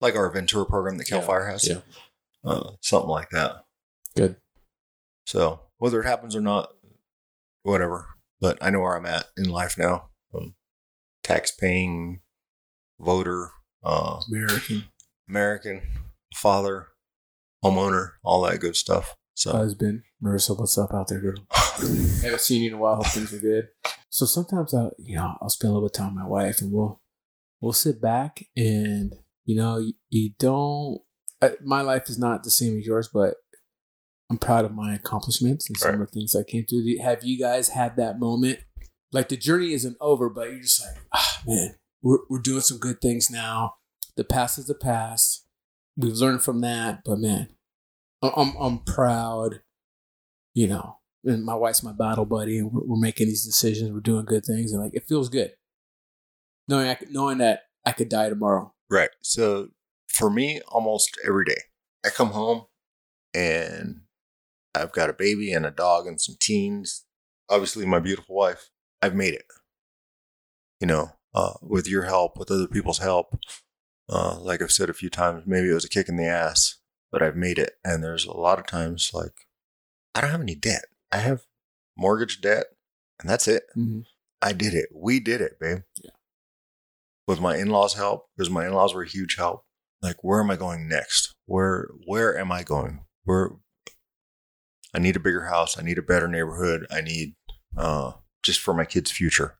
like 0.00 0.16
our 0.16 0.30
Ventura 0.30 0.66
program 0.66 0.98
that 0.98 1.06
Cal 1.08 1.20
Yeah, 1.20 1.26
Fire 1.26 1.46
has, 1.46 1.66
yeah. 1.66 1.80
uh, 2.44 2.72
something 2.80 3.08
like 3.10 3.30
that. 3.30 3.64
Good. 4.14 4.36
So 5.26 5.60
whether 5.78 6.00
it 6.00 6.06
happens 6.06 6.34
or 6.36 6.40
not, 6.40 6.70
whatever. 7.62 8.08
But 8.40 8.58
I 8.60 8.70
know 8.70 8.80
where 8.80 8.96
I'm 8.96 9.06
at 9.06 9.26
in 9.36 9.48
life 9.48 9.78
now. 9.78 10.10
Um, 10.34 10.54
tax 11.22 11.50
paying 11.50 12.20
voter, 13.00 13.50
uh, 13.82 14.20
American. 14.28 14.84
American, 15.28 15.82
father, 16.34 16.88
homeowner, 17.64 18.12
all 18.22 18.42
that 18.42 18.60
good 18.60 18.76
stuff. 18.76 19.16
So 19.34 19.52
Husband, 19.52 20.02
Marissa, 20.22 20.58
what's 20.58 20.78
up 20.78 20.94
out 20.94 21.08
there, 21.08 21.20
girl? 21.20 21.34
Haven't 21.52 22.40
seen 22.40 22.62
you 22.62 22.68
in 22.68 22.74
a 22.74 22.78
while. 22.78 22.96
Hope 22.96 23.06
things 23.06 23.32
are 23.32 23.38
good. 23.38 23.68
So 24.10 24.26
sometimes 24.26 24.74
I, 24.74 24.90
you 24.98 25.16
know, 25.16 25.36
I'll 25.40 25.48
spend 25.48 25.70
a 25.70 25.74
little 25.74 25.88
bit 25.88 25.96
of 25.96 26.00
time 26.00 26.14
with 26.14 26.22
my 26.22 26.28
wife, 26.28 26.60
and 26.60 26.70
we'll 26.70 27.00
we'll 27.60 27.72
sit 27.72 28.00
back, 28.00 28.44
and 28.56 29.14
you 29.44 29.56
know, 29.56 29.78
you, 29.78 29.94
you 30.10 30.30
don't. 30.38 31.00
Uh, 31.42 31.50
my 31.64 31.80
life 31.80 32.08
is 32.08 32.18
not 32.18 32.44
the 32.44 32.50
same 32.50 32.78
as 32.78 32.86
yours, 32.86 33.08
but 33.12 33.34
I'm 34.30 34.38
proud 34.38 34.64
of 34.64 34.72
my 34.72 34.94
accomplishments 34.94 35.68
and 35.68 35.76
some 35.76 36.00
of 36.00 36.00
the 36.00 36.06
things 36.06 36.34
I 36.34 36.42
came 36.42 36.64
through. 36.64 36.84
Have 37.02 37.24
you 37.24 37.38
guys 37.38 37.70
had 37.70 37.96
that 37.96 38.18
moment? 38.18 38.60
Like 39.12 39.28
the 39.28 39.36
journey 39.36 39.72
isn't 39.72 39.96
over, 40.00 40.28
but 40.28 40.50
you're 40.50 40.60
just 40.60 40.82
like, 40.82 40.96
ah, 41.12 41.42
man, 41.46 41.74
we're 42.02 42.18
we're 42.28 42.40
doing 42.40 42.62
some 42.62 42.78
good 42.78 43.00
things 43.00 43.30
now. 43.30 43.74
The 44.16 44.24
past 44.24 44.58
is 44.58 44.66
the 44.66 44.74
past. 44.74 45.46
We've 45.96 46.14
learned 46.14 46.42
from 46.42 46.60
that, 46.62 47.02
but 47.04 47.18
man, 47.18 47.48
I'm 48.22 48.56
I'm 48.58 48.78
proud. 48.78 49.60
You 50.54 50.68
know, 50.68 50.98
and 51.24 51.44
my 51.44 51.54
wife's 51.54 51.82
my 51.82 51.92
battle 51.92 52.24
buddy, 52.24 52.58
and 52.58 52.72
we're, 52.72 52.84
we're 52.84 53.00
making 53.00 53.26
these 53.26 53.44
decisions. 53.44 53.92
We're 53.92 54.00
doing 54.00 54.24
good 54.24 54.44
things, 54.44 54.72
and 54.72 54.82
like 54.82 54.94
it 54.94 55.06
feels 55.06 55.28
good 55.28 55.52
knowing 56.68 56.88
I 56.88 56.98
knowing 57.10 57.38
that 57.38 57.62
I 57.84 57.92
could 57.92 58.08
die 58.08 58.28
tomorrow. 58.28 58.72
Right. 58.90 59.10
So 59.22 59.68
for 60.08 60.30
me, 60.30 60.60
almost 60.68 61.18
every 61.26 61.44
day, 61.44 61.60
I 62.04 62.10
come 62.10 62.28
home 62.30 62.66
and 63.34 64.02
I've 64.74 64.92
got 64.92 65.10
a 65.10 65.14
baby 65.14 65.52
and 65.52 65.64
a 65.64 65.70
dog 65.70 66.06
and 66.06 66.20
some 66.20 66.36
teens. 66.40 67.04
Obviously, 67.48 67.86
my 67.86 68.00
beautiful 68.00 68.34
wife. 68.34 68.70
I've 69.00 69.14
made 69.14 69.34
it. 69.34 69.44
You 70.80 70.86
know, 70.86 71.12
uh, 71.34 71.54
with 71.62 71.88
your 71.88 72.04
help, 72.04 72.38
with 72.38 72.50
other 72.50 72.66
people's 72.66 72.98
help. 72.98 73.38
Uh, 74.08 74.38
like 74.38 74.60
I've 74.60 74.72
said 74.72 74.90
a 74.90 74.94
few 74.94 75.08
times, 75.08 75.44
maybe 75.46 75.70
it 75.70 75.74
was 75.74 75.84
a 75.84 75.88
kick 75.88 76.08
in 76.08 76.16
the 76.16 76.26
ass, 76.26 76.78
but 77.10 77.22
I've 77.22 77.36
made 77.36 77.58
it. 77.58 77.74
And 77.84 78.02
there's 78.02 78.26
a 78.26 78.32
lot 78.32 78.58
of 78.58 78.66
times 78.66 79.12
like 79.14 79.32
I 80.14 80.20
don't 80.20 80.30
have 80.30 80.40
any 80.40 80.54
debt. 80.54 80.84
I 81.10 81.18
have 81.18 81.42
mortgage 81.96 82.40
debt, 82.40 82.66
and 83.20 83.28
that's 83.28 83.48
it. 83.48 83.64
Mm-hmm. 83.76 84.00
I 84.42 84.52
did 84.52 84.74
it. 84.74 84.90
We 84.94 85.20
did 85.20 85.40
it, 85.40 85.58
babe. 85.58 85.82
Yeah. 86.02 86.10
With 87.26 87.40
my 87.40 87.56
in-laws' 87.56 87.94
help, 87.94 88.26
because 88.36 88.50
my 88.50 88.66
in-laws 88.66 88.94
were 88.94 89.02
a 89.02 89.08
huge 89.08 89.36
help. 89.36 89.64
Like, 90.02 90.22
where 90.22 90.40
am 90.40 90.50
I 90.50 90.56
going 90.56 90.86
next? 90.86 91.34
Where 91.46 91.88
where 92.06 92.38
am 92.38 92.52
I 92.52 92.62
going? 92.62 93.04
Where 93.24 93.52
I 94.94 94.98
need 94.98 95.16
a 95.16 95.20
bigger 95.20 95.46
house. 95.46 95.78
I 95.78 95.82
need 95.82 95.98
a 95.98 96.02
better 96.02 96.28
neighborhood. 96.28 96.86
I 96.90 97.00
need 97.00 97.34
uh 97.76 98.12
just 98.42 98.60
for 98.60 98.74
my 98.74 98.84
kids' 98.84 99.10
future. 99.10 99.58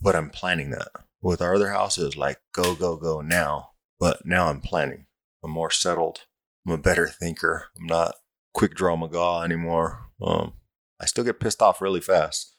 But 0.00 0.14
I'm 0.16 0.30
planning 0.30 0.70
that. 0.70 0.88
With 1.22 1.40
our 1.42 1.54
other 1.54 1.70
houses, 1.70 2.16
like 2.16 2.38
go, 2.52 2.74
go, 2.74 2.96
go 2.96 3.20
now. 3.20 3.70
But 3.98 4.24
now 4.26 4.48
I'm 4.48 4.60
planning. 4.60 5.06
I'm 5.42 5.50
more 5.50 5.70
settled. 5.70 6.20
I'm 6.66 6.72
a 6.72 6.78
better 6.78 7.08
thinker. 7.08 7.66
I'm 7.78 7.86
not 7.86 8.14
quick 8.52 8.74
draw 8.74 8.96
McGraw 8.96 9.44
anymore. 9.44 10.10
Um, 10.22 10.54
I 11.00 11.06
still 11.06 11.24
get 11.24 11.40
pissed 11.40 11.62
off 11.62 11.80
really 11.80 12.00
fast. 12.00 12.54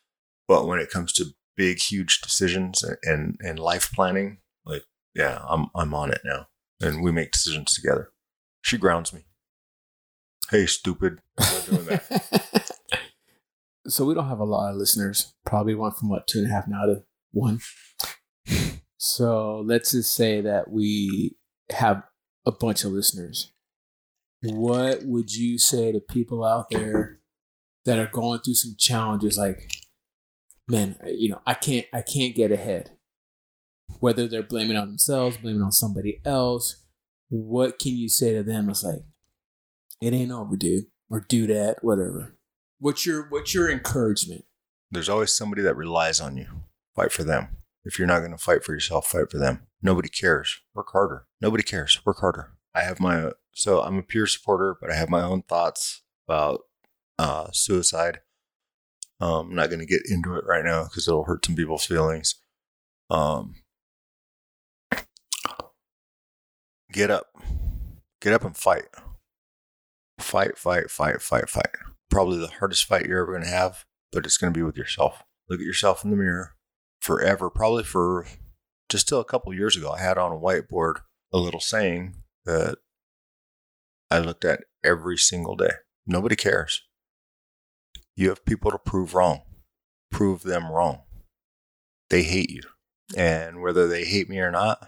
But 0.48 0.68
when 0.68 0.80
it 0.80 0.90
comes 0.90 1.14
to 1.14 1.34
big, 1.56 1.80
huge 1.80 2.22
decisions 2.22 2.84
and, 3.04 3.38
and 3.42 3.60
life 3.60 3.92
planning, 3.92 4.40
like, 4.66 4.84
yeah, 5.14 5.42
I'm, 5.48 5.68
I'm 5.76 5.94
on 5.94 6.12
it 6.12 6.22
now. 6.24 6.48
And 6.80 7.02
we 7.02 7.12
make 7.12 7.32
decisions 7.32 7.74
together. 7.74 8.12
She 8.62 8.78
grounds 8.78 9.12
me. 9.14 9.26
Hey, 10.50 10.66
stupid. 10.66 11.22
So 13.88 14.04
we 14.04 14.14
don't 14.14 14.28
have 14.28 14.40
a 14.40 14.46
lot 14.46 14.72
of 14.72 14.76
listeners. 14.76 15.34
Probably 15.46 15.74
went 15.74 15.96
from 15.96 16.10
what 16.10 16.28
two 16.28 16.40
and 16.40 16.48
a 16.48 16.54
half 16.54 16.68
now 16.68 16.86
to 16.86 17.04
one. 17.32 17.60
So 18.98 19.64
let's 19.66 19.92
just 19.92 20.14
say 20.14 20.42
that 20.42 20.70
we 20.70 21.38
have 21.70 22.04
a 22.46 22.52
bunch 22.52 22.84
of 22.84 22.92
listeners. 22.92 23.54
What 24.44 25.04
would 25.04 25.34
you 25.34 25.58
say 25.58 25.92
to 25.92 26.00
people 26.00 26.44
out 26.44 26.70
there 26.70 27.20
that 27.86 27.98
are 27.98 28.10
going 28.12 28.42
through 28.42 28.56
some 28.56 28.76
challenges? 28.78 29.38
Like, 29.38 29.72
man, 30.68 30.98
you 31.06 31.30
know, 31.30 31.42
I 31.46 31.54
can't, 31.54 31.86
I 31.94 32.02
can't 32.02 32.36
get 32.36 32.52
ahead. 32.52 32.92
Whether 34.00 34.28
they're 34.28 34.44
blaming 34.44 34.76
on 34.76 34.90
themselves, 34.90 35.38
blaming 35.38 35.62
on 35.62 35.72
somebody 35.72 36.20
else, 36.26 36.84
what 37.30 37.80
can 37.80 37.96
you 37.96 38.10
say 38.10 38.34
to 38.34 38.44
them? 38.44 38.70
It's 38.70 38.84
like, 38.84 39.04
it 40.02 40.14
ain't 40.14 40.32
over, 40.32 40.56
dude, 40.56 40.86
or 41.10 41.26
do 41.28 41.48
that, 41.48 41.84
whatever. 41.84 42.36
What's 42.80 43.06
your 43.06 43.28
what's 43.30 43.54
your 43.54 43.70
encouragement? 43.70 44.46
There's 44.92 45.10
always 45.10 45.34
somebody 45.34 45.62
that 45.64 45.76
relies 45.76 46.22
on 46.22 46.38
you. 46.38 46.48
Fight 46.96 47.12
for 47.12 47.24
them. 47.24 47.58
If 47.84 47.98
you're 47.98 48.08
not 48.08 48.20
going 48.20 48.32
to 48.32 48.38
fight 48.38 48.64
for 48.64 48.74
yourself, 48.74 49.08
fight 49.08 49.32
for 49.32 49.38
them. 49.38 49.68
Nobody 49.82 50.10
cares. 50.10 50.60
Work 50.74 50.92
harder. 50.92 51.26
Nobody 51.42 51.64
cares. 51.64 52.00
Work 52.06 52.20
harder. 52.20 52.52
I 52.76 52.82
have 52.82 53.00
my 53.00 53.32
so 53.54 53.82
I'm 53.82 53.98
a 53.98 54.04
peer 54.04 54.28
supporter, 54.28 54.78
but 54.80 54.92
I 54.92 54.96
have 54.96 55.10
my 55.10 55.24
own 55.24 55.42
thoughts 55.42 56.04
about 56.28 56.62
uh, 57.18 57.48
suicide. 57.52 58.20
Um, 59.20 59.50
I'm 59.50 59.56
not 59.56 59.70
going 59.70 59.80
to 59.80 59.86
get 59.86 60.04
into 60.08 60.36
it 60.36 60.46
right 60.46 60.64
now 60.64 60.84
because 60.84 61.08
it'll 61.08 61.24
hurt 61.24 61.44
some 61.46 61.56
people's 61.56 61.86
feelings. 61.86 62.36
Um, 63.10 63.56
get 66.92 67.10
up, 67.10 67.28
get 68.22 68.34
up 68.34 68.44
and 68.44 68.56
fight. 68.56 68.86
Fight, 70.20 70.58
fight, 70.58 70.90
fight, 70.90 71.22
fight, 71.22 71.50
fight. 71.50 71.70
Probably 72.10 72.38
the 72.38 72.48
hardest 72.48 72.86
fight 72.86 73.06
you're 73.06 73.22
ever 73.22 73.34
going 73.34 73.44
to 73.44 73.50
have, 73.50 73.86
but 74.12 74.26
it's 74.26 74.38
going 74.38 74.52
to 74.52 74.58
be 74.58 74.64
with 74.64 74.78
yourself. 74.78 75.24
Look 75.50 75.60
at 75.60 75.66
yourself 75.66 76.04
in 76.04 76.10
the 76.10 76.18
mirror 76.18 76.56
forever. 77.00 77.50
Probably 77.50 77.84
for 77.84 78.26
just 78.90 79.08
till 79.08 79.20
a 79.20 79.26
couple 79.26 79.54
years 79.54 79.76
ago, 79.76 79.92
I 79.92 80.00
had 80.00 80.18
on 80.18 80.32
a 80.32 80.40
whiteboard 80.40 81.02
a 81.34 81.38
little 81.38 81.60
saying 81.60 82.16
that 82.46 82.78
I 84.10 84.20
looked 84.20 84.46
at 84.46 84.62
every 84.84 85.18
single 85.18 85.56
day. 85.56 85.72
Nobody 86.06 86.36
cares. 86.36 86.82
You 88.16 88.30
have 88.30 88.46
people 88.46 88.72
to 88.72 88.78
prove 88.78 89.14
wrong. 89.14 89.42
Prove 90.10 90.44
them 90.44 90.72
wrong. 90.72 91.02
They 92.10 92.24
hate 92.24 92.50
you. 92.50 92.62
And 93.16 93.62
whether 93.62 93.88
they 93.88 94.06
hate 94.06 94.30
me 94.30 94.40
or 94.40 94.52
not, 94.52 94.88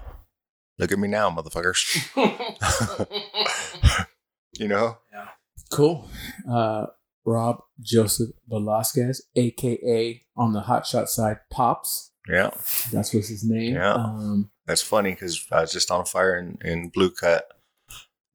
look 0.77 0.91
at 0.91 0.99
me 0.99 1.07
now, 1.07 1.29
motherfuckers. 1.29 1.85
you 4.59 4.67
know? 4.67 4.97
Yeah. 5.11 5.27
Cool. 5.71 6.07
Uh, 6.49 6.87
Rob 7.25 7.61
Joseph 7.79 8.31
Velasquez, 8.47 9.21
aka 9.35 10.21
on 10.35 10.53
the 10.53 10.61
hotshot 10.61 11.07
side, 11.07 11.37
Pops. 11.51 12.11
Yeah. 12.27 12.51
That's 12.91 13.13
what's 13.13 13.29
his 13.29 13.43
name. 13.43 13.75
Yeah. 13.75 13.93
Um, 13.93 14.51
That's 14.65 14.81
funny 14.81 15.11
because 15.11 15.45
I 15.51 15.61
was 15.61 15.71
just 15.71 15.91
on 15.91 16.05
fire 16.05 16.37
in, 16.37 16.57
in 16.63 16.89
Blue 16.89 17.11
Cut 17.11 17.47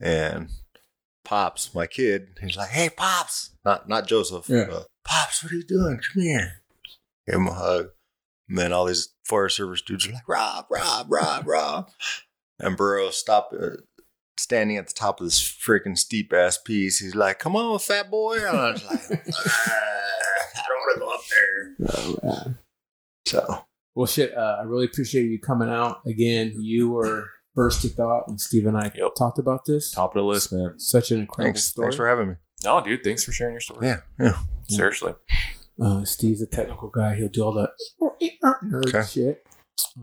and 0.00 0.48
Pops, 1.24 1.74
my 1.74 1.86
kid, 1.86 2.38
he's 2.40 2.56
like, 2.56 2.70
Hey 2.70 2.90
Pops. 2.90 3.50
Not 3.64 3.88
not 3.88 4.06
Joseph. 4.06 4.48
Yeah. 4.48 4.66
but, 4.68 4.86
Pops, 5.04 5.42
what 5.42 5.52
are 5.52 5.56
you 5.56 5.64
doing? 5.64 6.00
Come 6.12 6.22
here. 6.22 6.62
Give 7.26 7.36
him 7.36 7.48
a 7.48 7.52
hug. 7.54 7.88
And 8.48 8.58
then 8.58 8.72
all 8.72 8.84
these 8.84 9.08
Forest 9.24 9.56
Service 9.56 9.80
dudes 9.80 10.06
are 10.06 10.12
like, 10.12 10.28
Rob, 10.28 10.66
Rob, 10.70 11.06
Rob, 11.08 11.46
Rob. 11.46 11.90
And 12.58 12.76
Burrow 12.76 13.10
stopped 13.10 13.54
uh, 13.54 13.76
standing 14.36 14.76
at 14.76 14.86
the 14.86 14.92
top 14.94 15.20
of 15.20 15.26
this 15.26 15.40
freaking 15.42 15.96
steep 15.96 16.32
ass 16.32 16.58
piece. 16.58 16.98
He's 16.98 17.14
like, 17.14 17.38
Come 17.38 17.56
on, 17.56 17.78
fat 17.78 18.10
boy. 18.10 18.36
And 18.38 18.56
I 18.58 18.70
was 18.72 18.84
like, 18.84 19.00
"Ah, 19.34 19.72
I 20.56 20.62
don't 20.68 20.80
want 20.80 20.94
to 20.94 21.00
go 21.00 21.14
up 21.14 21.20
there. 21.30 22.24
oh. 22.24 22.54
So 23.26 23.64
Well, 23.94 24.06
shit. 24.06 24.36
Uh, 24.36 24.56
I 24.60 24.62
really 24.64 24.86
appreciate 24.86 25.24
you 25.24 25.38
coming 25.40 25.68
out 25.68 26.00
again. 26.06 26.54
You 26.60 26.90
were 26.90 27.28
first 27.54 27.82
to 27.82 27.88
thought 27.88 28.28
when 28.28 28.38
Steve 28.38 28.66
and 28.66 28.76
I 28.76 28.90
Yep. 28.94 29.14
talked 29.16 29.38
about 29.38 29.64
this. 29.64 29.92
Top 29.92 30.14
of 30.14 30.20
the 30.20 30.26
list, 30.26 30.52
man. 30.52 30.78
Such 30.78 31.10
an 31.10 31.20
incredible 31.20 31.54
thanks. 31.54 31.64
story. 31.64 31.86
Thanks 31.86 31.96
for 31.96 32.08
having 32.08 32.28
me. 32.30 32.34
No, 32.64 32.80
dude, 32.82 33.04
thanks 33.04 33.24
for 33.24 33.32
sharing 33.32 33.54
your 33.54 33.60
story. 33.60 33.86
Yeah. 33.86 34.00
Yeah. 34.18 34.38
Seriously. 34.68 35.14
Uh, 35.80 36.04
Steve's 36.04 36.40
a 36.42 36.46
technical 36.46 36.88
guy. 36.88 37.14
He'll 37.14 37.28
do 37.28 37.42
all 37.44 37.52
the 37.52 37.70
nerd 38.64 38.86
Okay. 38.94 39.06
shit. 39.08 39.46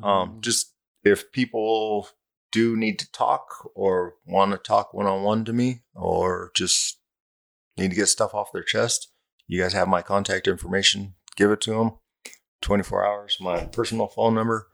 Um, 0.03 0.37
just 0.41 0.73
if 1.03 1.31
people 1.31 2.07
do 2.51 2.75
need 2.75 2.99
to 2.99 3.11
talk 3.11 3.71
or 3.75 4.15
want 4.25 4.51
to 4.51 4.57
talk 4.57 4.93
one 4.93 5.05
on 5.05 5.23
one 5.23 5.45
to 5.45 5.53
me 5.53 5.83
or 5.95 6.51
just 6.55 6.99
need 7.77 7.89
to 7.89 7.95
get 7.95 8.07
stuff 8.07 8.33
off 8.33 8.51
their 8.51 8.63
chest, 8.63 9.11
you 9.47 9.61
guys 9.61 9.73
have 9.73 9.87
my 9.87 10.01
contact 10.01 10.47
information. 10.47 11.15
Give 11.35 11.51
it 11.51 11.61
to 11.61 11.71
them. 11.71 11.91
24 12.61 13.05
hours, 13.05 13.37
my 13.39 13.65
personal 13.65 14.07
phone 14.07 14.35
number. 14.35 14.67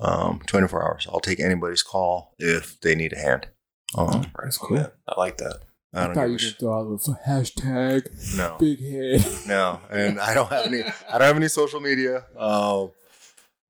Um, 0.00 0.40
24 0.46 0.84
hours. 0.84 1.06
I'll 1.10 1.20
take 1.20 1.40
anybody's 1.40 1.82
call 1.82 2.34
if 2.38 2.80
they 2.80 2.94
need 2.94 3.12
a 3.12 3.18
hand. 3.18 3.48
Um, 3.96 4.30
That's 4.42 4.56
cool. 4.56 4.76
Man. 4.76 4.90
I 5.08 5.18
like 5.18 5.38
that. 5.38 5.60
I 5.92 6.02
I, 6.02 6.06
don't 6.06 6.14
thought 6.14 6.22
you 6.24 6.28
a 6.28 6.32
were 6.32 6.38
sh- 6.38 6.54
throw 6.54 6.92
out 6.92 7.00
the 7.00 7.18
hashtag 7.26 8.36
no, 8.36 8.56
big 8.60 8.78
head. 8.80 9.26
no, 9.48 9.80
and 9.90 10.20
I 10.20 10.34
don't 10.34 10.50
have 10.50 10.66
any. 10.66 10.82
I 10.82 11.12
don't 11.18 11.22
have 11.22 11.36
any 11.36 11.48
social 11.48 11.80
media. 11.80 12.26
Uh, 12.36 12.88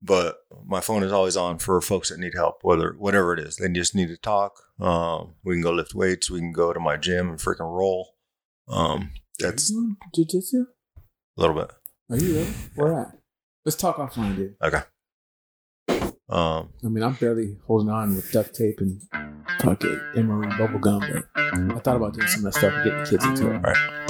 but 0.03 0.39
my 0.67 0.81
phone 0.81 1.03
is 1.03 1.13
always 1.13 1.37
on 1.37 1.59
for 1.59 1.81
folks 1.81 2.11
that 2.11 2.19
need 2.21 2.35
help, 2.35 2.59
whether 2.63 2.95
whatever 2.99 3.33
it 3.35 3.41
is. 3.41 3.57
They 3.57 3.69
just 3.69 3.95
need 3.95 4.09
to 4.09 4.17
talk. 4.17 4.61
Um, 4.81 5.35
we 5.45 5.55
can 5.55 5.63
go 5.63 5.73
lift 5.73 5.95
weights. 5.95 6.31
We 6.31 6.39
can 6.41 6.53
go 6.53 6.73
to 6.73 6.81
my 6.81 6.97
gym 6.97 7.29
and 7.31 7.39
freaking 7.39 7.71
roll. 7.73 8.15
Um, 8.69 9.11
that's 9.39 9.71
Are 9.71 9.75
you 9.75 9.97
doing 10.13 10.27
jujitsu? 10.29 10.67
a 11.37 11.41
little 11.41 11.57
bit. 11.57 11.71
Are 12.11 12.17
you 12.17 12.37
ready? 12.39 12.51
Where 12.75 13.01
at? 13.01 13.19
Let's 13.65 13.77
talk 13.77 13.97
offline, 13.97 14.37
dude. 14.37 14.55
Okay. 14.63 14.83
Um, 16.31 16.71
I 16.85 16.89
mean, 16.89 17.03
I'm 17.03 17.15
barely 17.15 17.57
holding 17.67 17.89
on 17.89 18.15
with 18.15 18.31
duct 18.33 18.55
tape 18.55 18.81
and 18.81 19.01
fuck 19.61 19.83
it, 19.85 20.01
Emery 20.17 20.49
bubblegum. 20.49 21.25
But 21.35 21.77
I 21.77 21.79
thought 21.81 21.97
about 21.97 22.15
doing 22.15 22.27
some 22.29 22.45
of 22.45 22.53
that 22.53 22.59
stuff 22.59 22.73
and 22.75 22.85
getting 22.85 22.99
the 23.05 23.11
kids 23.11 23.25
into 23.25 23.51
it. 23.55 23.59
Right. 23.59 24.08